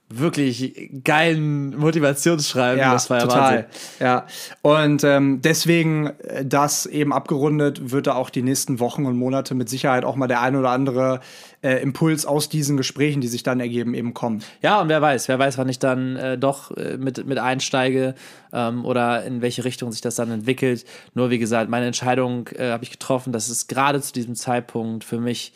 wirklich 0.08 0.90
geilen 1.02 1.76
Motivationsschreiben. 1.76 2.78
Ja, 2.78 2.92
das 2.92 3.10
war 3.10 3.18
ja 3.18 3.24
total. 3.24 3.40
Wahnsinn. 3.40 3.66
Ja, 3.98 4.26
und 4.62 5.02
ähm, 5.02 5.40
deswegen 5.42 6.12
äh, 6.20 6.44
das 6.44 6.86
eben 6.86 7.12
abgerundet, 7.12 7.90
wird 7.90 8.06
da 8.06 8.14
auch 8.14 8.30
die 8.30 8.42
nächsten 8.42 8.78
Wochen 8.78 9.04
und 9.04 9.16
Monate 9.16 9.56
mit 9.56 9.68
Sicherheit 9.68 10.04
auch 10.04 10.14
mal 10.14 10.28
der 10.28 10.42
ein 10.42 10.54
oder 10.54 10.70
andere 10.70 11.20
äh, 11.62 11.82
Impuls 11.82 12.24
aus 12.24 12.48
diesen 12.48 12.76
Gesprächen, 12.76 13.20
die 13.20 13.26
sich 13.26 13.42
dann 13.42 13.58
ergeben, 13.58 13.94
eben 13.94 14.14
kommen. 14.14 14.44
Ja, 14.62 14.80
und 14.80 14.88
wer 14.88 15.02
weiß, 15.02 15.26
wer 15.26 15.40
weiß, 15.40 15.58
wann 15.58 15.68
ich 15.68 15.80
dann 15.80 16.14
äh, 16.14 16.38
doch 16.38 16.70
äh, 16.76 16.96
mit, 16.96 17.26
mit 17.26 17.38
einsteige 17.38 18.14
ähm, 18.52 18.84
oder 18.84 19.24
in 19.24 19.42
welche 19.42 19.64
Richtung 19.64 19.90
sich 19.90 20.02
das 20.02 20.14
dann 20.14 20.30
entwickelt. 20.30 20.84
Nur 21.14 21.30
wie 21.30 21.38
gesagt, 21.38 21.68
meine 21.68 21.86
Entscheidung 21.86 22.48
äh, 22.56 22.70
habe 22.70 22.84
ich 22.84 22.92
getroffen, 22.92 23.32
dass 23.32 23.48
es 23.48 23.66
gerade 23.66 24.00
zu 24.00 24.12
diesem 24.12 24.36
Zeitpunkt 24.36 25.02
für 25.02 25.18
mich 25.18 25.52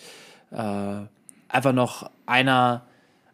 äh, 0.51 0.57
einfach 1.49 1.73
noch 1.73 2.11
einer 2.27 2.83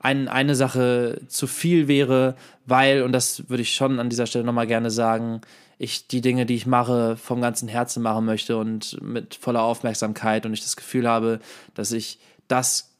ein, 0.06 0.28
eine 0.28 0.54
Sache 0.54 1.20
zu 1.26 1.48
viel 1.48 1.88
wäre, 1.88 2.36
weil, 2.64 3.02
und 3.02 3.10
das 3.10 3.48
würde 3.48 3.62
ich 3.62 3.74
schon 3.74 3.98
an 3.98 4.08
dieser 4.08 4.26
Stelle 4.26 4.44
nochmal 4.44 4.68
gerne 4.68 4.90
sagen, 4.90 5.40
ich 5.78 6.06
die 6.06 6.20
Dinge, 6.20 6.46
die 6.46 6.54
ich 6.54 6.64
mache, 6.64 7.16
vom 7.16 7.40
ganzen 7.40 7.68
Herzen 7.68 8.04
machen 8.04 8.24
möchte 8.24 8.56
und 8.56 9.02
mit 9.02 9.34
voller 9.34 9.62
Aufmerksamkeit 9.62 10.46
und 10.46 10.52
ich 10.52 10.62
das 10.62 10.76
Gefühl 10.76 11.08
habe, 11.08 11.40
dass 11.74 11.90
ich 11.90 12.18
das, 12.46 12.92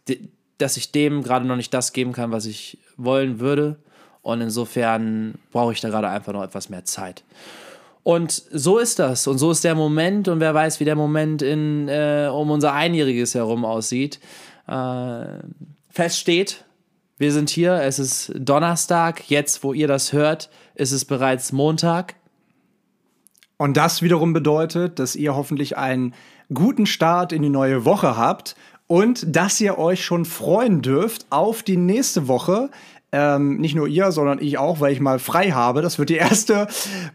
dass 0.59 0.76
ich 0.76 0.90
dem 0.90 1.22
gerade 1.22 1.46
noch 1.46 1.57
nicht 1.57 1.72
das 1.72 1.92
geben 1.92 2.12
kann, 2.12 2.32
was 2.32 2.44
ich 2.44 2.78
wollen 2.96 3.38
würde. 3.38 3.76
Und 4.22 4.40
insofern 4.40 5.34
brauche 5.52 5.72
ich 5.72 5.80
da 5.80 5.88
gerade 5.88 6.09
einfach 6.09 6.32
noch 6.32 6.42
etwas 6.42 6.68
mehr 6.68 6.84
Zeit. 6.84 7.22
Und 8.02 8.32
so 8.32 8.78
ist 8.78 8.98
das. 8.98 9.28
Und 9.28 9.38
so 9.38 9.52
ist 9.52 9.62
der 9.62 9.76
Moment. 9.76 10.26
Und 10.26 10.40
wer 10.40 10.52
weiß, 10.52 10.80
wie 10.80 10.84
der 10.84 10.96
Moment 10.96 11.40
in, 11.40 11.88
äh, 11.88 12.28
um 12.32 12.50
unser 12.50 12.72
Einjähriges 12.72 13.36
herum 13.36 13.64
aussieht. 13.64 14.18
Äh, 14.66 15.26
fest 15.90 16.18
steht, 16.18 16.66
wir 17.19 17.33
sind 17.33 17.49
hier, 17.49 17.81
es 17.83 17.99
ist 17.99 18.33
Donnerstag, 18.35 19.31
jetzt 19.31 19.64
wo 19.64 19.73
ihr 19.73 19.89
das 19.89 20.12
hört, 20.12 20.51
ist 20.75 20.93
es 20.93 21.05
bereits 21.05 21.53
Montag. 21.53 22.17
Und 23.57 23.77
das 23.79 24.03
wiederum 24.03 24.35
bedeutet, 24.35 24.99
dass 24.99 25.17
ihr 25.17 25.35
hoffentlich 25.35 25.79
einen 25.79 26.14
guten 26.53 26.85
Start 26.85 27.33
in 27.33 27.43
die 27.43 27.49
neue 27.49 27.87
Woche 27.87 28.17
habt 28.17 28.55
und 28.87 29.35
dass 29.35 29.61
ihr 29.61 29.79
euch 29.79 30.05
schon 30.05 30.25
freuen 30.27 30.83
dürft 30.83 31.27
auf 31.31 31.62
die 31.62 31.79
nächste 31.79 32.29
Woche, 32.29 32.71
ähm, 33.17 33.57
nicht 33.57 33.75
nur 33.75 33.89
ihr, 33.89 34.12
sondern 34.12 34.41
ich 34.43 34.59
auch, 34.59 34.81
weil 34.81 34.93
ich 34.93 35.01
mal 35.01 35.19
frei 35.19 35.53
habe. 35.53 35.81
Das 35.81 35.99
wird 35.99 36.11
die 36.11 36.17
erste 36.17 36.69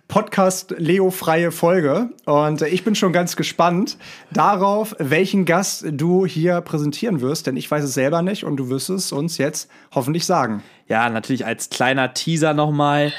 Podcast-Leo-freie 0.07 1.51
Folge. 1.51 2.09
Und 2.25 2.63
äh, 2.63 2.69
ich 2.69 2.83
bin 2.83 2.95
schon 2.95 3.13
ganz 3.13 3.35
gespannt 3.35 3.97
darauf, 4.31 4.95
welchen 4.97 5.45
Gast 5.45 5.85
du 5.91 6.25
hier 6.25 6.61
präsentieren 6.61 7.21
wirst, 7.21 7.45
denn 7.45 7.55
ich 7.55 7.69
weiß 7.69 7.83
es 7.83 7.93
selber 7.93 8.23
nicht 8.23 8.43
und 8.43 8.57
du 8.57 8.69
wirst 8.69 8.89
es 8.89 9.11
uns 9.11 9.37
jetzt 9.37 9.69
hoffentlich 9.91 10.25
sagen. 10.25 10.63
Ja, 10.91 11.09
natürlich 11.09 11.45
als 11.45 11.69
kleiner 11.69 12.13
Teaser 12.13 12.53
nochmal. 12.53 13.13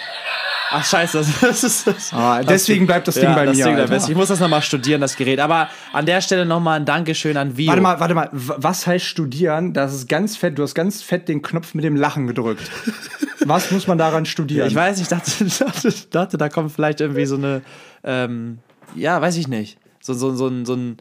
Ach 0.72 0.84
scheiße, 0.84 1.24
das, 1.40 1.64
ist 1.64 1.86
das. 1.86 2.12
Ah, 2.12 2.42
deswegen 2.42 2.86
bleibt 2.86 3.08
das 3.08 3.14
Ding 3.14 3.24
ja, 3.24 3.34
bei 3.34 3.46
das 3.46 3.56
mir. 3.56 3.64
Ding 3.64 4.10
ich 4.10 4.14
muss 4.14 4.28
das 4.28 4.40
nochmal 4.40 4.60
studieren, 4.60 5.00
das 5.00 5.16
Gerät. 5.16 5.40
Aber 5.40 5.70
an 5.94 6.04
der 6.04 6.20
Stelle 6.20 6.44
nochmal 6.44 6.80
ein 6.80 6.84
Dankeschön 6.84 7.34
an 7.38 7.56
Vio. 7.56 7.68
Warte 7.68 7.80
mal, 7.80 7.98
warte 7.98 8.14
mal. 8.14 8.28
Was 8.32 8.86
heißt 8.86 9.06
studieren? 9.06 9.72
Das 9.72 9.94
ist 9.94 10.06
ganz 10.06 10.36
fett. 10.36 10.58
Du 10.58 10.62
hast 10.62 10.74
ganz 10.74 11.00
fett 11.00 11.30
den 11.30 11.40
Knopf 11.40 11.72
mit 11.72 11.82
dem 11.82 11.96
Lachen 11.96 12.26
gedrückt. 12.26 12.70
Was 13.46 13.70
muss 13.70 13.86
man 13.86 13.96
daran 13.96 14.26
studieren? 14.26 14.68
Ich 14.68 14.74
weiß, 14.74 15.00
ich 15.00 15.08
dachte, 15.08 15.30
dachte, 15.58 15.94
dachte 16.10 16.36
da 16.36 16.50
kommt 16.50 16.72
vielleicht 16.72 17.00
irgendwie 17.00 17.24
so 17.24 17.36
eine, 17.36 17.62
ähm, 18.04 18.58
ja, 18.94 19.18
weiß 19.18 19.38
ich 19.38 19.48
nicht. 19.48 19.78
So, 20.00 20.12
so, 20.12 20.34
so, 20.34 20.50
so, 20.50 20.64
so 20.66 20.74
ein. 20.74 20.96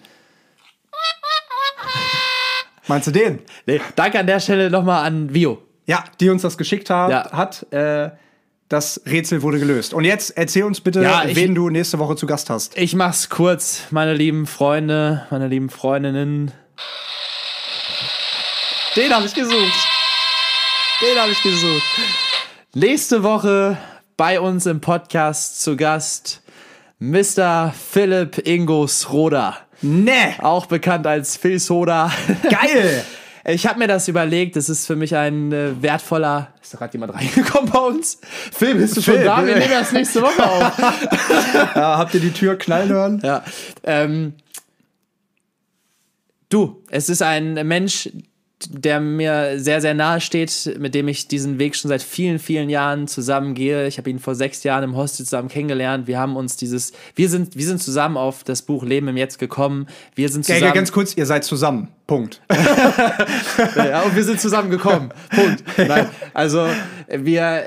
Meinst 2.88 3.07
du 3.07 3.11
den? 3.11 3.39
Nee, 3.65 3.82
danke 3.97 4.19
an 4.19 4.26
der 4.26 4.39
Stelle 4.39 4.72
nochmal 4.72 5.05
an 5.05 5.34
Vio. 5.34 5.61
Ja, 5.92 6.06
die 6.22 6.30
uns 6.30 6.42
das 6.42 6.58
geschickt 6.58 6.89
hat. 6.89 7.12
Ja. 7.12 7.32
hat 7.34 7.72
äh, 7.74 8.12
das 8.70 9.02
Rätsel 9.06 9.42
wurde 9.42 9.60
gelöst. 9.60 9.94
Und 9.94 10.06
jetzt 10.06 10.38
erzähl 10.38 10.64
uns 10.64 10.80
bitte, 10.80 11.04
ja, 11.04 11.26
ich, 11.26 11.36
wen 11.36 11.54
du 11.54 11.70
nächste 11.70 12.00
Woche 12.00 12.16
zu 12.16 12.26
Gast 12.26 12.50
hast. 12.50 12.78
Ich 12.78 12.96
mach's 12.96 13.30
kurz, 13.30 13.82
meine 13.92 14.14
lieben 14.14 14.48
Freunde, 14.48 15.28
meine 15.30 15.50
lieben 15.50 15.70
Freundinnen. 15.70 16.54
Den 18.96 19.14
habe 19.14 19.26
ich 19.26 19.34
gesucht. 19.34 19.88
Den 21.02 21.20
habe 21.20 21.34
ich 21.34 21.44
gesucht. 21.44 21.84
Nächste 22.74 23.24
Woche 23.24 23.78
bei 24.16 24.39
uns 24.39 24.66
im 24.66 24.80
Podcast 24.80 25.62
zu 25.62 25.76
Gast 25.76 26.42
Mr. 27.00 27.74
Philipp 27.74 28.48
Ingo 28.48 28.88
Sroda. 28.88 29.58
Ne! 29.82 30.36
Auch 30.39 30.68
bekannt 30.68 31.06
als 31.06 31.36
Phil 31.36 31.60
Soda. 31.60 32.10
Geil! 32.50 33.04
Ich 33.46 33.66
habe 33.66 33.80
mir 33.80 33.88
das 33.88 34.08
überlegt, 34.08 34.56
das 34.56 34.70
ist 34.70 34.86
für 34.86 34.96
mich 34.96 35.16
ein 35.16 35.52
äh, 35.52 35.82
wertvoller. 35.82 36.54
Ist 36.62 36.74
da 36.74 36.78
gerade 36.78 36.94
jemand 36.94 37.14
reingekommen 37.16 37.72
bei 37.72 37.80
uns? 37.80 38.20
Phil, 38.52 38.76
bist 38.76 38.98
du 38.98 39.02
Phil, 39.02 39.16
schon 39.16 39.24
da? 39.26 39.46
Wir 39.46 39.58
nehmen 39.58 39.72
das 39.72 39.92
nächste 39.92 40.22
Woche 40.22 40.44
auf. 40.48 40.80
ja, 41.76 41.98
habt 41.98 42.14
ihr 42.14 42.20
die 42.20 42.32
Tür 42.32 42.58
knallen 42.58 42.89
hören? 42.89 43.22
Ja. 43.24 43.44
Ähm, 43.84 44.34
du, 46.50 46.84
es 46.89 47.10
ist 47.10 47.24
ein 47.24 47.54
Mensch, 47.68 48.10
der 48.70 48.99
mir 48.99 49.59
sehr, 49.59 49.82
sehr 49.82 49.93
nahe 49.93 50.22
steht, 50.22 50.76
mit 50.80 50.95
dem 50.95 51.07
ich 51.07 51.28
diesen 51.28 51.59
Weg 51.59 51.76
schon 51.76 51.89
seit 51.89 52.01
vielen, 52.01 52.39
vielen 52.39 52.70
Jahren 52.70 53.07
zusammen 53.07 53.53
gehe. 53.53 53.88
Ich 53.88 53.97
habe 53.97 54.09
ihn 54.09 54.20
vor 54.20 54.36
sechs 54.36 54.64
Jahren 54.64 54.84
im 54.84 54.95
Hostel 54.95 55.26
zusammen 55.26 55.49
kennengelernt. 55.49 56.07
Wir 56.07 56.20
haben 56.20 56.36
uns 56.36 56.57
dieses, 56.57 56.93
wir 57.16 57.30
sind, 57.30 57.55
wir 57.55 57.66
sind 57.66 57.82
zusammen 57.82 58.18
auf 58.18 58.43
das 58.43 58.62
Buch 58.62 58.84
Leben 58.84 59.07
im 59.07 59.18
Jetzt 59.18 59.39
gekommen. 59.39 59.88
Wir 60.16 60.30
sind 60.30 60.45
zusammen. 60.45 60.64
Ja, 60.64 60.72
ganz 60.72 60.91
kurz, 60.91 61.16
ihr 61.16 61.26
seid 61.26 61.43
zusammen. 61.43 61.89
Punkt. 62.07 62.41
ja, 63.76 64.01
und 64.01 64.16
wir 64.16 64.24
sind 64.24 64.39
zusammen 64.39 64.70
gekommen. 64.70 65.14
Punkt. 65.30 65.64
Nein, 65.78 66.07
also 66.34 66.68
wir 67.07 67.66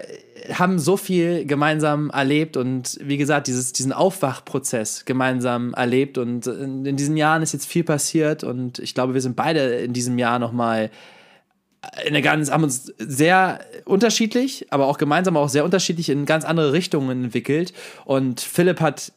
haben 0.53 0.79
so 0.79 0.97
viel 0.97 1.47
gemeinsam 1.47 2.11
erlebt 2.11 2.57
und 2.57 2.99
wie 3.01 3.17
gesagt, 3.17 3.47
dieses, 3.47 3.73
diesen 3.73 3.93
Aufwachprozess 3.93 5.05
gemeinsam 5.05 5.75
erlebt 5.75 6.19
und 6.19 6.47
in, 6.47 6.85
in 6.85 6.97
diesen 6.97 7.17
Jahren 7.17 7.43
ist 7.43 7.53
jetzt 7.53 7.67
viel 7.67 7.85
passiert 7.85 8.45
und 8.45 8.79
ich 8.79 8.95
glaube, 8.95 9.15
wir 9.15 9.21
sind 9.21 9.37
beide 9.37 9.77
in 9.77 9.93
diesem 9.93 10.19
Jahr 10.19 10.39
nochmal 10.39 10.91
eine 12.07 12.23
ganz, 12.23 12.51
haben 12.51 12.65
uns 12.65 12.93
sehr 12.99 13.61
unterschiedlich, 13.85 14.67
aber 14.71 14.87
auch 14.87 14.99
gemeinsam 14.99 15.37
auch 15.37 15.49
sehr 15.49 15.65
unterschiedlich 15.65 16.09
in 16.09 16.27
ganz 16.27 16.45
andere 16.45 16.73
Richtungen 16.73 17.25
entwickelt. 17.25 17.73
Und 18.05 18.41
Philipp 18.41 18.81
hat 18.81 19.13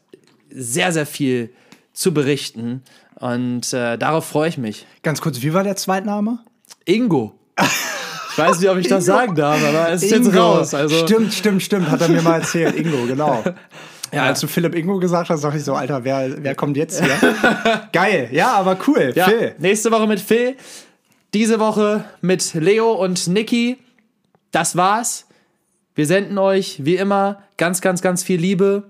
sehr, 0.49 0.91
sehr 0.91 1.05
viel 1.05 1.51
zu 1.93 2.13
berichten. 2.13 2.83
Und 3.15 3.73
äh, 3.73 3.97
darauf 3.97 4.25
freue 4.25 4.49
ich 4.49 4.57
mich. 4.57 4.85
Ganz 5.01 5.21
kurz, 5.21 5.41
wie 5.41 5.53
war 5.53 5.63
der 5.63 5.75
Zweitname? 5.75 6.39
Ingo. 6.85 7.39
Ich 8.37 8.43
weiß 8.43 8.59
nicht, 8.59 8.69
ob 8.69 8.77
ich 8.77 8.87
das 8.87 9.05
sagen 9.05 9.33
darf, 9.33 9.59
aber 9.67 9.89
es 9.89 10.03
ist 10.03 10.11
Ingo. 10.11 10.25
jetzt 10.27 10.37
raus. 10.37 10.73
Also 10.75 10.95
Stimmt, 10.99 11.33
stimmt, 11.33 11.63
stimmt. 11.63 11.89
Hat 11.89 12.01
er 12.01 12.09
mir 12.09 12.21
mal 12.21 12.39
erzählt. 12.39 12.75
Ingo, 12.75 13.05
genau. 13.07 13.43
Ja, 14.13 14.23
als 14.23 14.39
du 14.39 14.47
Philipp 14.47 14.73
Ingo 14.73 14.99
gesagt 14.99 15.29
hast, 15.29 15.43
dachte 15.43 15.57
ich 15.57 15.65
so, 15.65 15.73
Alter, 15.73 16.05
wer, 16.05 16.41
wer 16.41 16.55
kommt 16.55 16.77
jetzt 16.77 17.03
hier? 17.03 17.89
Geil. 17.91 18.29
Ja, 18.31 18.53
aber 18.53 18.77
cool. 18.87 19.11
ja, 19.13 19.25
Phil. 19.25 19.53
nächste 19.57 19.91
Woche 19.91 20.07
mit 20.07 20.21
Phil. 20.21 20.55
Diese 21.33 21.59
Woche 21.59 22.05
mit 22.21 22.53
Leo 22.53 22.93
und 22.93 23.27
Niki. 23.27 23.77
Das 24.53 24.77
war's. 24.77 25.27
Wir 25.93 26.05
senden 26.05 26.37
euch 26.37 26.85
wie 26.85 26.95
immer 26.95 27.43
ganz, 27.57 27.81
ganz, 27.81 28.01
ganz 28.01 28.23
viel 28.23 28.39
Liebe. 28.39 28.83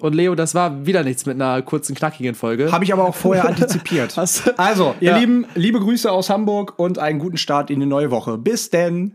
Und 0.00 0.14
Leo, 0.14 0.34
das 0.34 0.54
war 0.54 0.86
wieder 0.86 1.04
nichts 1.04 1.26
mit 1.26 1.34
einer 1.40 1.60
kurzen, 1.62 1.94
knackigen 1.94 2.34
Folge. 2.34 2.72
Habe 2.72 2.84
ich 2.84 2.92
aber 2.92 3.04
auch 3.04 3.14
vorher 3.14 3.46
antizipiert. 3.46 4.16
Also, 4.56 4.94
ihr 5.00 5.12
Ja. 5.12 5.18
Lieben, 5.18 5.46
liebe 5.54 5.80
Grüße 5.80 6.10
aus 6.10 6.30
Hamburg 6.30 6.78
und 6.78 6.98
einen 6.98 7.18
guten 7.18 7.36
Start 7.36 7.70
in 7.70 7.80
die 7.80 7.86
neue 7.86 8.10
Woche. 8.10 8.38
Bis 8.38 8.70
denn. 8.70 9.14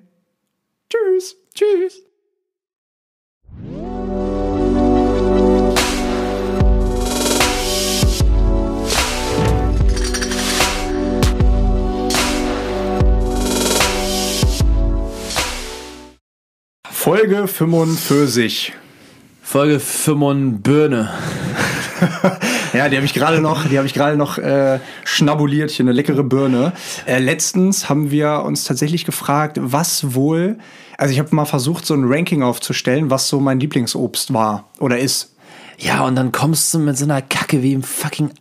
Tschüss. 0.89 1.35
Tschüss. 1.53 2.01
Folge 16.91 17.47
45. 17.47 18.73
Folge 19.45 19.79
5 19.79 20.63
Birne. 20.63 21.11
Ja, 22.73 22.89
die 22.89 22.97
habe 22.97 23.05
ich 23.05 23.13
gerade 23.13 23.39
noch, 23.39 23.69
die 23.69 23.77
habe 23.77 23.87
ich 23.87 23.93
gerade 23.93 24.17
noch 24.17 24.37
äh, 24.37 24.79
schnabuliert, 25.05 25.71
hier 25.71 25.85
eine 25.85 25.93
leckere 25.93 26.23
Birne. 26.23 26.73
Äh, 27.05 27.19
letztens 27.19 27.87
haben 27.87 28.11
wir 28.11 28.43
uns 28.43 28.65
tatsächlich 28.65 29.05
gefragt, 29.05 29.57
was 29.61 30.13
wohl, 30.13 30.57
also 30.97 31.13
ich 31.13 31.19
habe 31.19 31.33
mal 31.33 31.45
versucht, 31.45 31.85
so 31.85 31.93
ein 31.93 32.03
Ranking 32.03 32.43
aufzustellen, 32.43 33.09
was 33.09 33.29
so 33.29 33.39
mein 33.39 33.61
Lieblingsobst 33.61 34.33
war 34.33 34.65
oder 34.79 34.99
ist. 34.99 35.35
Ja, 35.77 36.03
und 36.03 36.15
dann 36.17 36.33
kommst 36.33 36.73
du 36.73 36.79
mit 36.79 36.97
so 36.97 37.05
einer 37.05 37.21
Kacke 37.21 37.63
wie 37.63 37.71
im 37.71 37.83
fucking 37.83 38.31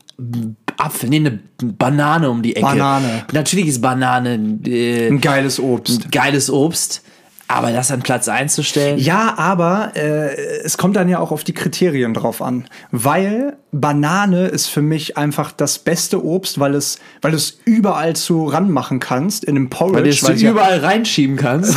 Apfel, 0.78 1.10
nee, 1.10 1.16
eine 1.16 1.38
Banane 1.62 2.28
um 2.28 2.42
die 2.42 2.56
Ecke. 2.56 2.66
Banane. 2.66 3.24
Natürlich 3.32 3.68
ist 3.68 3.80
Banane 3.80 4.58
äh, 4.66 5.06
Ein 5.06 5.20
geiles 5.20 5.60
Obst. 5.60 6.10
geiles 6.10 6.50
Obst, 6.50 7.03
aber 7.46 7.72
das 7.72 7.90
an 7.90 8.02
Platz 8.02 8.28
1 8.28 8.54
zu 8.54 8.62
stellen. 8.62 8.98
Ja, 8.98 9.34
aber 9.36 9.92
äh, 9.96 10.34
es 10.64 10.78
kommt 10.78 10.96
dann 10.96 11.08
ja 11.08 11.18
auch 11.18 11.30
auf 11.30 11.44
die 11.44 11.52
Kriterien 11.52 12.14
drauf 12.14 12.40
an, 12.40 12.64
weil 12.90 13.56
Banane 13.70 14.46
ist 14.46 14.68
für 14.68 14.80
mich 14.82 15.16
einfach 15.18 15.52
das 15.52 15.78
beste 15.78 16.24
Obst, 16.24 16.58
weil 16.58 16.74
es, 16.74 16.98
weil 17.20 17.32
du 17.32 17.36
es 17.36 17.58
überall 17.64 18.16
zu 18.16 18.46
ranmachen 18.46 18.98
kannst 18.98 19.44
in 19.44 19.56
einem 19.56 19.68
Porridge. 19.68 19.96
Weil 19.96 20.04
du 20.04 20.10
es 20.10 20.24
weil 20.24 20.36
sie 20.36 20.44
ja- 20.46 20.52
überall 20.52 20.78
reinschieben 20.78 21.36
kannst. 21.36 21.76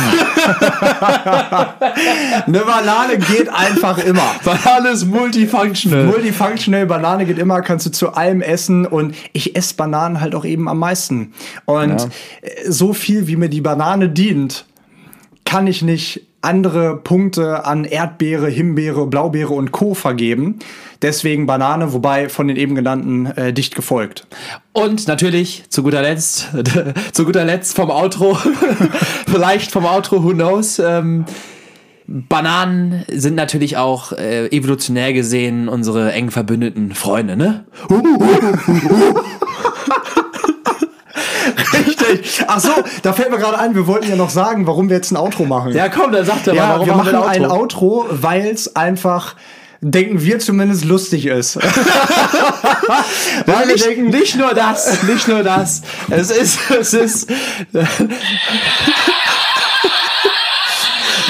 eine 2.46 2.60
Banane 2.60 3.18
geht 3.18 3.48
einfach 3.48 3.98
immer. 3.98 4.30
Banane 4.44 4.90
ist 4.90 5.04
multifunctional. 5.06 6.04
Multifunctional, 6.04 6.86
Banane 6.86 7.26
geht 7.26 7.38
immer, 7.38 7.60
kannst 7.62 7.84
du 7.86 7.90
zu 7.90 8.14
allem 8.14 8.40
essen 8.40 8.86
und 8.86 9.14
ich 9.32 9.54
esse 9.56 9.74
Bananen 9.74 10.20
halt 10.20 10.34
auch 10.34 10.44
eben 10.44 10.68
am 10.68 10.78
meisten. 10.78 11.34
Und 11.66 12.08
äh, 12.40 12.70
so 12.70 12.94
viel 12.94 13.26
wie 13.26 13.36
mir 13.36 13.48
die 13.48 13.60
Banane 13.60 14.08
dient, 14.08 14.64
kann 15.48 15.66
ich 15.66 15.80
nicht 15.80 16.26
andere 16.42 16.98
Punkte 16.98 17.64
an 17.64 17.86
Erdbeere, 17.86 18.48
Himbeere, 18.48 19.06
Blaubeere 19.06 19.54
und 19.54 19.72
Co. 19.72 19.94
vergeben. 19.94 20.58
Deswegen 21.00 21.46
Banane, 21.46 21.94
wobei 21.94 22.28
von 22.28 22.48
den 22.48 22.58
eben 22.58 22.74
genannten 22.74 23.24
äh, 23.24 23.54
dicht 23.54 23.74
gefolgt. 23.74 24.26
Und 24.74 25.08
natürlich, 25.08 25.64
zu 25.70 25.82
guter 25.82 26.02
Letzt, 26.02 26.48
zu 27.12 27.24
guter 27.24 27.46
Letzt 27.46 27.74
vom 27.74 27.88
Outro, 27.88 28.34
vielleicht 29.26 29.70
vom 29.70 29.86
Outro, 29.86 30.22
who 30.22 30.34
knows, 30.34 30.78
ähm, 30.80 31.24
Bananen 32.06 33.06
sind 33.08 33.34
natürlich 33.34 33.78
auch 33.78 34.12
äh, 34.12 34.48
evolutionär 34.48 35.14
gesehen 35.14 35.66
unsere 35.68 36.12
eng 36.12 36.30
verbündeten 36.30 36.94
Freunde, 36.94 37.38
ne? 37.38 37.64
Richtig. 42.08 42.44
Ach 42.46 42.60
so, 42.60 42.70
da 43.02 43.12
fällt 43.12 43.30
mir 43.30 43.38
gerade 43.38 43.58
ein, 43.58 43.74
wir 43.74 43.86
wollten 43.86 44.08
ja 44.08 44.16
noch 44.16 44.30
sagen, 44.30 44.66
warum 44.66 44.88
wir 44.88 44.96
jetzt 44.96 45.10
ein 45.10 45.16
Outro 45.16 45.44
machen. 45.44 45.72
Ja, 45.72 45.88
komm, 45.88 46.12
dann 46.12 46.24
sagt 46.24 46.46
er 46.46 46.54
Ja, 46.54 46.66
mal, 46.66 46.72
warum 46.74 46.86
wir 46.86 46.96
machen 46.96 47.12
wir 47.12 47.26
ein 47.28 47.46
Outro, 47.46 48.06
weil 48.10 48.46
es 48.46 48.76
einfach, 48.76 49.36
denken 49.80 50.22
wir 50.22 50.38
zumindest, 50.38 50.84
lustig 50.84 51.26
ist. 51.26 51.56
weil 53.46 53.66
wir 53.66 53.74
nicht, 53.74 53.86
denken, 53.86 54.08
nicht 54.08 54.36
nur 54.36 54.54
das, 54.54 55.02
nicht 55.04 55.28
nur 55.28 55.42
das. 55.42 55.82
Es 56.10 56.30
ist, 56.30 56.58
es 56.70 56.94
ist. 56.94 57.30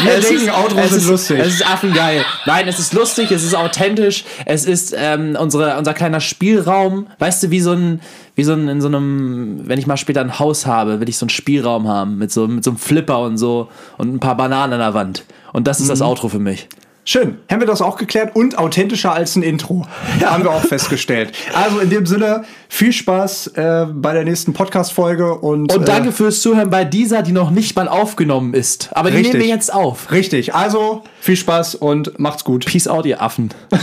Wir 0.05 0.15
es 0.19 0.29
denken, 0.29 0.45
ist, 0.49 0.55
Outros 0.55 0.89
sind 0.91 0.99
ist, 0.99 1.09
lustig. 1.09 1.39
Es 1.41 1.55
ist 1.55 1.67
affengeil. 1.67 2.25
Nein, 2.47 2.69
es 2.69 2.79
ist 2.79 2.93
lustig, 2.93 3.31
es 3.31 3.45
ist 3.45 3.55
authentisch, 3.55 4.25
es 4.47 4.65
ist 4.65 4.95
ähm, 4.97 5.37
unsere, 5.39 5.77
unser 5.79 5.95
kleiner 5.95 6.21
Spielraum. 6.21 7.07
Weißt 7.19 7.43
du, 7.43 7.51
wie 7.51 7.61
so 7.61 7.73
ein, 7.73 8.01
wie 8.35 8.45
so 8.45 8.53
ein, 8.53 8.69
in 8.69 8.81
so 8.81 8.89
einem, 8.89 9.63
wenn 9.65 9.79
ich 9.79 9.87
mal 9.87 9.97
später 9.97 10.21
ein 10.21 10.39
Haus 10.39 10.67
habe, 10.67 11.01
will 11.01 11.09
ich 11.09 11.19
so 11.19 11.25
einen 11.25 11.31
Spielraum 11.31 11.89
haben 11.89 12.19
mit 12.19 12.33
so, 12.33 12.47
mit 12.49 12.65
so 12.65 12.71
einem 12.71 12.79
Flipper 12.79 13.21
und 13.21 13.39
so 13.39 13.69
und 13.97 14.15
ein 14.15 14.21
paar 14.21 14.37
Bananen 14.37 14.75
an 14.75 14.81
der 14.81 14.95
Wand. 14.95 15.25
Und 15.53 15.67
das 15.67 15.79
ist 15.81 15.87
Mhm. 15.87 15.91
das 15.91 16.03
Outro 16.03 16.29
für 16.29 16.39
mich. 16.39 16.69
Schön, 17.11 17.39
haben 17.51 17.61
wir 17.61 17.67
das 17.67 17.81
auch 17.81 17.97
geklärt 17.97 18.37
und 18.37 18.59
authentischer 18.59 19.15
als 19.15 19.35
ein 19.35 19.43
Intro. 19.43 19.87
Haben 20.23 20.45
wir 20.45 20.51
auch 20.51 20.61
festgestellt. 20.61 21.33
Also 21.55 21.79
in 21.79 21.89
dem 21.89 22.05
Sinne, 22.05 22.45
viel 22.69 22.93
Spaß 22.93 23.47
äh, 23.55 23.87
bei 23.91 24.13
der 24.13 24.25
nächsten 24.25 24.53
Podcast-Folge 24.53 25.37
und, 25.37 25.73
Und 25.73 25.89
danke 25.89 26.11
Äh, 26.11 26.13
fürs 26.13 26.43
Zuhören 26.43 26.69
bei 26.69 26.85
dieser, 26.85 27.23
die 27.23 27.33
noch 27.33 27.49
nicht 27.51 27.75
mal 27.77 27.89
aufgenommen 27.89 28.53
ist. 28.53 28.91
Aber 28.93 29.11
die 29.11 29.17
Richtig. 29.17 29.33
nehmen 29.33 29.47
wir 29.47 29.55
jetzt 29.55 29.73
auf. 29.73 30.13
richtig, 30.13 30.55
also 30.55 31.03
viel 31.19 31.37
Spaß 31.37 31.77
und 31.77 32.19
macht's 32.19 32.45
gut. 32.45 32.67
Peace 32.67 32.89
out, 32.89 33.07
ihr 33.07 33.23
Affen. 33.23 33.55